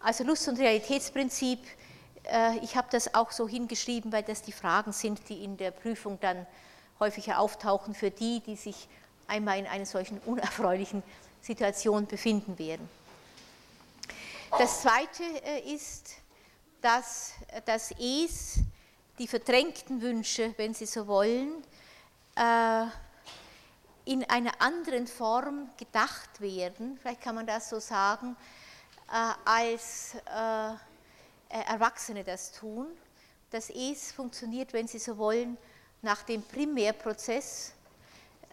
Also 0.00 0.24
Lust- 0.24 0.48
und 0.48 0.58
Realitätsprinzip 0.58 1.60
äh, 2.28 2.58
ich 2.58 2.76
habe 2.76 2.88
das 2.90 3.14
auch 3.14 3.32
so 3.32 3.48
hingeschrieben, 3.48 4.12
weil 4.12 4.22
das 4.22 4.42
die 4.42 4.52
Fragen 4.52 4.92
sind, 4.92 5.28
die 5.28 5.44
in 5.44 5.56
der 5.56 5.70
Prüfung 5.70 6.18
dann 6.20 6.46
häufiger 7.00 7.38
auftauchen 7.38 7.94
für 7.94 8.10
die, 8.10 8.40
die 8.40 8.56
sich 8.56 8.88
einmal 9.26 9.58
in 9.58 9.66
einer 9.66 9.86
solchen 9.86 10.18
unerfreulichen 10.26 11.02
Situation 11.40 12.06
befinden 12.06 12.58
werden. 12.58 12.88
Das 14.58 14.82
Zweite 14.82 15.22
äh, 15.44 15.74
ist, 15.74 16.14
dass 16.80 17.32
das 17.66 17.92
Es, 17.92 18.60
die 19.18 19.26
verdrängten 19.26 20.00
Wünsche, 20.00 20.54
wenn 20.56 20.74
Sie 20.74 20.86
so 20.86 21.06
wollen, 21.06 21.52
äh, 22.38 22.86
in 24.04 24.24
einer 24.30 24.60
anderen 24.60 25.06
Form 25.06 25.68
gedacht 25.76 26.40
werden, 26.40 26.96
vielleicht 27.00 27.20
kann 27.20 27.34
man 27.34 27.46
das 27.46 27.68
so 27.68 27.78
sagen, 27.78 28.36
als 29.44 30.14
äh, 30.14 30.74
Erwachsene 31.48 32.24
das 32.24 32.52
tun. 32.52 32.86
Das 33.50 33.70
Es 33.70 34.12
funktioniert, 34.12 34.72
wenn 34.72 34.86
Sie 34.86 34.98
so 34.98 35.16
wollen, 35.16 35.56
nach 36.02 36.22
dem 36.22 36.42
Primärprozess, 36.42 37.72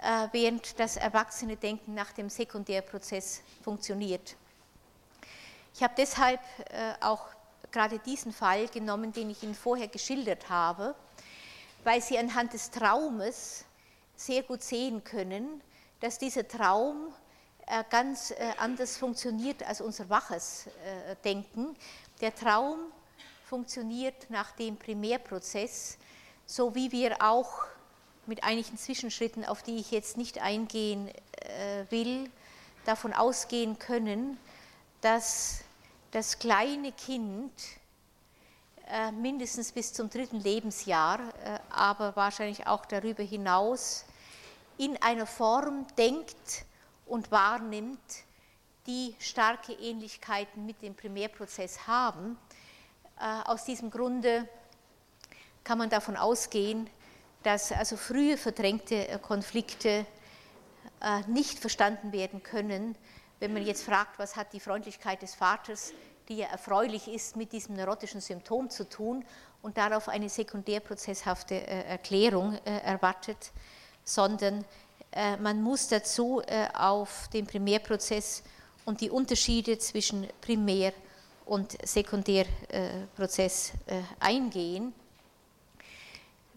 äh, 0.02 0.28
während 0.32 0.80
das 0.80 0.98
erwachsene 0.98 1.58
Denken 1.58 1.94
nach 1.94 2.12
dem 2.14 2.30
Sekundärprozess 2.30 3.42
funktioniert. 3.64 4.36
Ich 5.74 5.84
habe 5.84 5.94
deshalb 5.98 6.40
äh, 6.70 6.94
auch 7.02 7.28
gerade 7.72 8.00
diesen 8.00 8.32
Fall 8.32 8.68
genommen, 8.70 9.12
den 9.12 9.30
ich 9.30 9.44
Ihnen 9.44 9.56
vorher 9.56 9.90
geschildert 9.90 10.50
habe, 10.50 10.96
weil 11.84 12.02
Sie 12.02 12.18
anhand 12.18 12.54
des 12.54 12.72
Traumes 12.72 13.66
sehr 14.16 14.44
gut 14.44 14.64
sehen 14.64 15.04
können, 15.04 15.62
dass 16.00 16.18
dieser 16.18 16.48
Traum 16.48 17.14
ganz 17.90 18.34
anders 18.58 18.98
funktioniert 18.98 19.64
als 19.64 19.82
unser 19.82 20.08
waches 20.10 20.68
Denken. 21.24 21.76
Der 22.22 22.34
Traum 22.36 22.78
funktioniert 23.46 24.30
nach 24.30 24.52
dem 24.52 24.78
Primärprozess, 24.78 25.98
so 26.46 26.76
wie 26.76 26.92
wir 26.92 27.22
auch 27.22 27.66
mit 28.26 28.44
einigen 28.44 28.78
Zwischenschritten, 28.78 29.46
auf 29.46 29.64
die 29.64 29.78
ich 29.78 29.92
jetzt 29.92 30.18
nicht 30.18 30.42
eingehen 30.42 31.10
äh, 31.10 31.86
will, 31.90 32.30
davon 32.86 33.14
ausgehen 33.14 33.78
können, 33.80 34.38
dass 35.02 35.62
das 36.12 36.40
kleine 36.40 36.92
Kind 36.92 37.52
äh, 37.52 37.85
mindestens 39.14 39.72
bis 39.72 39.94
zum 39.94 40.10
dritten 40.10 40.40
Lebensjahr, 40.40 41.20
äh, 41.20 41.60
aber 41.70 42.16
wahrscheinlich 42.16 42.68
auch 42.68 42.86
darüber 42.86 43.24
hinaus, 43.24 44.06
in 44.78 45.02
einer 45.02 45.26
Form 45.26 45.88
denkt 45.98 46.66
und 47.06 47.32
wahrnimmt, 47.32 48.00
die 48.88 49.16
starke 49.20 49.74
Ähnlichkeiten 49.74 50.66
mit 50.66 50.82
dem 50.82 50.96
Primärprozess 50.96 51.88
haben. 51.88 52.38
Äh, 53.20 53.50
aus 53.50 53.66
diesem 53.66 53.90
Grunde 53.90 54.48
kann 55.64 55.78
man 55.78 55.90
davon 55.90 56.18
ausgehen, 56.18 56.90
dass 57.44 57.72
also 57.72 57.98
frühe 57.98 58.38
verdrängte 58.38 59.08
äh, 59.08 59.20
Konflikte 59.20 60.06
äh, 61.02 61.22
nicht 61.28 61.60
verstanden 61.60 62.12
werden 62.12 62.44
können, 62.44 62.96
wenn 63.40 63.54
man 63.54 63.66
jetzt 63.66 63.84
fragt, 63.84 64.20
was 64.20 64.36
hat 64.36 64.54
die 64.54 64.60
Freundlichkeit 64.60 65.22
des 65.22 65.36
Vaters, 65.36 65.94
die 66.28 66.38
ja 66.38 66.48
erfreulich 66.48 67.08
ist, 67.08 67.36
mit 67.36 67.52
diesem 67.52 67.76
neurotischen 67.76 68.22
Symptom 68.22 68.70
zu 68.70 68.88
tun 68.90 69.26
und 69.62 69.78
darauf 69.78 70.10
eine 70.10 70.30
sekundärprozesshafte 70.30 71.66
Erklärung 71.66 72.54
erwartet, 72.66 73.52
sondern 74.04 74.64
man 75.40 75.62
muss 75.62 75.88
dazu 75.88 76.42
auf 76.74 77.30
den 77.34 77.48
Primärprozess 77.48 78.44
und 78.86 79.02
die 79.02 79.10
Unterschiede 79.10 79.78
zwischen 79.80 80.28
Primär- 80.42 80.94
und 81.46 81.78
Sekundärprozess 81.88 83.74
äh, 83.88 84.02
eingehen. 84.20 84.94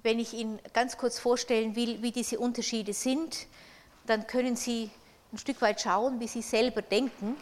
wenn 0.02 0.18
ich 0.18 0.32
Ihnen 0.32 0.58
ganz 0.72 0.96
kurz 0.96 1.18
vorstellen 1.18 1.76
will, 1.76 2.00
wie 2.02 2.12
diese 2.12 2.38
Unterschiede 2.38 2.92
sind, 2.92 3.46
dann 4.06 4.26
können 4.26 4.56
Sie 4.56 4.90
ein 5.32 5.38
Stück 5.38 5.60
weit 5.60 5.80
schauen, 5.80 6.20
wie 6.20 6.28
Sie 6.28 6.40
selber 6.40 6.80
denken. 6.80 7.36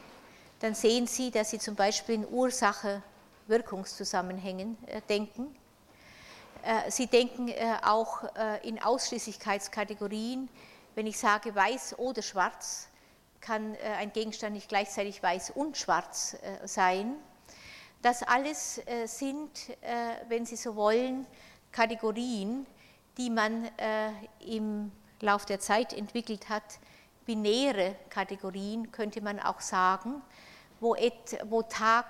Dann 0.61 0.75
sehen 0.75 1.07
Sie, 1.07 1.31
dass 1.31 1.51
Sie 1.51 1.59
zum 1.59 1.75
Beispiel 1.75 2.15
in 2.15 2.27
Ursache-Wirkungszusammenhängen 2.27 4.79
äh, 4.87 5.03
denken. 5.03 5.55
Äh, 6.63 6.91
Sie 6.91 7.09
denken 7.09 7.49
äh, 7.49 7.77
auch 7.83 8.25
in 8.63 8.83
Ausschließlichkeitskategorien. 8.83 10.49
Wenn 10.95 11.07
ich 11.07 11.19
sage 11.19 11.55
weiß 11.55 11.99
oder 11.99 12.23
schwarz, 12.23 12.89
kann 13.43 13.77
ein 13.99 14.15
Gegenstand 14.15 14.55
nicht 14.55 14.71
gleichzeitig 14.71 15.23
weiß 15.23 15.51
und 15.51 15.77
schwarz 15.77 16.39
sein. 16.65 17.17
Das 18.01 18.23
alles 18.23 18.81
sind, 19.05 19.77
wenn 20.29 20.47
Sie 20.47 20.57
so 20.57 20.75
wollen, 20.75 21.27
Kategorien, 21.71 22.67
die 23.19 23.29
man 23.29 23.69
im 24.41 24.91
Lauf 25.21 25.45
der 25.45 25.61
Zeit 25.61 25.93
entwickelt 25.93 26.49
hat, 26.49 26.79
binäre 27.27 27.97
Kategorien, 28.09 28.91
könnte 28.91 29.21
man 29.21 29.39
auch 29.39 29.61
sagen, 29.61 30.23
wo, 30.81 30.95
et, 30.95 31.39
wo 31.45 31.63
Tag 31.63 32.07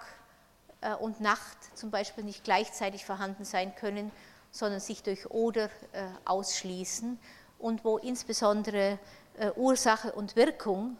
äh, 0.81 0.95
und 0.95 1.21
Nacht 1.21 1.59
zum 1.75 1.91
Beispiel 1.91 2.25
nicht 2.25 2.45
gleichzeitig 2.45 3.05
vorhanden 3.05 3.45
sein 3.45 3.75
können, 3.75 4.11
sondern 4.51 4.81
sich 4.81 5.03
durch 5.03 5.31
oder 5.31 5.67
äh, 5.93 6.09
ausschließen 6.25 7.19
und 7.59 7.85
wo 7.85 7.99
insbesondere 7.99 8.99
äh, 9.39 9.51
Ursache 9.57 10.13
und 10.13 10.37
Wirkung 10.37 10.97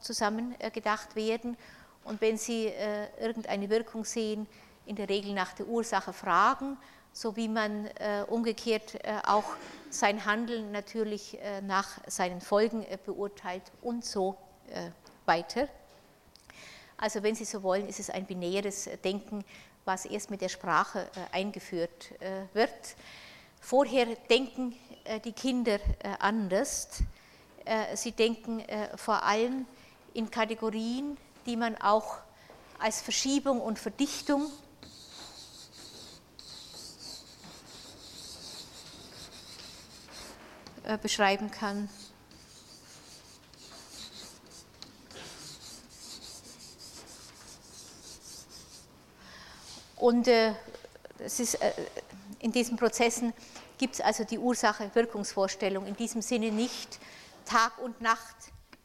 zusammen 0.00 0.56
gedacht 0.72 1.14
werden. 1.14 1.56
Und 2.02 2.20
wenn 2.20 2.36
Sie 2.36 2.72
irgendeine 3.20 3.70
Wirkung 3.70 4.04
sehen, 4.04 4.48
in 4.84 4.96
der 4.96 5.08
Regel 5.08 5.32
nach 5.32 5.52
der 5.52 5.68
Ursache 5.68 6.12
fragen, 6.12 6.76
so 7.12 7.36
wie 7.36 7.48
man 7.48 7.86
äh, 7.86 8.24
umgekehrt 8.28 8.94
äh, 9.04 9.20
auch 9.26 9.44
sein 9.90 10.24
Handeln 10.24 10.72
natürlich 10.72 11.40
äh, 11.40 11.60
nach 11.62 11.98
seinen 12.06 12.40
Folgen 12.40 12.86
beurteilt 13.04 13.64
und 13.82 14.04
so 14.04 14.36
weiter. 15.24 15.66
Also 16.98 17.22
wenn 17.22 17.34
Sie 17.34 17.44
so 17.44 17.62
wollen, 17.62 17.88
ist 17.88 18.00
es 18.00 18.10
ein 18.10 18.26
binäres 18.26 18.90
Denken, 19.02 19.44
was 19.84 20.04
erst 20.04 20.30
mit 20.30 20.40
der 20.40 20.48
Sprache 20.48 21.08
eingeführt 21.32 22.12
wird. 22.52 22.96
Vorher 23.60 24.06
denken 24.28 24.74
die 25.24 25.32
Kinder 25.32 25.78
anders. 26.18 26.88
Sie 27.94 28.12
denken 28.12 28.62
vor 28.96 29.22
allem 29.22 29.66
in 30.12 30.30
Kategorien, 30.30 31.16
die 31.46 31.56
man 31.56 31.76
auch 31.80 32.18
als 32.78 33.00
Verschiebung 33.00 33.60
und 33.60 33.78
Verdichtung 33.78 34.50
Äh, 40.88 40.96
beschreiben 40.96 41.50
kann. 41.50 41.90
Und 49.98 50.28
äh, 50.28 50.52
es 51.18 51.40
ist, 51.40 51.54
äh, 51.56 51.72
in 52.38 52.52
diesen 52.52 52.76
Prozessen 52.76 53.32
gibt 53.78 53.94
es 53.94 54.00
also 54.00 54.24
die 54.24 54.38
Ursache-Wirkungsvorstellung 54.38 55.86
in 55.86 55.96
diesem 55.96 56.22
Sinne 56.22 56.52
nicht. 56.52 56.98
Tag 57.44 57.78
und 57.78 58.00
Nacht 58.00 58.36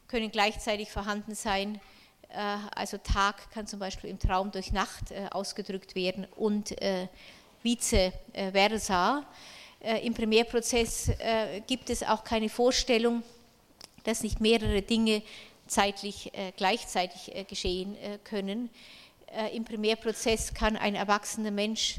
können 0.08 0.30
gleichzeitig 0.30 0.90
vorhanden 0.90 1.34
sein. 1.36 1.80
Äh, 2.30 2.56
also 2.74 2.98
Tag 2.98 3.50
kann 3.52 3.68
zum 3.68 3.78
Beispiel 3.78 4.10
im 4.10 4.18
Traum 4.18 4.50
durch 4.50 4.72
Nacht 4.72 5.12
äh, 5.12 5.28
ausgedrückt 5.30 5.94
werden 5.94 6.26
und 6.36 6.80
äh, 6.82 7.06
vice 7.62 8.12
versa. 8.52 9.24
Äh, 9.80 10.04
Im 10.04 10.14
Primärprozess 10.14 11.10
gibt 11.66 11.90
es 11.90 12.02
auch 12.02 12.24
keine 12.24 12.48
Vorstellung, 12.48 13.22
dass 14.02 14.22
nicht 14.22 14.40
mehrere 14.40 14.82
Dinge 14.82 15.22
zeitlich 15.66 16.30
gleichzeitig 16.56 17.46
geschehen 17.48 17.96
können. 18.22 18.68
Im 19.52 19.64
Primärprozess 19.64 20.54
kann 20.54 20.76
ein 20.76 20.94
erwachsener 20.94 21.50
Mensch 21.50 21.96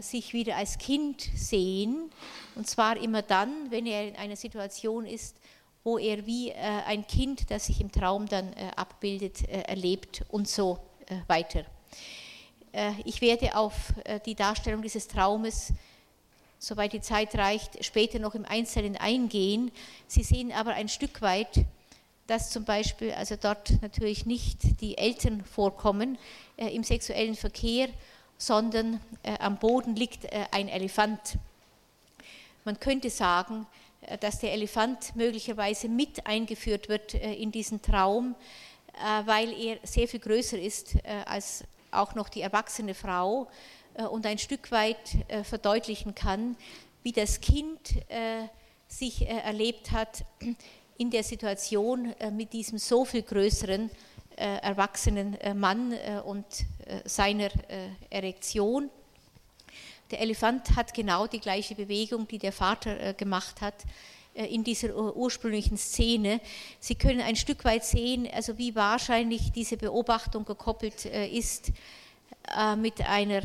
sich 0.00 0.34
wieder 0.34 0.56
als 0.56 0.76
Kind 0.76 1.22
sehen, 1.34 2.10
und 2.56 2.68
zwar 2.68 2.98
immer 2.98 3.22
dann, 3.22 3.70
wenn 3.70 3.86
er 3.86 4.06
in 4.06 4.16
einer 4.16 4.36
Situation 4.36 5.06
ist, 5.06 5.36
wo 5.82 5.96
er 5.96 6.26
wie 6.26 6.52
ein 6.52 7.06
Kind, 7.06 7.50
das 7.50 7.66
sich 7.66 7.80
im 7.80 7.90
Traum 7.90 8.28
dann 8.28 8.52
abbildet, 8.76 9.48
erlebt 9.48 10.24
und 10.30 10.46
so 10.46 10.78
weiter. 11.26 11.64
Ich 13.04 13.20
werde 13.20 13.56
auf 13.56 13.94
die 14.26 14.34
Darstellung 14.34 14.82
dieses 14.82 15.08
Traumes 15.08 15.72
soweit 16.58 16.92
die 16.92 17.00
Zeit 17.00 17.34
reicht, 17.34 17.84
später 17.84 18.18
noch 18.18 18.34
im 18.34 18.44
Einzelnen 18.44 18.96
eingehen. 18.96 19.72
Sie 20.06 20.22
sehen 20.22 20.52
aber 20.52 20.74
ein 20.74 20.88
Stück 20.88 21.20
weit, 21.22 21.64
dass 22.26 22.50
zum 22.50 22.64
Beispiel 22.64 23.12
also 23.12 23.36
dort 23.36 23.82
natürlich 23.82 24.26
nicht 24.26 24.80
die 24.80 24.96
Eltern 24.96 25.44
vorkommen 25.44 26.18
äh, 26.56 26.74
im 26.74 26.84
sexuellen 26.84 27.34
Verkehr, 27.34 27.88
sondern 28.38 29.00
äh, 29.22 29.38
am 29.38 29.58
Boden 29.58 29.96
liegt 29.96 30.24
äh, 30.24 30.46
ein 30.50 30.68
Elefant. 30.68 31.38
Man 32.64 32.78
könnte 32.78 33.10
sagen, 33.10 33.66
äh, 34.02 34.18
dass 34.18 34.38
der 34.38 34.52
Elefant 34.52 35.16
möglicherweise 35.16 35.88
mit 35.88 36.26
eingeführt 36.26 36.88
wird 36.88 37.14
äh, 37.14 37.34
in 37.34 37.52
diesen 37.52 37.82
Traum, 37.82 38.34
äh, 38.94 39.26
weil 39.26 39.52
er 39.52 39.78
sehr 39.82 40.08
viel 40.08 40.20
größer 40.20 40.58
ist 40.58 40.96
als 41.26 41.64
auch 41.90 42.14
noch 42.14 42.28
die 42.28 42.40
erwachsene 42.40 42.94
Frau 42.94 43.48
und 44.10 44.24
ein 44.24 44.38
Stück 44.38 44.70
weit 44.70 45.18
verdeutlichen 45.42 46.14
kann, 46.14 46.56
wie 47.02 47.12
das 47.12 47.42
Kind 47.42 47.94
sich 48.88 49.28
erlebt 49.28 49.90
hat 49.90 50.24
in 50.98 51.10
der 51.10 51.22
Situation 51.22 52.14
mit 52.32 52.52
diesem 52.52 52.78
so 52.78 53.04
viel 53.04 53.22
größeren 53.22 53.90
erwachsenen 54.36 55.36
Mann 55.54 55.94
und 56.24 56.46
seiner 57.04 57.50
Erektion. 58.10 58.90
Der 60.10 60.20
Elefant 60.20 60.74
hat 60.76 60.94
genau 60.94 61.26
die 61.26 61.40
gleiche 61.40 61.74
Bewegung, 61.74 62.26
die 62.28 62.38
der 62.38 62.52
Vater 62.52 63.14
gemacht 63.14 63.60
hat 63.60 63.74
in 64.34 64.64
dieser 64.64 65.14
ursprünglichen 65.14 65.76
Szene. 65.76 66.40
Sie 66.80 66.94
können 66.94 67.20
ein 67.20 67.36
Stück 67.36 67.64
weit 67.64 67.84
sehen, 67.84 68.28
also 68.32 68.56
wie 68.58 68.74
wahrscheinlich 68.74 69.52
diese 69.52 69.76
Beobachtung 69.76 70.44
gekoppelt 70.44 71.04
ist 71.04 71.72
mit 72.76 73.00
einer 73.06 73.42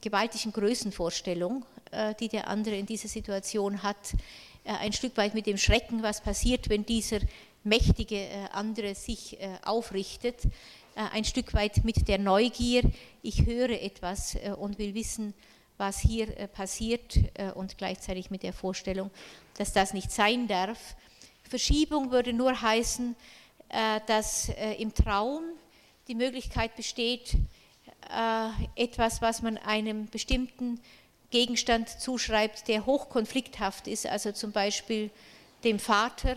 gewaltigen 0.00 0.52
Größenvorstellung, 0.52 1.64
äh, 1.90 2.14
die 2.14 2.28
der 2.28 2.48
andere 2.48 2.76
in 2.76 2.86
dieser 2.86 3.08
Situation 3.08 3.82
hat, 3.82 4.14
äh, 4.14 4.16
ein 4.64 4.92
Stück 4.92 5.16
weit 5.16 5.34
mit 5.34 5.46
dem 5.46 5.58
Schrecken, 5.58 6.02
was 6.02 6.20
passiert, 6.20 6.68
wenn 6.68 6.86
dieser 6.86 7.20
mächtige 7.64 8.16
äh, 8.16 8.48
andere 8.52 8.94
sich 8.94 9.38
aufrichtet, 9.64 10.42
ein 10.94 11.24
Stück 11.24 11.54
weit 11.54 11.84
mit 11.84 12.06
der 12.06 12.18
Neugier, 12.18 12.82
ich 13.22 13.46
höre 13.46 13.70
etwas 13.70 14.36
und 14.58 14.78
will 14.78 14.94
wissen, 14.94 15.32
was 15.78 16.00
hier 16.00 16.26
passiert 16.48 17.18
und 17.54 17.78
gleichzeitig 17.78 18.30
mit 18.30 18.42
der 18.42 18.52
Vorstellung, 18.52 19.10
dass 19.56 19.72
das 19.72 19.94
nicht 19.94 20.12
sein 20.12 20.48
darf. 20.48 20.94
Verschiebung 21.48 22.10
würde 22.10 22.34
nur 22.34 22.60
heißen, 22.60 23.16
dass 24.06 24.50
im 24.78 24.92
Traum 24.92 25.44
die 26.08 26.14
Möglichkeit 26.14 26.76
besteht, 26.76 27.38
äh, 28.10 28.48
etwas, 28.76 29.22
was 29.22 29.42
man 29.42 29.56
einem 29.58 30.06
bestimmten 30.08 30.80
Gegenstand 31.32 31.88
zuschreibt, 31.88 32.68
der 32.68 32.86
hochkonflikthaft 32.86 33.88
ist, 33.88 34.06
also 34.06 34.30
zum 34.30 34.52
Beispiel 34.52 35.10
dem 35.64 35.80
Vater, 35.80 36.36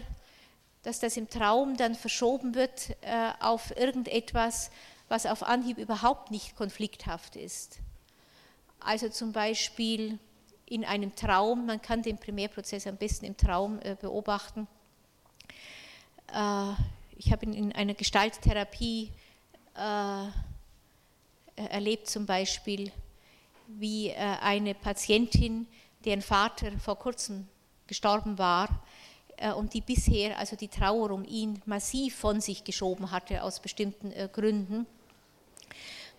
dass 0.81 0.99
das 0.99 1.17
im 1.17 1.29
Traum 1.29 1.77
dann 1.77 1.93
verschoben 1.93 2.55
wird 2.55 2.91
äh, 3.01 3.31
auf 3.39 3.75
irgendetwas, 3.77 4.71
was 5.07 5.27
auf 5.27 5.43
Anhieb 5.43 5.77
überhaupt 5.77 6.31
nicht 6.31 6.55
konflikthaft 6.55 7.35
ist. 7.35 7.77
Also 8.79 9.09
zum 9.09 9.31
Beispiel 9.31 10.17
in 10.65 10.83
einem 10.85 11.15
Traum, 11.15 11.67
man 11.67 11.81
kann 11.81 12.01
den 12.01 12.17
Primärprozess 12.17 12.87
am 12.87 12.97
besten 12.97 13.25
im 13.25 13.37
Traum 13.37 13.79
äh, 13.83 13.95
beobachten. 13.99 14.67
ich 17.17 17.31
habe 17.31 17.45
in 17.45 17.71
einer 17.73 17.93
Gestalttherapie 17.93 19.11
äh, 19.75 20.27
erlebt 21.55 22.07
zum 22.07 22.25
Beispiel, 22.25 22.91
wie 23.67 24.09
äh, 24.09 24.15
eine 24.15 24.73
Patientin, 24.73 25.67
deren 26.03 26.21
Vater 26.21 26.71
vor 26.79 26.97
kurzem 26.97 27.47
gestorben 27.87 28.37
war 28.37 28.69
äh, 29.37 29.51
und 29.51 29.73
die 29.73 29.81
bisher 29.81 30.37
also 30.37 30.55
die 30.55 30.67
Trauer 30.67 31.11
um 31.11 31.25
ihn 31.25 31.61
massiv 31.65 32.15
von 32.15 32.41
sich 32.41 32.63
geschoben 32.63 33.11
hatte 33.11 33.43
aus 33.43 33.59
bestimmten 33.59 34.13
Gründen, 34.31 34.85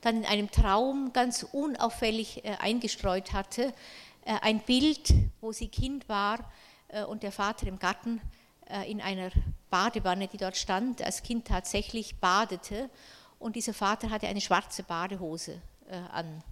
dann 0.00 0.18
in 0.18 0.24
einem 0.24 0.50
Traum 0.50 1.12
ganz 1.12 1.42
unauffällig 1.42 2.42
eingestreut 2.60 3.32
hatte, 3.32 3.72
ein 4.24 4.60
Bild, 4.60 5.12
wo 5.40 5.52
sie 5.52 5.68
Kind 5.68 6.08
war 6.08 6.52
und 7.08 7.22
der 7.22 7.32
Vater 7.32 7.66
im 7.66 7.78
Garten 7.78 8.20
in 8.86 9.00
einer 9.00 9.30
Badewanne, 9.70 10.28
die 10.28 10.36
dort 10.36 10.56
stand, 10.56 11.02
als 11.02 11.22
Kind 11.22 11.48
tatsächlich 11.48 12.16
badete 12.16 12.90
und 13.38 13.56
dieser 13.56 13.74
Vater 13.74 14.10
hatte 14.10 14.28
eine 14.28 14.40
schwarze 14.40 14.82
Badehose 14.82 15.60
äh, 15.88 15.96
an. 16.12 16.42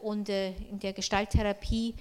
Und 0.00 0.28
äh, 0.28 0.52
in 0.70 0.78
der 0.80 0.92
Gestalttherapie 0.92 1.94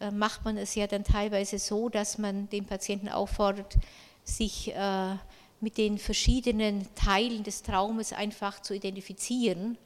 äh, 0.00 0.10
macht 0.10 0.44
man 0.44 0.56
es 0.56 0.74
ja 0.74 0.86
dann 0.86 1.04
teilweise 1.04 1.58
so, 1.58 1.88
dass 1.88 2.18
man 2.18 2.48
den 2.48 2.64
Patienten 2.64 3.08
auffordert, 3.08 3.76
sich 4.24 4.74
äh, 4.74 5.16
mit 5.60 5.76
den 5.76 5.98
verschiedenen 5.98 6.86
Teilen 6.94 7.42
des 7.42 7.62
Traumes 7.62 8.12
einfach 8.12 8.60
zu 8.60 8.74
identifizieren. 8.74 9.76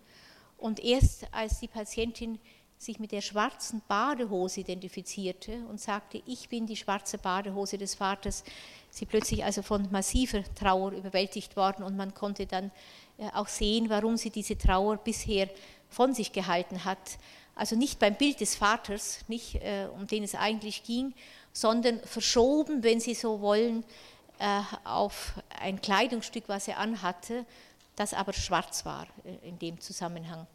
Und 0.56 0.80
erst 0.80 1.32
als 1.32 1.60
die 1.60 1.68
Patientin 1.68 2.38
sich 2.78 3.00
mit 3.00 3.10
der 3.10 3.22
schwarzen 3.22 3.82
Badehose 3.88 4.60
identifizierte 4.60 5.64
und 5.68 5.80
sagte, 5.80 6.22
ich 6.26 6.48
bin 6.48 6.66
die 6.66 6.76
schwarze 6.76 7.18
Badehose 7.18 7.76
des 7.76 7.96
Vaters, 7.96 8.44
sie 8.90 9.04
plötzlich 9.04 9.44
also 9.44 9.62
von 9.62 9.90
massiver 9.90 10.42
Trauer 10.54 10.92
überwältigt 10.92 11.56
worden 11.56 11.82
und 11.82 11.96
man 11.96 12.14
konnte 12.14 12.46
dann 12.46 12.70
auch 13.34 13.48
sehen, 13.48 13.90
warum 13.90 14.16
sie 14.16 14.30
diese 14.30 14.56
Trauer 14.56 14.96
bisher 14.96 15.48
von 15.88 16.14
sich 16.14 16.32
gehalten 16.32 16.84
hat. 16.84 17.18
Also 17.58 17.74
nicht 17.74 17.98
beim 17.98 18.14
Bild 18.14 18.40
des 18.40 18.54
Vaters, 18.54 19.24
nicht 19.26 19.56
äh, 19.56 19.88
um 19.92 20.06
den 20.06 20.22
es 20.22 20.36
eigentlich 20.36 20.84
ging, 20.84 21.12
sondern 21.52 22.00
verschoben, 22.04 22.84
wenn 22.84 23.00
Sie 23.00 23.14
so 23.14 23.40
wollen, 23.40 23.84
äh, 24.38 24.60
auf 24.84 25.32
ein 25.60 25.80
Kleidungsstück, 25.80 26.44
was 26.46 26.68
er 26.68 26.78
anhatte, 26.78 27.44
das 27.96 28.14
aber 28.14 28.32
schwarz 28.32 28.84
war 28.84 29.08
in 29.42 29.58
dem 29.58 29.80
Zusammenhang. 29.80 30.46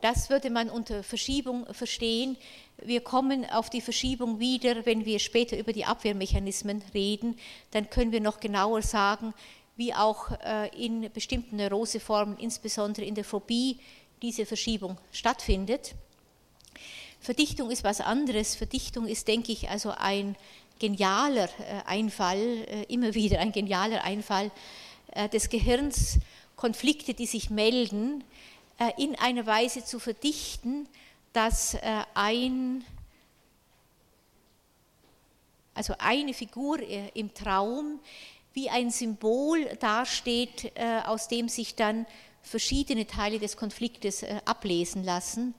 Das 0.00 0.30
würde 0.30 0.48
man 0.48 0.70
unter 0.70 1.02
Verschiebung 1.02 1.66
verstehen. 1.74 2.36
Wir 2.78 3.00
kommen 3.00 3.44
auf 3.50 3.68
die 3.68 3.80
Verschiebung 3.80 4.38
wieder, 4.38 4.86
wenn 4.86 5.04
wir 5.04 5.18
später 5.18 5.58
über 5.58 5.72
die 5.72 5.84
Abwehrmechanismen 5.84 6.82
reden. 6.94 7.36
Dann 7.72 7.90
können 7.90 8.12
wir 8.12 8.20
noch 8.20 8.38
genauer 8.38 8.82
sagen, 8.82 9.34
wie 9.76 9.92
auch 9.92 10.30
äh, 10.44 10.68
in 10.76 11.10
bestimmten 11.12 11.56
Neuroseformen, 11.56 12.38
insbesondere 12.38 13.04
in 13.04 13.14
der 13.14 13.24
Phobie, 13.24 13.80
diese 14.22 14.46
Verschiebung 14.46 14.98
stattfindet. 15.12 15.94
Verdichtung 17.20 17.70
ist 17.70 17.84
was 17.84 18.00
anderes. 18.00 18.56
Verdichtung 18.56 19.06
ist, 19.06 19.28
denke 19.28 19.52
ich, 19.52 19.68
also 19.68 19.90
ein 19.90 20.36
genialer 20.78 21.48
äh, 21.58 21.82
Einfall, 21.86 22.38
äh, 22.38 22.84
immer 22.84 23.14
wieder 23.14 23.40
ein 23.40 23.52
genialer 23.52 24.04
Einfall 24.04 24.50
des 25.32 25.48
Gehirns, 25.48 26.20
Konflikte, 26.54 27.14
die 27.14 27.26
sich 27.26 27.50
melden, 27.50 28.22
äh, 28.80 28.92
in 28.96 29.14
einer 29.16 29.46
Weise 29.46 29.84
zu 29.84 29.98
verdichten, 29.98 30.88
dass 31.32 31.74
äh, 31.74 31.80
ein, 32.14 32.84
also 35.74 35.94
eine 35.98 36.32
Figur 36.32 36.80
äh, 36.80 37.08
im 37.14 37.32
Traum 37.34 38.00
wie 38.52 38.68
ein 38.68 38.90
Symbol 38.90 39.64
dasteht, 39.78 40.72
aus 41.06 41.28
dem 41.28 41.48
sich 41.48 41.76
dann 41.76 42.04
verschiedene 42.42 43.06
Teile 43.06 43.38
des 43.38 43.56
Konfliktes 43.56 44.24
ablesen 44.44 45.04
lassen. 45.04 45.54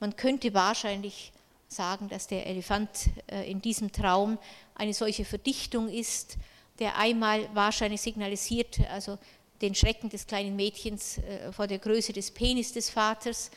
Man 0.00 0.16
könnte 0.16 0.54
wahrscheinlich 0.54 1.32
sagen, 1.68 2.08
dass 2.08 2.26
der 2.26 2.46
Elefant 2.46 3.10
in 3.46 3.60
diesem 3.60 3.90
Traum 3.90 4.38
eine 4.74 4.94
solche 4.94 5.24
Verdichtung 5.24 5.88
ist, 5.88 6.36
der 6.78 6.98
einmal 6.98 7.48
wahrscheinlich 7.54 8.00
signalisiert, 8.00 8.80
also 8.90 9.18
den 9.60 9.74
Schrecken 9.74 10.10
des 10.10 10.26
kleinen 10.26 10.56
Mädchens 10.56 11.18
äh, 11.18 11.52
vor 11.52 11.66
der 11.66 11.78
Größe 11.78 12.12
des 12.12 12.30
Penis 12.30 12.72
des 12.72 12.90
Vaters, 12.90 13.50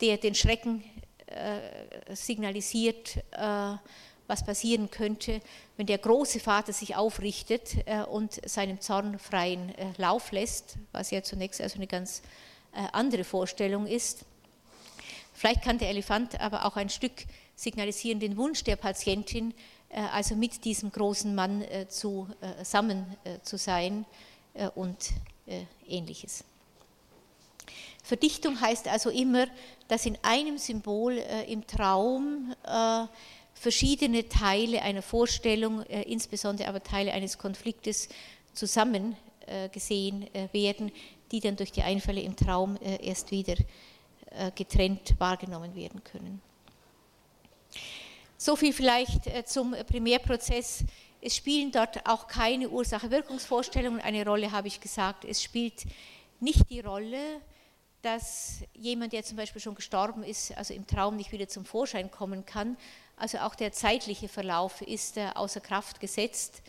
der 0.00 0.16
den 0.16 0.34
Schrecken 0.34 0.82
äh, 1.26 2.14
signalisiert, 2.14 3.16
äh, 3.32 3.76
was 4.26 4.44
passieren 4.44 4.90
könnte, 4.90 5.40
wenn 5.76 5.86
der 5.86 5.98
große 5.98 6.40
Vater 6.40 6.72
sich 6.72 6.96
aufrichtet 6.96 7.76
und 8.10 8.40
seinem 8.48 8.80
Zorn 8.80 9.18
freien 9.18 9.74
Lauf 9.98 10.32
lässt, 10.32 10.76
was 10.92 11.10
ja 11.10 11.22
zunächst 11.22 11.60
also 11.60 11.76
eine 11.76 11.86
ganz 11.86 12.22
andere 12.92 13.24
Vorstellung 13.24 13.86
ist. 13.86 14.24
Vielleicht 15.34 15.62
kann 15.62 15.78
der 15.78 15.90
Elefant 15.90 16.40
aber 16.40 16.64
auch 16.64 16.76
ein 16.76 16.88
Stück 16.88 17.26
signalisieren 17.54 18.18
den 18.18 18.36
Wunsch 18.36 18.64
der 18.64 18.76
Patientin, 18.76 19.52
also 19.90 20.36
mit 20.36 20.64
diesem 20.64 20.90
großen 20.90 21.34
Mann 21.34 21.64
zusammen 21.88 23.04
zu 23.42 23.58
sein 23.58 24.06
und 24.74 25.12
äh, 25.46 25.64
ähnliches. 25.86 26.42
Verdichtung 28.02 28.60
heißt 28.60 28.88
also 28.88 29.10
immer, 29.10 29.46
dass 29.88 30.06
in 30.06 30.16
einem 30.22 30.56
Symbol 30.56 31.18
äh, 31.18 31.50
im 31.52 31.66
Traum 31.66 32.54
äh, 32.64 33.04
verschiedene 33.54 34.28
Teile 34.28 34.82
einer 34.82 35.02
Vorstellung, 35.02 35.82
insbesondere 35.82 36.68
aber 36.68 36.82
Teile 36.82 37.12
eines 37.12 37.38
Konfliktes, 37.38 38.08
zusammen 38.52 39.16
gesehen 39.72 40.28
werden, 40.52 40.92
die 41.32 41.40
dann 41.40 41.56
durch 41.56 41.72
die 41.72 41.82
Einfälle 41.82 42.20
im 42.20 42.36
Traum 42.36 42.78
erst 42.82 43.30
wieder 43.30 43.56
getrennt 44.54 45.14
wahrgenommen 45.18 45.74
werden 45.74 46.02
können. 46.04 46.42
So 48.36 48.56
viel 48.56 48.72
vielleicht 48.72 49.48
zum 49.48 49.74
Primärprozess 49.86 50.84
es 51.26 51.36
spielen 51.36 51.72
dort 51.72 52.06
auch 52.06 52.26
keine 52.28 52.68
Ursache-Wirkungsvorstellungen 52.68 53.98
eine 54.02 54.26
Rolle, 54.26 54.52
habe 54.52 54.68
ich 54.68 54.78
gesagt. 54.78 55.24
Es 55.24 55.42
spielt 55.42 55.84
nicht 56.38 56.68
die 56.68 56.80
Rolle, 56.80 57.40
dass 58.02 58.58
jemand, 58.74 59.14
der 59.14 59.24
zum 59.24 59.38
Beispiel 59.38 59.62
schon 59.62 59.74
gestorben 59.74 60.22
ist, 60.22 60.54
also 60.54 60.74
im 60.74 60.86
Traum 60.86 61.16
nicht 61.16 61.32
wieder 61.32 61.48
zum 61.48 61.64
Vorschein 61.64 62.10
kommen 62.10 62.44
kann. 62.44 62.76
Also 63.16 63.38
auch 63.38 63.54
der 63.54 63.72
zeitliche 63.72 64.28
Verlauf 64.28 64.82
ist 64.82 65.16
äh, 65.16 65.28
außer 65.34 65.60
Kraft 65.60 66.00
gesetzt. 66.00 66.62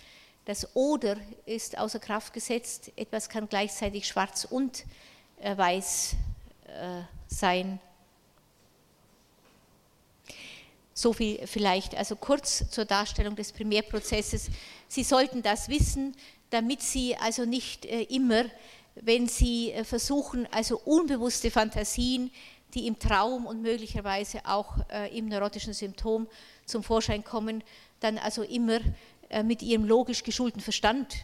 Das 0.45 0.75
Oder 0.75 1.17
ist 1.45 1.77
außer 1.77 1.99
Kraft 1.99 2.33
gesetzt. 2.33 2.91
Etwas 2.95 3.29
kann 3.29 3.49
gleichzeitig 3.49 4.07
schwarz 4.07 4.45
und 4.45 4.85
äh, 5.41 5.57
weiß 5.57 6.15
äh, 6.67 7.01
sein. 7.27 7.79
So 10.93 11.13
viel 11.13 11.45
vielleicht, 11.47 11.95
also 11.95 12.15
kurz 12.15 12.69
zur 12.69 12.85
Darstellung 12.85 13.35
des 13.35 13.51
Primärprozesses. 13.51 14.49
Sie 14.87 15.03
sollten 15.03 15.41
das 15.41 15.67
wissen, 15.67 16.15
damit 16.51 16.81
Sie 16.81 17.17
also 17.17 17.43
nicht 17.43 17.83
immer, 17.83 18.45
wenn 18.95 19.27
Sie 19.27 19.73
versuchen, 19.83 20.47
also 20.53 20.79
unbewusste 20.85 21.51
Fantasien, 21.51 22.31
die 22.74 22.88
im 22.88 22.99
Traum 22.99 23.45
und 23.45 23.61
möglicherweise 23.61 24.45
auch 24.45 24.78
äh, 24.89 25.18
im 25.18 25.28
neurotischen 25.28 25.74
Symptom 25.74 26.28
zum 26.66 26.84
Vorschein 26.84 27.24
kommen, 27.24 27.63
dann 27.99 28.18
also 28.18 28.43
immer 28.43 28.80
mit 29.43 29.63
Ihrem 29.63 29.86
logisch 29.86 30.24
geschulten 30.24 30.61
Verstand 30.61 31.16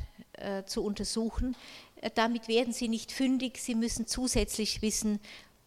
zu 0.66 0.84
untersuchen. 0.84 1.56
Damit 2.16 2.48
werden 2.48 2.74
Sie 2.74 2.88
nicht 2.88 3.12
fündig. 3.12 3.60
Sie 3.60 3.76
müssen 3.76 4.08
zusätzlich 4.08 4.82
wissen, 4.82 5.20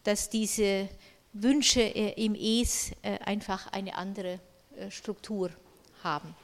dass 0.02 0.30
diese 0.30 0.88
Wünsche 1.34 1.80
äh, 1.80 2.12
im 2.24 2.34
Es 2.36 2.92
äh, 3.02 3.18
einfach 3.18 3.72
eine 3.72 3.96
andere 3.96 4.38
äh, 4.76 4.90
Struktur 4.90 5.50
haben. 6.02 6.34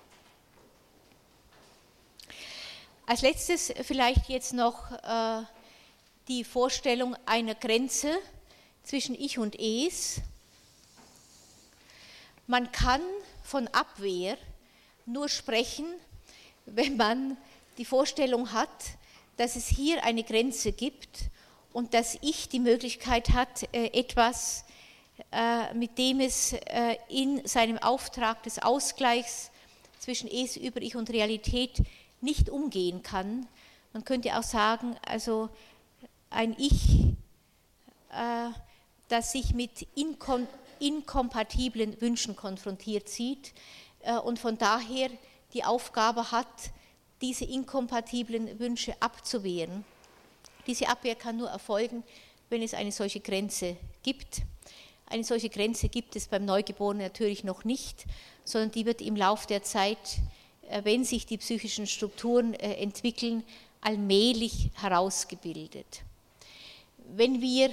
Als 3.07 3.22
letztes 3.22 3.72
vielleicht 3.83 4.28
jetzt 4.28 4.53
noch 4.53 4.93
die 6.28 6.45
Vorstellung 6.45 7.16
einer 7.26 7.57
Grenze 7.57 8.16
zwischen 8.85 9.14
Ich 9.14 9.39
und 9.39 9.59
Es. 9.59 10.20
Man 12.47 12.72
kann 12.72 13.03
von 13.43 13.68
Abwehr 13.68 14.37
nur 15.07 15.28
sprechen, 15.28 15.87
wenn 16.66 16.97
man 16.97 17.37
die 17.78 17.85
Vorstellung 17.85 18.53
hat, 18.53 18.68
dass 19.37 19.57
es 19.57 19.68
hier 19.68 20.05
eine 20.05 20.24
Grenze 20.24 20.72
gibt 20.72 21.31
und 21.72 21.95
dass 21.95 22.18
Ich 22.20 22.49
die 22.49 22.61
Möglichkeit 22.61 23.31
hat, 23.31 23.62
etwas 23.72 24.64
äh, 25.33 25.72
mit 25.74 25.99
dem 25.99 26.20
es 26.20 26.53
äh, 26.53 26.97
in 27.09 27.47
seinem 27.47 27.78
Auftrag 27.78 28.43
des 28.43 28.59
Ausgleichs 28.61 29.51
zwischen 29.99 30.28
Es, 30.28 30.57
über 30.57 30.81
Ich 30.81 30.97
und 30.97 31.11
Realität 31.11 31.83
nicht 32.20 32.49
umgehen 32.49 33.03
kann. 33.03 33.47
Man 33.93 34.05
könnte 34.05 34.37
auch 34.39 34.43
sagen, 34.43 34.97
also 35.03 35.49
ein 36.31 36.55
Ich, 36.59 37.07
äh, 38.12 38.51
das 39.11 39.32
sich 39.32 39.54
mit 39.54 39.86
inkompatiblen 40.78 42.00
Wünschen 42.00 42.36
konfrontiert 42.36 43.08
sieht 43.08 43.52
und 44.24 44.38
von 44.38 44.56
daher 44.56 45.11
die 45.52 45.64
Aufgabe 45.64 46.30
hat, 46.30 46.46
diese 47.20 47.44
inkompatiblen 47.44 48.58
Wünsche 48.58 48.94
abzuwehren. 49.00 49.84
Diese 50.66 50.88
Abwehr 50.88 51.14
kann 51.14 51.36
nur 51.36 51.50
erfolgen, 51.50 52.02
wenn 52.48 52.62
es 52.62 52.74
eine 52.74 52.92
solche 52.92 53.20
Grenze 53.20 53.76
gibt. 54.02 54.42
Eine 55.06 55.24
solche 55.24 55.48
Grenze 55.48 55.88
gibt 55.88 56.16
es 56.16 56.28
beim 56.28 56.44
Neugeborenen 56.44 57.02
natürlich 57.02 57.44
noch 57.44 57.64
nicht, 57.64 58.04
sondern 58.44 58.70
die 58.70 58.86
wird 58.86 59.00
im 59.00 59.16
Laufe 59.16 59.46
der 59.46 59.62
Zeit, 59.62 60.20
äh, 60.68 60.84
wenn 60.84 61.04
sich 61.04 61.26
die 61.26 61.38
psychischen 61.38 61.86
Strukturen 61.86 62.54
äh, 62.54 62.74
entwickeln, 62.74 63.42
allmählich 63.80 64.70
herausgebildet. 64.74 66.02
Wenn 67.12 67.40
wir 67.40 67.70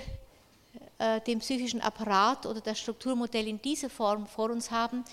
äh, 0.99 1.21
den 1.21 1.39
psychischen 1.39 1.81
Apparat 1.81 2.45
oder 2.45 2.61
das 2.61 2.79
Strukturmodell 2.79 3.47
in 3.47 3.61
dieser 3.61 3.89
Form 3.89 4.25
vor 4.25 4.49
uns 4.49 4.71
haben, 4.71 5.03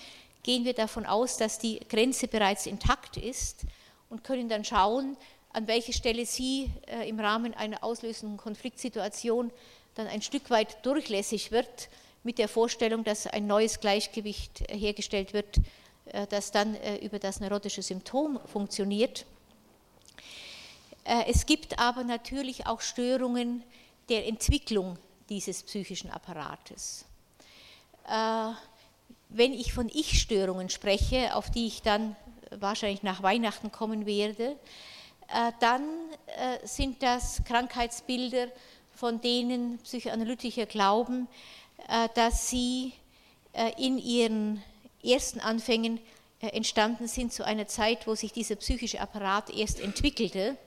gehen 0.41 0.65
wir 0.65 0.73
davon 0.73 1.05
aus, 1.05 1.37
dass 1.37 1.59
die 1.59 1.79
Grenze 1.87 2.27
bereits 2.27 2.65
intakt 2.65 3.17
ist 3.17 3.65
und 4.09 4.23
können 4.23 4.49
dann 4.49 4.63
schauen, 4.63 5.17
an 5.53 5.67
welche 5.67 5.93
Stelle 5.93 6.25
sie 6.25 6.69
im 7.07 7.19
Rahmen 7.19 7.53
einer 7.53 7.83
auslösenden 7.83 8.37
Konfliktsituation 8.37 9.51
dann 9.95 10.07
ein 10.07 10.21
Stück 10.21 10.49
weit 10.49 10.85
durchlässig 10.85 11.51
wird 11.51 11.89
mit 12.23 12.37
der 12.37 12.47
Vorstellung, 12.47 13.03
dass 13.03 13.25
ein 13.25 13.47
neues 13.47 13.79
Gleichgewicht 13.79 14.65
hergestellt 14.69 15.33
wird, 15.33 15.61
das 16.29 16.51
dann 16.51 16.75
über 17.01 17.17
das 17.19 17.39
neurotische 17.39 17.81
Symptom 17.81 18.39
funktioniert. 18.45 19.25
Es 21.25 21.45
gibt 21.45 21.79
aber 21.79 22.03
natürlich 22.03 22.67
auch 22.67 22.81
Störungen 22.81 23.63
der 24.09 24.27
Entwicklung 24.27 24.97
dieses 25.29 25.63
psychischen 25.63 26.11
Apparates. 26.11 27.05
Wenn 29.29 29.53
ich 29.53 29.73
von 29.73 29.89
Ich-Störungen 29.89 30.69
spreche, 30.69 31.35
auf 31.35 31.49
die 31.49 31.67
ich 31.67 31.81
dann 31.81 32.15
wahrscheinlich 32.51 33.03
nach 33.03 33.23
Weihnachten 33.23 33.71
kommen 33.71 34.05
werde, 34.05 34.55
äh, 35.27 35.51
dann 35.59 35.83
äh, 36.27 36.65
sind 36.65 37.01
das 37.01 37.43
Krankheitsbilder, 37.45 38.47
von 38.91 39.19
denen 39.21 39.79
Psychoanalytiker 39.79 40.65
glauben, 40.65 41.27
äh, 41.87 42.07
dass 42.15 42.49
sie 42.49 42.93
in 43.77 43.97
ihren 43.97 44.61
ersten 45.01 45.39
Anfängen 45.39 46.01
entstanden 46.41 47.07
sind 47.07 47.31
zu 47.31 47.45
einer 47.45 47.67
Zeit, 47.67 48.05
wo 48.05 48.15
sich 48.15 48.33
dieser 48.33 48.57
psychische 48.57 48.99
Apparat 48.99 49.49
erst 49.49 49.79
entwickelte 49.79 50.57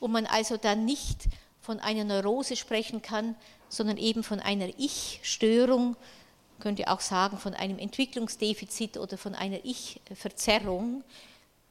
und 0.00 0.10
man 0.10 0.26
also 0.26 0.56
dann 0.56 0.84
nicht 0.84 1.28
von 1.70 1.78
einer 1.78 2.02
Neurose 2.02 2.56
sprechen 2.56 3.00
kann, 3.00 3.36
sondern 3.68 3.96
eben 3.96 4.24
von 4.24 4.40
einer 4.40 4.70
Ich-Störung, 4.76 5.94
könnte 6.58 6.90
auch 6.90 6.98
sagen 6.98 7.38
von 7.38 7.54
einem 7.54 7.78
Entwicklungsdefizit 7.78 8.96
oder 8.96 9.16
von 9.16 9.36
einer 9.36 9.60
Ich-Verzerrung, 9.62 11.04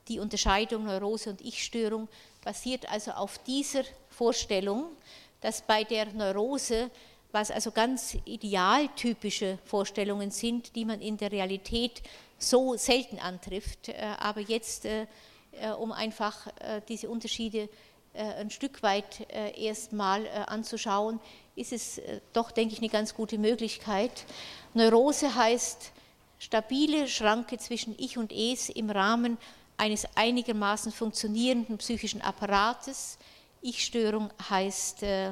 die 0.08 0.20
Unterscheidung 0.20 0.86
Neurose 0.86 1.32
und 1.32 1.42
Ich-Störung 1.42 2.08
basiert 2.46 2.90
also 2.90 3.12
auf 3.12 3.40
dieser 3.40 3.84
Vorstellung, 4.10 4.86
dass 5.42 5.64
bei 5.64 5.84
der 5.84 6.06
Neurose, 6.14 6.90
was 7.34 7.52
also 7.52 7.72
ganz 7.72 8.16
idealtypische 8.24 9.60
Vorstellungen 9.66 10.32
sind, 10.32 10.78
die 10.78 10.86
man 10.86 11.02
in 11.02 11.18
der 11.18 11.34
Realität 11.34 12.04
so 12.38 12.78
selten 12.78 13.20
antrifft, 13.20 13.90
äh, 13.90 13.96
aber 14.18 14.40
jetzt, 14.40 14.86
äh, 14.86 15.08
äh, 15.52 15.72
um 15.72 15.92
einfach 15.92 16.48
diese 16.88 17.10
Unterschiede 17.10 17.68
ein 18.14 18.50
Stück 18.50 18.82
weit 18.84 19.28
erstmal 19.58 20.28
anzuschauen, 20.48 21.20
ist 21.56 21.72
es 21.72 22.02
doch, 22.34 22.52
denke 22.52 22.74
ich, 22.74 22.80
eine 22.80 22.90
ganz 22.90 23.14
gute 23.14 23.38
Möglichkeit. 23.38 24.26
Neurose 24.74 25.36
heißt 25.36 25.92
stabile 26.40 27.08
Schranke 27.08 27.58
zwischen 27.58 27.96
Ich 27.98 28.18
und 28.18 28.32
Es 28.32 28.70
im 28.70 28.90
Rahmen 28.90 29.38
eines 29.78 30.08
einigermaßen 30.16 30.92
funktionierenden 30.92 31.78
psychischen 31.78 32.22
Apparates. 32.22 33.18
Ich-Störung 33.62 34.30
heißt 34.50 35.04
äh, 35.04 35.32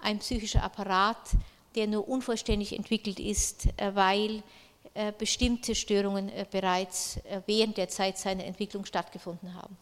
ein 0.00 0.18
psychischer 0.18 0.62
Apparat, 0.62 1.30
der 1.74 1.86
nur 1.86 2.08
unvollständig 2.08 2.76
entwickelt 2.76 3.18
ist, 3.20 3.66
äh, 3.76 3.94
weil 3.94 4.42
äh, 4.94 5.12
bestimmte 5.16 5.74
Störungen 5.74 6.30
bereits 6.50 7.18
während 7.46 7.76
der 7.76 7.88
Zeit 7.88 8.18
seiner 8.18 8.44
Entwicklung 8.44 8.84
stattgefunden 8.84 9.54
haben. 9.54 9.76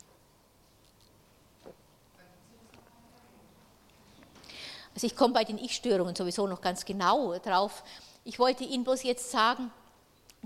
Also 5.01 5.07
ich 5.07 5.17
komme 5.17 5.33
bei 5.33 5.45
den 5.45 5.57
Ich-Störungen 5.57 6.15
sowieso 6.15 6.47
noch 6.47 6.61
ganz 6.61 6.85
genau 6.85 7.39
drauf. 7.39 7.85
Ich 8.27 8.39
wollte 8.39 8.65
Ihnen 8.65 8.85
bloß 8.85 9.03
jetzt 9.05 9.31
sagen, 9.31 9.71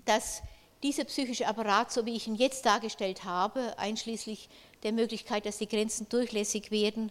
dass 0.05 0.43
dieser 0.81 1.03
psychische 1.03 1.49
Apparat, 1.49 1.91
so 1.91 2.07
wie 2.07 2.15
ich 2.15 2.29
ihn 2.29 2.37
jetzt 2.37 2.65
dargestellt 2.65 3.25
habe, 3.25 3.77
einschließlich 3.79 4.49
der 4.85 4.93
Möglichkeit, 4.93 5.45
dass 5.45 5.59
die 5.59 5.67
Grenzen 5.67 6.09
durchlässig 6.09 6.71
werden, 6.71 7.11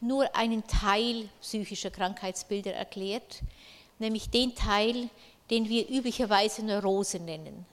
nur 0.00 0.34
einen 0.34 0.66
Teil 0.66 1.28
psychischer 1.40 1.92
Krankheitsbilder 1.92 2.72
erklärt, 2.72 3.42
nämlich 4.00 4.30
den 4.30 4.56
Teil, 4.56 5.08
den 5.50 5.68
wir 5.68 5.88
üblicherweise 5.88 6.64
Neurose 6.64 7.20
nennen. 7.20 7.64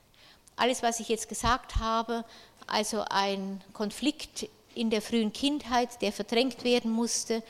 Alles, 0.55 0.83
was 0.83 0.99
ich 0.99 1.09
jetzt 1.09 1.27
gesagt 1.27 1.77
habe, 1.77 2.25
also 2.67 3.03
ein 3.09 3.63
Konflikt 3.73 4.47
in 4.75 4.91
der 4.91 5.01
frühen 5.01 5.33
Kindheit, 5.33 5.99
der 6.03 6.11
verdrängt 6.11 6.63
werden 6.63 6.91
musste, 6.91 7.41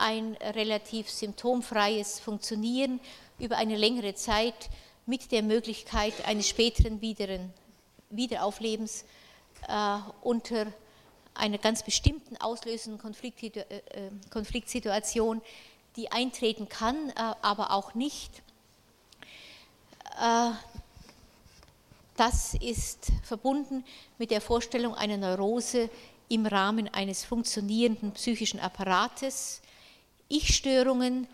ein 0.00 0.36
relativ 0.40 1.10
symptomfreies 1.10 2.20
Funktionieren 2.20 3.00
über 3.38 3.56
eine 3.56 3.76
längere 3.76 4.14
Zeit, 4.14 4.70
mit 5.06 5.32
der 5.32 5.42
Möglichkeit 5.42 6.26
eines 6.26 6.48
späteren 6.48 7.00
Wiederauflebens 8.10 9.04
äh, 9.68 9.98
unter 10.22 10.66
einer 11.34 11.58
ganz 11.58 11.82
bestimmten 11.82 12.36
auslösenden 12.36 13.00
Konfliktsitu 13.00 13.60
äh, 13.60 13.78
äh, 13.78 14.10
Konfliktsituation, 14.30 15.40
die 15.96 16.12
eintreten 16.12 16.68
kann, 16.68 17.10
äh, 17.10 17.34
aber 17.42 17.72
auch 17.72 17.94
nicht. 17.94 18.42
Äh, 20.20 20.50
das 22.16 22.54
ist 22.54 23.10
verbunden 23.24 23.84
mit 24.18 24.30
der 24.30 24.40
Vorstellung 24.40 24.94
einer 24.94 25.16
Neurose 25.16 25.88
im 26.28 26.46
Rahmen 26.46 26.92
eines 26.92 27.24
funktionierenden 27.24 28.12
psychischen 28.12 28.60
Apparates. 28.60 29.62
Ich-Störungen 30.30 31.26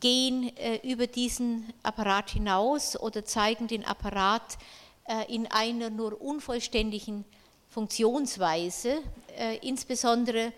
gehen 0.00 0.54
äh, 0.58 0.80
über 0.82 1.06
diesen 1.06 1.72
Apparat 1.82 2.28
hinaus 2.28 2.94
oder 3.00 3.24
zeigen 3.24 3.68
den 3.68 3.86
Apparat 3.86 4.58
äh, 5.06 5.34
in 5.34 5.46
einer 5.46 5.88
nur 5.88 6.20
unvollständigen 6.20 7.24
Funktionsweise, 7.70 9.02
äh, 9.38 9.56
insbesondere 9.66 10.52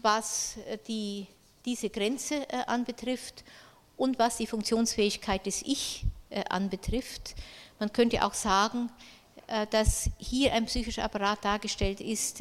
was 0.00 0.56
die, 0.86 1.26
diese 1.66 1.90
Grenze 1.90 2.46
anbetrifft 2.68 3.44
und 3.96 4.18
was 4.18 4.36
die 4.36 4.46
Funktionsfähigkeit 4.46 5.44
des 5.44 5.62
Ich 5.62 6.04
anbetrifft. 6.48 7.34
Man 7.80 7.92
könnte 7.92 8.24
auch 8.24 8.34
sagen, 8.34 8.90
dass 9.70 10.08
hier 10.18 10.52
ein 10.52 10.66
psychischer 10.66 11.02
Apparat 11.02 11.44
dargestellt 11.44 12.00
ist, 12.00 12.40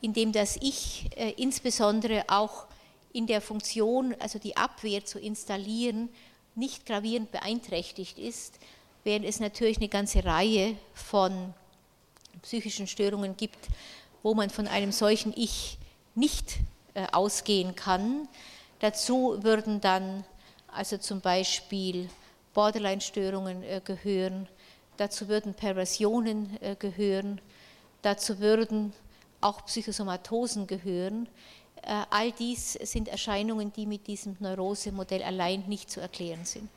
in 0.00 0.12
dem 0.12 0.30
das 0.30 0.56
Ich 0.60 1.10
insbesondere 1.36 2.26
auch 2.28 2.66
in 3.14 3.26
der 3.28 3.40
Funktion, 3.40 4.14
also 4.18 4.38
die 4.38 4.56
Abwehr 4.56 5.04
zu 5.04 5.18
installieren, 5.18 6.10
nicht 6.56 6.84
gravierend 6.84 7.30
beeinträchtigt 7.30 8.18
ist, 8.18 8.58
während 9.04 9.24
es 9.24 9.40
natürlich 9.40 9.78
eine 9.78 9.88
ganze 9.88 10.24
Reihe 10.24 10.76
von 10.92 11.54
psychischen 12.42 12.86
Störungen 12.86 13.36
gibt, 13.36 13.68
wo 14.22 14.34
man 14.34 14.50
von 14.50 14.66
einem 14.66 14.90
solchen 14.90 15.32
Ich 15.36 15.78
nicht 16.16 16.58
äh, 16.94 17.06
ausgehen 17.12 17.76
kann. 17.76 18.28
Dazu 18.80 19.42
würden 19.42 19.80
dann 19.80 20.24
also 20.66 20.98
zum 20.98 21.20
Beispiel 21.20 22.08
Borderline-Störungen 22.52 23.62
äh, 23.62 23.80
gehören, 23.84 24.48
dazu 24.96 25.28
würden 25.28 25.54
Perversionen 25.54 26.60
äh, 26.60 26.74
gehören, 26.76 27.40
dazu 28.02 28.40
würden 28.40 28.92
auch 29.40 29.64
Psychosomatosen 29.66 30.66
gehören, 30.66 31.28
all 32.10 32.32
dies 32.32 32.72
sind 32.82 33.08
Erscheinungen, 33.08 33.72
die 33.72 33.86
mit 33.86 34.06
diesem 34.06 34.36
Neurosemodell 34.40 35.22
allein 35.22 35.64
nicht 35.66 35.90
zu 35.90 36.00
erklären 36.00 36.44
sind. 36.44 36.68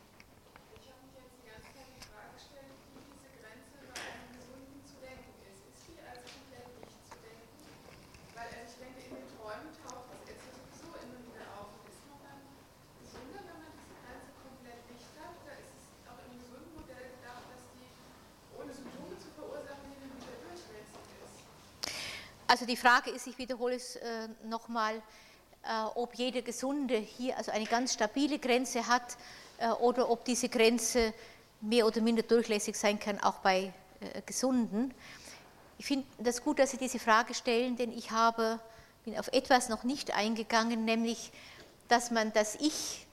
Also 22.57 22.65
die 22.65 22.75
Frage 22.75 23.11
ist, 23.11 23.27
ich 23.27 23.37
wiederhole 23.37 23.75
es 23.75 23.97
äh, 23.97 24.27
nochmal, 24.45 24.95
äh, 24.95 25.83
ob 25.93 26.15
jeder 26.15 26.41
Gesunde 26.41 26.97
hier 26.97 27.37
also 27.37 27.51
eine 27.51 27.65
ganz 27.65 27.93
stabile 27.93 28.39
Grenze 28.39 28.87
hat 28.87 29.15
äh, 29.59 29.69
oder 29.69 30.09
ob 30.09 30.25
diese 30.25 30.49
Grenze 30.49 31.13
mehr 31.61 31.85
oder 31.85 32.01
minder 32.01 32.23
durchlässig 32.23 32.75
sein 32.75 32.99
kann, 32.99 33.19
auch 33.19 33.35
bei 33.41 33.71
äh, 33.99 34.23
Gesunden. 34.25 34.91
Ich 35.77 35.85
finde 35.85 36.07
das 36.17 36.43
gut, 36.43 36.57
dass 36.57 36.71
Sie 36.71 36.77
diese 36.77 36.97
Frage 36.97 37.35
stellen, 37.35 37.75
denn 37.75 37.95
ich 37.95 38.09
habe, 38.09 38.59
bin 39.05 39.19
auf 39.19 39.27
etwas 39.33 39.69
noch 39.69 39.83
nicht 39.83 40.15
eingegangen, 40.15 40.83
nämlich, 40.83 41.31
dass 41.89 42.09
man 42.09 42.33
das 42.33 42.55
Ich 42.55 43.05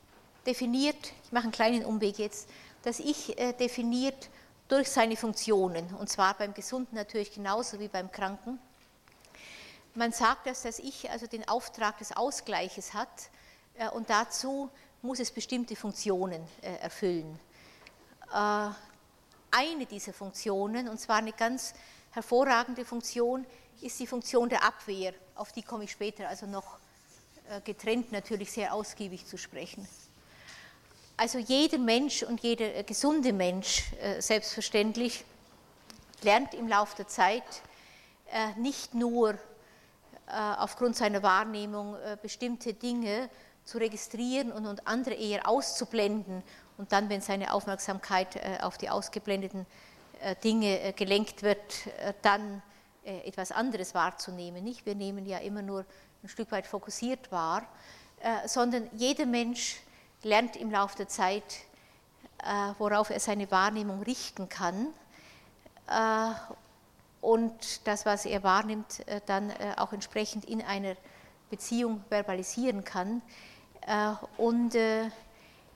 definiert, 0.47 1.13
ich 1.23 1.33
mache 1.33 1.45
einen 1.45 1.53
kleinen 1.53 1.85
Umweg 1.85 2.19
jetzt, 2.19 2.49
das 2.83 2.99
Ich 2.99 3.39
äh, 3.39 3.53
definiert 3.53 4.31
durch 4.69 4.89
seine 4.89 5.19
Funktionen, 5.19 5.95
und 5.97 6.09
zwar 6.09 6.33
beim 6.33 6.55
Gesunden 6.55 6.97
natürlich 6.97 7.35
genauso 7.35 7.79
wie 7.79 7.89
beim 7.89 8.11
Kranken. 8.11 8.59
Man 9.97 10.11
sagt, 10.11 10.49
dass 10.49 10.63
das 10.63 10.81
Ich 10.81 11.09
also 11.09 11.29
den 11.29 11.47
Auftrag 11.47 11.99
des 11.99 12.17
Ausgleiches 12.17 12.95
hat 12.95 13.09
äh, 13.79 13.89
und 13.91 14.11
dazu 14.11 14.69
muss 15.03 15.21
es 15.21 15.31
bestimmte 15.31 15.77
Funktionen 15.77 16.43
äh, 16.63 16.75
erfüllen. 16.79 17.39
Äh, 18.33 18.71
eine 19.53 19.87
dieser 19.89 20.13
Funktionen, 20.13 20.89
und 20.89 20.99
zwar 20.99 21.19
eine 21.19 21.33
ganz 21.33 21.75
hervorragende 22.11 22.85
Funktion, 22.85 23.47
ist 23.83 24.01
die 24.01 24.09
Funktion 24.09 24.49
der 24.49 24.65
Abwehr. 24.65 25.15
Auf 25.37 25.53
die 25.53 25.63
komme 25.63 25.85
ich 25.85 25.93
später 25.93 26.29
also 26.29 26.47
noch 26.47 26.79
getrennt 27.65 28.11
natürlich 28.11 28.51
sehr 28.51 28.73
ausgiebig 28.73 29.27
zu 29.27 29.37
sprechen. 29.37 29.87
also 31.17 31.39
jeder 31.39 31.77
Mensch 31.77 32.23
und 32.23 32.41
jeder 32.41 32.83
gesunde 32.85 33.35
Mensch 33.35 33.93
selbstverständlich 34.19 35.25
lernt 36.23 36.55
im 36.55 36.69
Laufe 36.69 36.97
der 36.97 37.09
Zeit 37.09 37.45
nicht 38.57 38.95
nur 38.95 39.39
aufgrund 40.27 40.97
seiner 40.97 41.23
Wahrnehmung 41.23 41.97
bestimmte 42.23 42.75
Dinge 42.75 43.29
zu 43.65 43.79
registrieren 43.79 44.53
und 44.53 44.87
andere 44.87 45.15
eher 45.15 45.49
auszublenden 45.49 46.43
und 46.77 46.93
dann, 46.93 47.09
wenn 47.09 47.21
seine 47.21 47.53
Aufmerksamkeit 47.53 48.63
auf 48.63 48.79
die 48.79 48.91
ausgeblendeten 48.91 49.67
Dinge 50.43 50.93
gelenkt 50.95 51.43
wird, 51.43 51.59
dann 52.23 52.63
etwas 53.05 53.53
anderes 53.53 53.95
wahrzunehmen. 53.95 54.65
Nicht? 54.65 54.87
Wir 54.87 54.95
nehmen 54.95 55.27
ja 55.27 55.39
immer 55.39 55.63
nur 55.63 55.85
ein 56.23 56.29
Stück 56.29 56.51
weit 56.53 56.67
fokussiert 56.67 57.31
wahr, 57.31 57.67
sondern 58.47 58.89
jeder 58.93 59.27
Mensch 59.27 59.81
lernt 60.23 60.57
im 60.57 60.71
Laufe 60.71 60.97
der 60.97 61.09
Zeit, 61.09 61.45
worauf 62.79 63.11
er 63.11 63.21
seine 63.21 63.51
Wahrnehmung 63.51 64.03
richten 64.03 64.49
kann 64.49 64.89
und 67.25 67.87
das, 67.87 68.05
was 68.05 68.27
er 68.27 68.43
wahrnimmt, 68.43 69.05
dann 69.27 69.53
auch 69.77 69.93
entsprechend 69.93 70.45
in 70.45 70.63
einer 70.63 70.95
Beziehung 71.51 72.05
verbalisieren 72.09 72.85
kann 72.85 73.23
und 74.37 74.77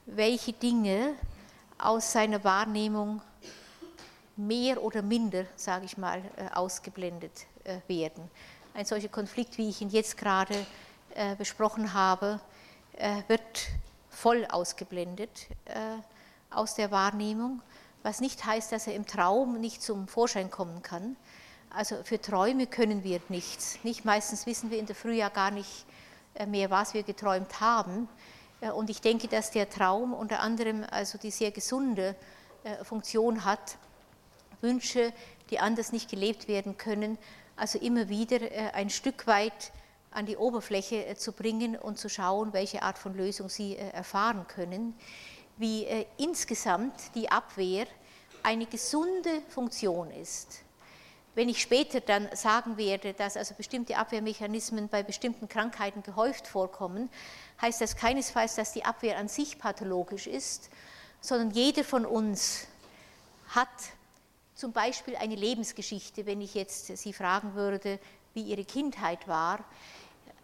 welche 0.06 0.52
Dinge 0.52 1.14
aus 1.78 2.12
seiner 2.12 2.42
Wahrnehmung 2.44 3.22
mehr 4.38 4.82
oder 4.82 5.02
minder, 5.02 5.44
sage 5.56 5.84
ich 5.84 5.98
mal, 5.98 6.22
äh, 6.36 6.54
ausgeblendet 6.54 7.46
äh, 7.64 7.78
werden. 7.88 8.30
Ein 8.74 8.84
solcher 8.84 9.08
Konflikt, 9.08 9.58
wie 9.58 9.68
ich 9.68 9.80
ihn 9.80 9.90
jetzt 9.90 10.16
gerade 10.16 10.54
äh, 11.14 11.34
besprochen 11.36 11.92
habe, 11.92 12.40
wird 13.28 13.68
voll 14.10 14.44
ausgeblendet 14.46 15.46
aus 16.50 16.74
der 16.74 16.90
Wahrnehmung, 16.90 17.62
was 18.02 18.20
nicht 18.20 18.44
heißt, 18.44 18.72
dass 18.72 18.88
er 18.88 18.94
im 18.96 19.06
Traum 19.06 19.60
nicht 19.60 19.82
zum 19.82 20.08
Vorschein 20.08 20.50
kommen 20.50 20.82
kann. 20.82 21.16
Also 21.70 22.02
für 22.04 22.20
Träume 22.20 22.66
können 22.66 23.04
wir 23.04 23.20
nichts. 23.28 23.78
Nicht 23.84 24.04
meistens 24.04 24.46
wissen 24.46 24.70
wir 24.70 24.78
in 24.78 24.86
der 24.86 24.96
Früh 24.96 25.14
ja 25.14 25.28
gar 25.28 25.50
nicht 25.50 25.86
mehr, 26.46 26.70
was 26.70 26.94
wir 26.94 27.02
geträumt 27.02 27.60
haben. 27.60 28.08
Und 28.74 28.90
ich 28.90 29.00
denke, 29.00 29.28
dass 29.28 29.50
der 29.50 29.68
Traum 29.68 30.14
unter 30.14 30.40
anderem 30.40 30.84
also 30.90 31.18
die 31.18 31.30
sehr 31.30 31.50
gesunde 31.50 32.16
Funktion 32.82 33.44
hat, 33.44 33.76
Wünsche, 34.60 35.12
die 35.50 35.60
anders 35.60 35.92
nicht 35.92 36.10
gelebt 36.10 36.48
werden 36.48 36.76
können, 36.76 37.18
also 37.56 37.78
immer 37.78 38.08
wieder 38.08 38.40
äh, 38.40 38.70
ein 38.72 38.90
Stück 38.90 39.26
weit 39.26 39.72
an 40.10 40.26
die 40.26 40.36
Oberfläche 40.36 41.04
äh, 41.06 41.14
zu 41.16 41.32
bringen 41.32 41.76
und 41.76 41.98
zu 41.98 42.08
schauen, 42.08 42.52
welche 42.52 42.82
Art 42.82 42.98
von 42.98 43.14
Lösung 43.14 43.48
sie 43.48 43.76
äh, 43.76 43.90
erfahren 43.90 44.46
können, 44.46 44.94
wie 45.56 45.88
insgesamt 46.18 46.94
die 47.16 47.32
Abwehr 47.32 47.88
eine 48.44 48.66
gesunde 48.66 49.42
Funktion 49.48 50.08
ist. 50.12 50.60
Wenn 51.38 51.48
ich 51.48 51.62
später 51.62 52.00
dann 52.00 52.28
sagen 52.34 52.76
werde, 52.78 53.14
dass 53.14 53.36
also 53.36 53.54
bestimmte 53.54 53.96
Abwehrmechanismen 53.96 54.88
bei 54.88 55.04
bestimmten 55.04 55.48
Krankheiten 55.48 56.02
gehäuft 56.02 56.48
vorkommen, 56.48 57.08
heißt 57.62 57.80
das 57.80 57.94
keinesfalls, 57.94 58.56
dass 58.56 58.72
die 58.72 58.84
Abwehr 58.84 59.16
an 59.18 59.28
sich 59.28 59.56
pathologisch 59.56 60.26
ist, 60.26 60.68
sondern 61.20 61.52
jeder 61.52 61.84
von 61.84 62.04
uns 62.04 62.66
hat 63.50 63.68
zum 64.56 64.72
Beispiel 64.72 65.14
eine 65.14 65.36
Lebensgeschichte, 65.36 66.26
wenn 66.26 66.40
ich 66.40 66.54
jetzt 66.54 66.88
Sie 66.96 67.12
fragen 67.12 67.54
würde, 67.54 68.00
wie 68.34 68.42
Ihre 68.42 68.64
Kindheit 68.64 69.28
war, 69.28 69.60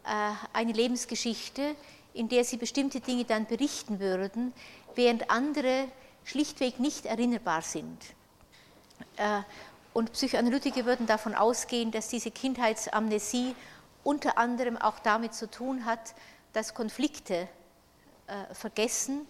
äh, 0.04 0.30
eine 0.52 0.72
Lebensgeschichte, 0.72 1.74
in 2.12 2.28
der 2.28 2.44
Sie 2.44 2.56
bestimmte 2.56 3.00
Dinge 3.00 3.24
dann 3.24 3.46
berichten 3.46 3.98
würden, 3.98 4.52
während 4.94 5.28
andere 5.28 5.88
schlichtweg 6.22 6.78
nicht 6.78 7.04
erinnerbar 7.04 7.62
sind. 7.62 7.98
Äh, 9.94 9.98
und 9.98 10.12
Psychoanalytiker 10.12 10.84
würden 10.84 11.06
davon 11.06 11.34
ausgehen, 11.34 11.90
dass 11.90 12.08
diese 12.08 12.30
Kindheitsamnesie 12.30 13.54
unter 14.02 14.36
anderem 14.38 14.76
auch 14.76 14.98
damit 14.98 15.34
zu 15.34 15.50
tun 15.50 15.86
hat, 15.86 16.14
dass 16.52 16.74
Konflikte 16.74 17.48
äh, 18.26 18.54
vergessen 18.54 19.26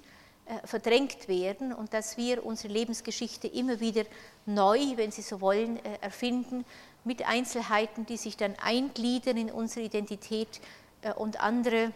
äh, 0.47 0.67
verdrängt 0.67 1.27
werden 1.27 1.73
und 1.73 1.95
dass 1.95 2.19
wir 2.19 2.45
unsere 2.45 2.71
Lebensgeschichte 2.71 3.49
immer 3.49 3.81
wieder 3.81 4.05
neu, 4.45 4.79
wenn 4.97 5.11
Sie 5.11 5.23
so 5.23 5.41
wollen, 5.41 5.83
äh, 5.83 5.99
erfinden, 6.03 6.67
mit 7.03 7.27
Einzelheiten, 7.27 8.05
die 8.05 8.19
sich 8.19 8.37
dann 8.37 8.55
eingliedern 8.63 9.39
in 9.39 9.51
unsere 9.51 9.87
Identität 9.87 10.61
äh, 11.01 11.15
und 11.15 11.41
andere 11.41 11.93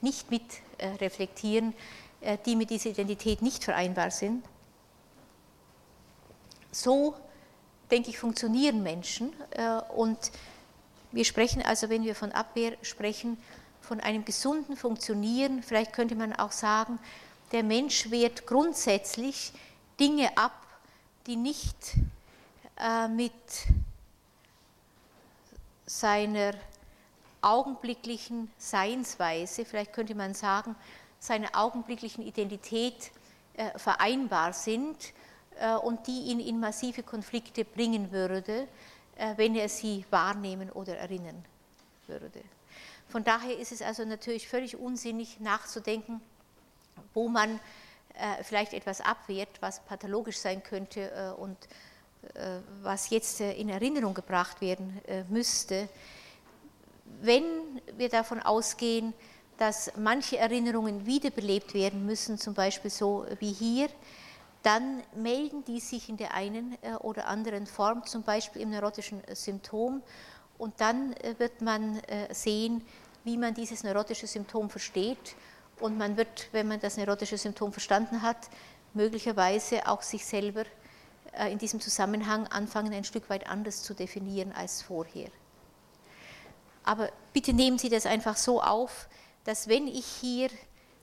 nicht 0.00 0.32
mit 0.32 0.42
reflektieren, 1.00 1.74
die 2.44 2.56
mit 2.56 2.70
dieser 2.70 2.90
Identität 2.90 3.40
nicht 3.40 3.62
vereinbar 3.62 4.10
sind. 4.10 4.44
So, 6.72 7.14
denke 7.92 8.10
ich, 8.10 8.18
funktionieren 8.18 8.82
Menschen. 8.82 9.32
Und 9.94 10.18
wir 11.12 11.24
sprechen 11.24 11.62
also, 11.62 11.90
wenn 11.90 12.04
wir 12.04 12.14
von 12.14 12.32
Abwehr 12.32 12.76
sprechen, 12.82 13.36
von 13.82 14.00
einem 14.00 14.24
gesunden 14.24 14.76
Funktionieren, 14.76 15.62
vielleicht 15.62 15.92
könnte 15.92 16.14
man 16.14 16.32
auch 16.32 16.52
sagen, 16.52 16.98
der 17.52 17.62
Mensch 17.62 18.10
wehrt 18.10 18.46
grundsätzlich 18.46 19.52
Dinge 20.00 20.36
ab, 20.36 20.66
die 21.26 21.36
nicht 21.36 21.76
äh, 22.78 23.08
mit 23.08 23.32
seiner 25.84 26.54
augenblicklichen 27.42 28.50
Seinsweise, 28.56 29.66
vielleicht 29.66 29.92
könnte 29.92 30.14
man 30.14 30.32
sagen, 30.32 30.74
seiner 31.18 31.50
augenblicklichen 31.52 32.24
Identität 32.26 33.10
äh, 33.54 33.78
vereinbar 33.78 34.54
sind. 34.54 34.96
äh, 34.96 35.21
und 35.82 36.06
die 36.06 36.22
ihn 36.22 36.40
in 36.40 36.58
massive 36.58 37.02
Konflikte 37.02 37.64
bringen 37.64 38.10
würde, 38.10 38.66
äh, 39.16 39.34
wenn 39.36 39.54
er 39.54 39.68
sie 39.68 40.04
wahrnehmen 40.10 40.70
oder 40.70 40.96
erinnern 40.96 41.44
würde. 42.06 42.40
Von 43.08 43.24
daher 43.24 43.58
ist 43.58 43.72
es 43.72 43.82
also 43.82 44.04
natürlich 44.04 44.48
völlig 44.48 44.76
unsinnig 44.76 45.38
nachzudenken, 45.38 46.20
wo 47.14 47.28
man 47.28 47.60
äh, 48.14 48.42
vielleicht 48.42 48.72
etwas 48.72 49.00
abwehrt, 49.00 49.50
was 49.60 49.80
pathologisch 49.80 50.38
sein 50.38 50.62
könnte 50.62 51.10
äh, 51.10 51.40
und 51.40 51.56
äh, 52.34 52.58
was 52.82 53.10
jetzt 53.10 53.40
in 53.40 53.68
Erinnerung 53.68 54.14
gebracht 54.14 54.60
werden 54.60 55.00
müsste. 55.28 55.88
Wenn 57.20 57.44
wir 57.96 58.08
davon 58.08 58.40
ausgehen, 58.40 59.12
dass 59.58 59.92
manche 59.96 60.38
Erinnerungen 60.38 61.06
wiederbelebt 61.06 61.74
werden 61.74 62.06
müssen, 62.06 62.38
zum 62.38 62.54
Beispiel 62.54 62.90
so 62.90 63.26
wie 63.38 63.52
hier, 63.52 63.88
dann 64.62 65.02
melden 65.14 65.64
die 65.64 65.80
sich 65.80 66.08
in 66.08 66.16
der 66.16 66.34
einen 66.34 66.76
oder 67.00 67.26
anderen 67.26 67.66
Form, 67.66 68.06
zum 68.06 68.22
Beispiel 68.22 68.62
im 68.62 68.70
neurotischen 68.70 69.22
Symptom. 69.32 70.02
Und 70.58 70.80
dann 70.80 71.14
wird 71.38 71.60
man 71.60 72.00
sehen, 72.30 72.82
wie 73.24 73.36
man 73.36 73.54
dieses 73.54 73.82
neurotische 73.82 74.26
Symptom 74.26 74.70
versteht 74.70 75.36
und 75.80 75.98
man 75.98 76.16
wird, 76.16 76.48
wenn 76.52 76.68
man 76.68 76.80
das 76.80 76.96
neurotische 76.96 77.38
Symptom 77.38 77.72
verstanden 77.72 78.22
hat, 78.22 78.48
möglicherweise 78.94 79.86
auch 79.86 80.02
sich 80.02 80.24
selber 80.24 80.64
äh, 81.32 81.50
in 81.50 81.58
diesem 81.58 81.80
Zusammenhang 81.80 82.46
anfangen, 82.48 82.92
ein 82.92 83.04
Stück 83.04 83.28
weit 83.30 83.48
anders 83.48 83.82
zu 83.82 83.94
definieren 83.94 84.52
als 84.52 84.82
vorher. 84.82 85.30
Aber 86.84 87.10
bitte 87.32 87.52
nehmen 87.52 87.78
Sie 87.78 87.88
das 87.88 88.06
einfach 88.06 88.36
so 88.36 88.60
auf, 88.62 89.08
dass 89.44 89.68
wenn 89.68 89.86
ich 89.86 90.06
hier, 90.06 90.50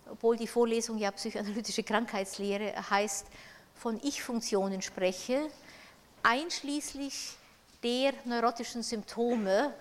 obwohl 0.09 0.37
die 0.37 0.47
Vorlesung 0.47 0.97
ja 0.97 1.11
psychoanalytische 1.11 1.83
Krankheitslehre 1.83 2.73
heißt, 2.89 3.27
von 3.79 3.99
Ich-Funktionen 4.03 4.81
spreche, 4.81 5.49
einschließlich 6.21 7.37
der 7.81 8.13
neurotischen 8.25 8.83
Symptome, 8.83 9.73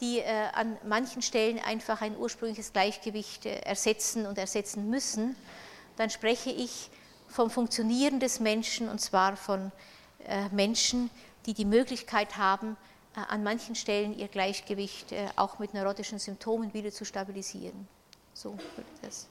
die 0.00 0.18
äh, 0.18 0.48
an 0.52 0.76
manchen 0.86 1.22
Stellen 1.22 1.58
einfach 1.58 2.02
ein 2.02 2.16
ursprüngliches 2.18 2.74
Gleichgewicht 2.74 3.46
äh, 3.46 3.60
ersetzen 3.60 4.26
und 4.26 4.36
ersetzen 4.36 4.90
müssen, 4.90 5.34
dann 5.96 6.10
spreche 6.10 6.50
ich 6.50 6.90
vom 7.28 7.48
Funktionieren 7.48 8.20
des 8.20 8.40
Menschen 8.40 8.90
und 8.90 9.00
zwar 9.00 9.36
von 9.36 9.72
äh, 10.26 10.50
Menschen, 10.50 11.08
die 11.46 11.54
die 11.54 11.64
Möglichkeit 11.64 12.36
haben, 12.36 12.76
an 13.14 13.42
manchen 13.42 13.74
Stellen 13.74 14.18
ihr 14.18 14.28
Gleichgewicht 14.28 15.14
auch 15.36 15.58
mit 15.58 15.72
neurotischen 15.72 16.18
Symptomen 16.18 16.74
wieder 16.74 16.90
zu 16.90 17.06
stabilisieren. 17.06 17.88
So 18.34 18.50
würde 18.50 18.90
das. 19.00 19.26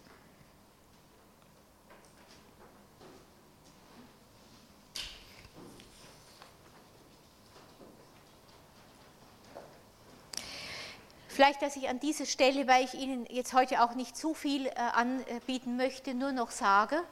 Vielleicht, 11.36 11.62
dass 11.62 11.76
ich 11.76 11.90
an 11.90 12.00
dieser 12.00 12.26
Stelle, 12.26 12.66
weil 12.66 12.86
ich 12.86 12.94
Ihnen 12.94 13.26
jetzt 13.30 13.52
heute 13.52 13.84
auch 13.84 13.94
nicht 13.94 14.16
zu 14.16 14.34
viel 14.34 14.68
äh, 14.68 14.72
anbieten 14.94 15.76
möchte, 15.76 16.14
nur 16.14 16.32
noch 16.32 16.50
sage, 16.50 17.04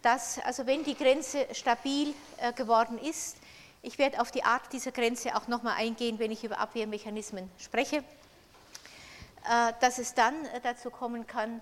dass, 0.00 0.38
also 0.38 0.64
wenn 0.64 0.82
die 0.82 0.94
Grenze 0.94 1.46
stabil 1.52 2.14
äh, 2.38 2.54
geworden 2.54 2.96
ist, 2.96 3.36
ich 3.82 3.98
werde 3.98 4.18
auf 4.22 4.30
die 4.30 4.44
Art 4.44 4.62
dieser 4.72 4.92
Grenze 4.92 5.36
auch 5.36 5.46
nochmal 5.46 5.74
eingehen, 5.76 6.18
wenn 6.18 6.30
ich 6.30 6.42
über 6.42 6.58
Abwehrmechanismen 6.58 7.50
spreche, 7.58 7.96
äh, 7.98 9.72
dass 9.82 9.98
es 9.98 10.14
dann 10.14 10.34
dazu 10.62 10.88
kommen 10.88 11.26
kann, 11.26 11.60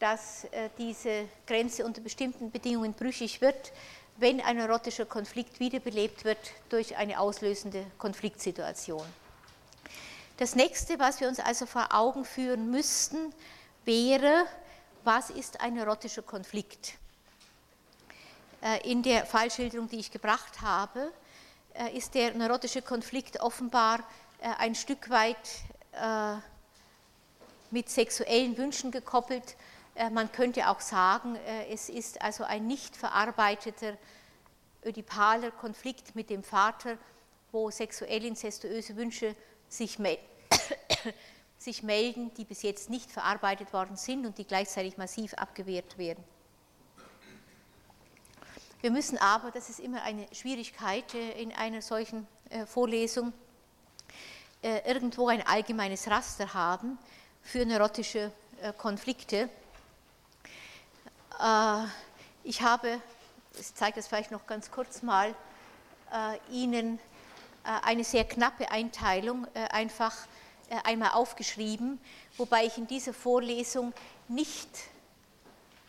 dass 0.00 0.46
diese 0.78 1.28
Grenze 1.46 1.84
unter 1.84 2.00
bestimmten 2.00 2.50
Bedingungen 2.50 2.94
brüchig 2.94 3.42
wird, 3.42 3.72
wenn 4.16 4.40
ein 4.40 4.56
neurotischer 4.56 5.04
Konflikt 5.04 5.60
wiederbelebt 5.60 6.24
wird 6.24 6.38
durch 6.70 6.96
eine 6.96 7.20
auslösende 7.20 7.84
Konfliktsituation. 7.98 9.04
Das 10.36 10.56
nächste, 10.56 10.98
was 10.98 11.20
wir 11.20 11.28
uns 11.28 11.38
also 11.38 11.64
vor 11.64 11.94
Augen 11.94 12.24
führen 12.24 12.68
müssten, 12.68 13.32
wäre, 13.84 14.46
was 15.04 15.30
ist 15.30 15.60
ein 15.60 15.74
neurotischer 15.74 16.22
Konflikt? 16.22 16.94
In 18.82 19.04
der 19.04 19.26
Fallschilderung, 19.26 19.88
die 19.88 20.00
ich 20.00 20.10
gebracht 20.10 20.60
habe, 20.60 21.12
ist 21.92 22.14
der 22.14 22.34
neurotische 22.34 22.82
Konflikt 22.82 23.40
offenbar 23.40 24.00
ein 24.58 24.74
Stück 24.74 25.08
weit 25.08 25.36
mit 27.70 27.88
sexuellen 27.88 28.58
Wünschen 28.58 28.90
gekoppelt. 28.90 29.54
Man 30.10 30.32
könnte 30.32 30.68
auch 30.68 30.80
sagen, 30.80 31.36
es 31.70 31.88
ist 31.88 32.20
also 32.20 32.42
ein 32.42 32.66
nicht 32.66 32.96
verarbeiteter 32.96 33.96
ödipaler 34.84 35.52
Konflikt 35.52 36.16
mit 36.16 36.28
dem 36.28 36.42
Vater, 36.42 36.98
wo 37.52 37.70
sexuell 37.70 38.24
incestuöse 38.24 38.96
Wünsche 38.96 39.36
sich, 39.76 39.98
mel 39.98 40.18
sich 41.58 41.82
melden, 41.82 42.32
die 42.34 42.44
bis 42.44 42.62
jetzt 42.62 42.90
nicht 42.90 43.10
verarbeitet 43.10 43.72
worden 43.72 43.96
sind 43.96 44.26
und 44.26 44.38
die 44.38 44.44
gleichzeitig 44.44 44.96
massiv 44.96 45.34
abgewehrt 45.34 45.98
werden. 45.98 46.22
Wir 48.80 48.90
müssen 48.90 49.16
aber, 49.16 49.50
das 49.50 49.70
ist 49.70 49.80
immer 49.80 50.02
eine 50.02 50.26
Schwierigkeit 50.32 51.14
in 51.14 51.52
einer 51.52 51.80
solchen 51.80 52.26
Vorlesung, 52.66 53.32
irgendwo 54.62 55.28
ein 55.28 55.40
allgemeines 55.46 56.06
Raster 56.08 56.52
haben 56.52 56.98
für 57.40 57.64
neurotische 57.64 58.30
Konflikte. 58.76 59.48
Ich 62.42 62.60
habe, 62.60 63.00
ich 63.58 63.74
zeige 63.74 63.96
das 63.96 64.06
vielleicht 64.06 64.30
noch 64.30 64.46
ganz 64.46 64.70
kurz 64.70 65.02
mal, 65.02 65.34
Ihnen 66.50 66.98
eine 67.64 68.04
sehr 68.04 68.24
knappe 68.24 68.70
Einteilung 68.70 69.46
einfach 69.54 70.14
einmal 70.84 71.10
aufgeschrieben, 71.10 71.98
wobei 72.36 72.66
ich 72.66 72.78
in 72.78 72.86
dieser 72.86 73.12
Vorlesung 73.12 73.92
nicht 74.28 74.68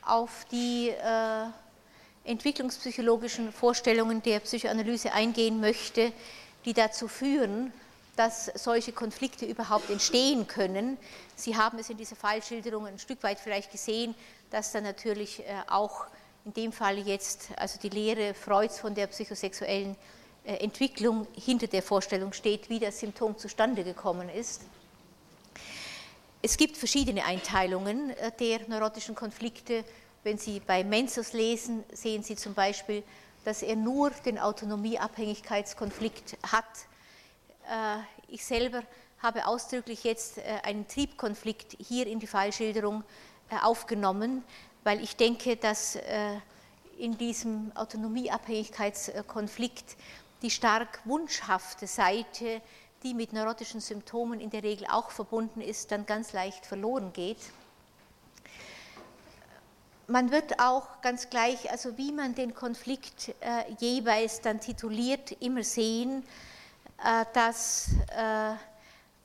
auf 0.04 0.46
die 0.52 0.94
entwicklungspsychologischen 2.24 3.52
Vorstellungen 3.52 4.24
der 4.24 4.40
Psychoanalyse 4.40 5.14
eingehen 5.14 5.60
möchte, 5.60 6.12
die 6.66 6.74
dazu 6.74 7.08
führen, 7.08 7.72
dass 8.16 8.46
solche 8.56 8.94
Konflikte 8.94 9.46
überhaupt 9.46 9.90
entstehen 9.90 10.48
können. 10.48 10.98
Sie 11.36 11.56
haben 11.56 11.78
es 11.80 11.90
in 11.90 11.98
dieser 11.98 12.16
Fallschilderung 12.16 12.88
ein 12.88 12.98
Stück 12.98 13.22
weit 13.24 13.40
vielleicht 13.40 13.72
gesehen, 13.72 14.16
dass 14.50 14.72
da 14.72 14.82
natürlich 14.82 15.44
auch 15.68 16.06
in 16.46 16.54
dem 16.54 16.72
Fall 16.72 16.98
jetzt 16.98 17.50
also 17.58 17.78
die 17.80 17.90
Lehre 17.90 18.34
Freuds 18.34 18.80
von 18.80 18.96
der 18.96 19.08
psychosexuellen 19.08 19.96
Entwicklung 20.46 21.28
hinter 21.36 21.68
der 21.68 21.82
Vorstellung 21.82 22.34
steht, 22.34 22.70
wie 22.70 22.80
das 22.80 23.00
Symptom 23.00 23.38
zustande 23.38 23.84
gekommen 23.84 24.30
ist. 24.30 24.62
Es 26.42 26.58
gibt 26.58 26.78
verschiedene 26.78 27.26
Einteilungen 27.26 28.14
der 28.40 28.68
neurotischen 28.68 29.16
Konflikte. 29.16 29.84
Wenn 30.24 30.38
Sie 30.38 30.60
bei 30.60 30.84
Menzos 30.84 31.34
lesen, 31.34 31.84
sehen 31.92 32.22
Sie 32.22 32.36
zum 32.36 32.54
Beispiel, 32.54 33.02
dass 33.44 33.64
er 33.64 33.76
nur 33.76 34.12
den 34.12 34.38
Autonomieabhängigkeitskonflikt 34.38 36.38
hat 36.52 36.66
äh, 37.70 37.98
ich 38.28 38.44
selber 38.46 38.84
habe 39.20 39.48
ausdrücklich 39.48 40.04
jetzt 40.04 40.38
äh, 40.38 40.44
einen 40.64 40.86
Triebkonflikt 40.88 41.78
hier 41.80 42.06
in 42.08 42.20
die 42.20 42.28
Fallschilderung 42.28 43.04
äh, 43.50 43.56
aufgenommen, 43.64 44.44
weil 44.84 45.02
ich 45.04 45.16
denke, 45.16 45.58
dass 45.58 45.98
in 47.00 47.18
diesem 47.18 47.72
Autonomieabhängigkeitskonflikt 47.74 49.96
die 50.46 50.52
stark 50.52 51.00
wunschhafte 51.06 51.88
Seite, 51.88 52.62
die 53.02 53.16
mit 53.16 53.34
neurotischen 53.34 53.82
Symptomen 53.82 54.40
in 54.40 54.52
der 54.52 54.62
Regel 54.62 54.86
auch 54.92 55.10
verbunden 55.10 55.60
ist, 55.60 55.92
dann 55.92 56.06
ganz 56.06 56.34
leicht 56.34 56.68
verloren 56.68 57.12
geht. 57.14 57.40
Man 60.06 60.30
wird 60.30 60.60
auch 60.60 61.02
ganz 61.02 61.32
gleich, 61.32 61.72
also 61.72 61.98
wie 61.98 62.12
man 62.12 62.36
den 62.36 62.54
Konflikt 62.54 63.34
jeweils 63.80 64.42
dann 64.42 64.62
tituliert, 64.62 65.32
immer 65.42 65.64
sehen, 65.64 66.24
äh, 67.04 67.26
dass 67.34 67.90
äh, 68.16 68.54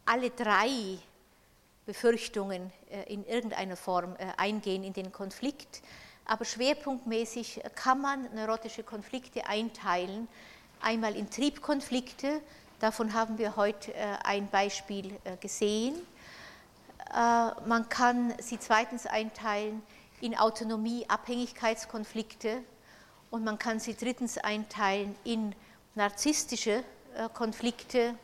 alle 0.06 0.30
drei 0.30 0.96
Befürchtungen 1.84 2.72
äh, 2.88 3.12
in 3.12 3.26
irgendeiner 3.26 3.76
Form 3.76 4.16
eingehen 4.38 4.84
in 4.84 4.94
den 4.94 5.12
Konflikt. 5.12 5.82
Aber 6.24 6.46
schwerpunktmäßig 6.46 7.60
kann 7.74 8.00
man 8.00 8.34
neurotische 8.34 8.84
Konflikte 8.84 9.46
einteilen. 9.46 10.26
Einmal 10.80 11.16
in 11.16 11.30
Triebkonflikte, 11.30 12.42
davon 12.80 13.14
haben 13.14 13.38
wir 13.38 13.56
heute 13.56 13.94
ein 14.24 14.48
Beispiel 14.48 15.16
gesehen. 15.40 15.94
Man 17.12 17.88
kann 17.88 18.34
sie 18.40 18.58
zweitens 18.58 19.06
einteilen 19.06 19.82
in 20.20 20.36
Autonomie-Abhängigkeitskonflikte 20.36 22.62
und 23.30 23.44
man 23.44 23.58
kann 23.58 23.80
sie 23.80 23.94
drittens 23.94 24.36
einteilen 24.38 25.14
in 25.24 25.54
narzisstische 25.94 26.84
äh, 27.14 27.28
Konflikte, 27.32 28.14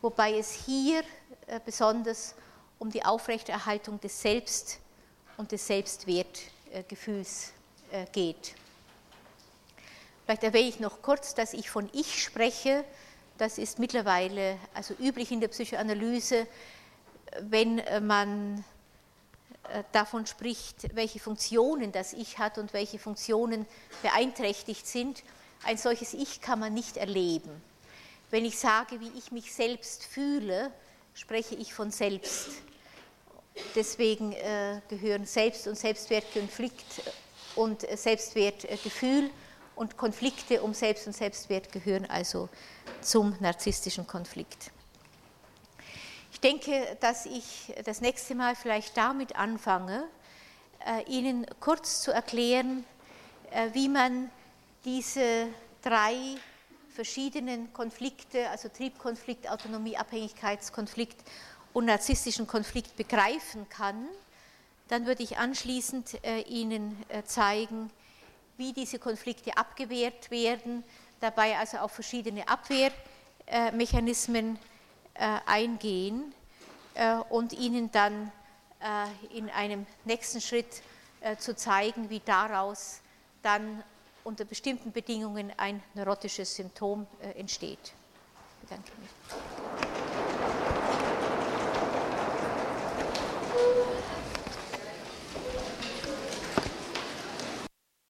wobei 0.00 0.38
es 0.38 0.52
hier 0.52 1.00
äh, 1.46 1.60
besonders 1.64 2.34
um 2.78 2.90
die 2.90 3.04
Aufrechterhaltung 3.04 4.00
des 4.00 4.20
Selbst 4.20 4.78
und 5.36 5.52
des 5.52 5.66
Selbstwertgefühls 5.66 7.52
äh, 7.90 8.06
geht. 8.12 8.54
Vielleicht 10.26 10.42
erwähne 10.42 10.68
ich 10.68 10.80
noch 10.80 11.02
kurz, 11.02 11.34
dass 11.36 11.52
ich 11.54 11.70
von 11.70 11.88
Ich 11.92 12.20
spreche. 12.20 12.84
Das 13.38 13.58
ist 13.58 13.78
mittlerweile 13.78 14.58
also 14.74 14.92
üblich 14.94 15.30
in 15.30 15.40
der 15.40 15.46
Psychoanalyse, 15.46 16.48
wenn 17.42 17.80
man 18.04 18.64
davon 19.92 20.26
spricht, 20.26 20.96
welche 20.96 21.20
Funktionen 21.20 21.92
das 21.92 22.12
Ich 22.12 22.38
hat 22.38 22.58
und 22.58 22.72
welche 22.72 22.98
Funktionen 22.98 23.66
beeinträchtigt 24.02 24.86
sind. 24.88 25.22
Ein 25.64 25.76
solches 25.78 26.12
Ich 26.12 26.40
kann 26.40 26.58
man 26.58 26.74
nicht 26.74 26.96
erleben. 26.96 27.62
Wenn 28.30 28.44
ich 28.44 28.58
sage, 28.58 28.98
wie 29.00 29.12
ich 29.16 29.30
mich 29.30 29.54
selbst 29.54 30.02
fühle, 30.04 30.72
spreche 31.14 31.54
ich 31.54 31.72
von 31.72 31.92
selbst. 31.92 32.48
Deswegen 33.76 34.32
äh, 34.32 34.80
gehören 34.88 35.24
Selbst- 35.24 35.68
und 35.68 35.78
Selbstwertkonflikt 35.78 37.02
und 37.54 37.82
Selbstwertgefühl 37.96 39.30
und 39.76 39.96
Konflikte 39.96 40.62
um 40.62 40.74
Selbst 40.74 41.06
und 41.06 41.12
Selbstwert 41.12 41.70
gehören 41.70 42.06
also 42.06 42.48
zum 43.00 43.36
narzisstischen 43.40 44.06
Konflikt. 44.06 44.72
Ich 46.32 46.40
denke, 46.40 46.96
dass 47.00 47.26
ich 47.26 47.72
das 47.84 48.00
nächste 48.00 48.34
Mal 48.34 48.56
vielleicht 48.56 48.96
damit 48.96 49.36
anfange, 49.36 50.04
äh, 50.84 51.02
Ihnen 51.10 51.46
kurz 51.60 52.02
zu 52.02 52.10
erklären, 52.10 52.84
äh, 53.50 53.68
wie 53.72 53.88
man 53.88 54.30
diese 54.84 55.46
drei 55.82 56.14
verschiedenen 56.94 57.72
Konflikte, 57.72 58.48
also 58.50 58.68
Triebkonflikt, 58.68 59.50
Autonomie, 59.50 59.96
Abhängigkeitskonflikt 59.96 61.16
und 61.72 61.86
narzisstischen 61.86 62.46
Konflikt 62.46 62.96
begreifen 62.96 63.68
kann, 63.68 64.08
dann 64.88 65.06
würde 65.06 65.22
ich 65.22 65.38
anschließend 65.38 66.24
äh, 66.24 66.42
Ihnen 66.42 66.96
zeigen, 67.24 67.90
wie 68.56 68.72
diese 68.72 68.98
Konflikte 68.98 69.56
abgewehrt 69.56 70.30
werden, 70.30 70.84
dabei 71.20 71.58
also 71.58 71.76
auf 71.78 71.92
verschiedene 71.92 72.48
Abwehrmechanismen 72.48 74.58
äh, 75.14 75.38
eingehen 75.46 76.34
und 77.28 77.52
Ihnen 77.52 77.92
dann 77.92 78.32
in 79.34 79.50
einem 79.50 79.84
nächsten 80.06 80.40
Schritt 80.40 80.80
zu 81.38 81.54
zeigen, 81.54 82.08
wie 82.08 82.20
daraus 82.20 83.02
dann 83.42 83.84
unter 84.26 84.44
bestimmten 84.44 84.90
Bedingungen 84.90 85.52
ein 85.56 85.80
neurotisches 85.94 86.56
Symptom 86.56 87.06
äh, 87.22 87.38
entsteht. 87.38 87.78
Ich 87.84 88.68
bedanke 88.68 88.90
mich. 89.00 90.15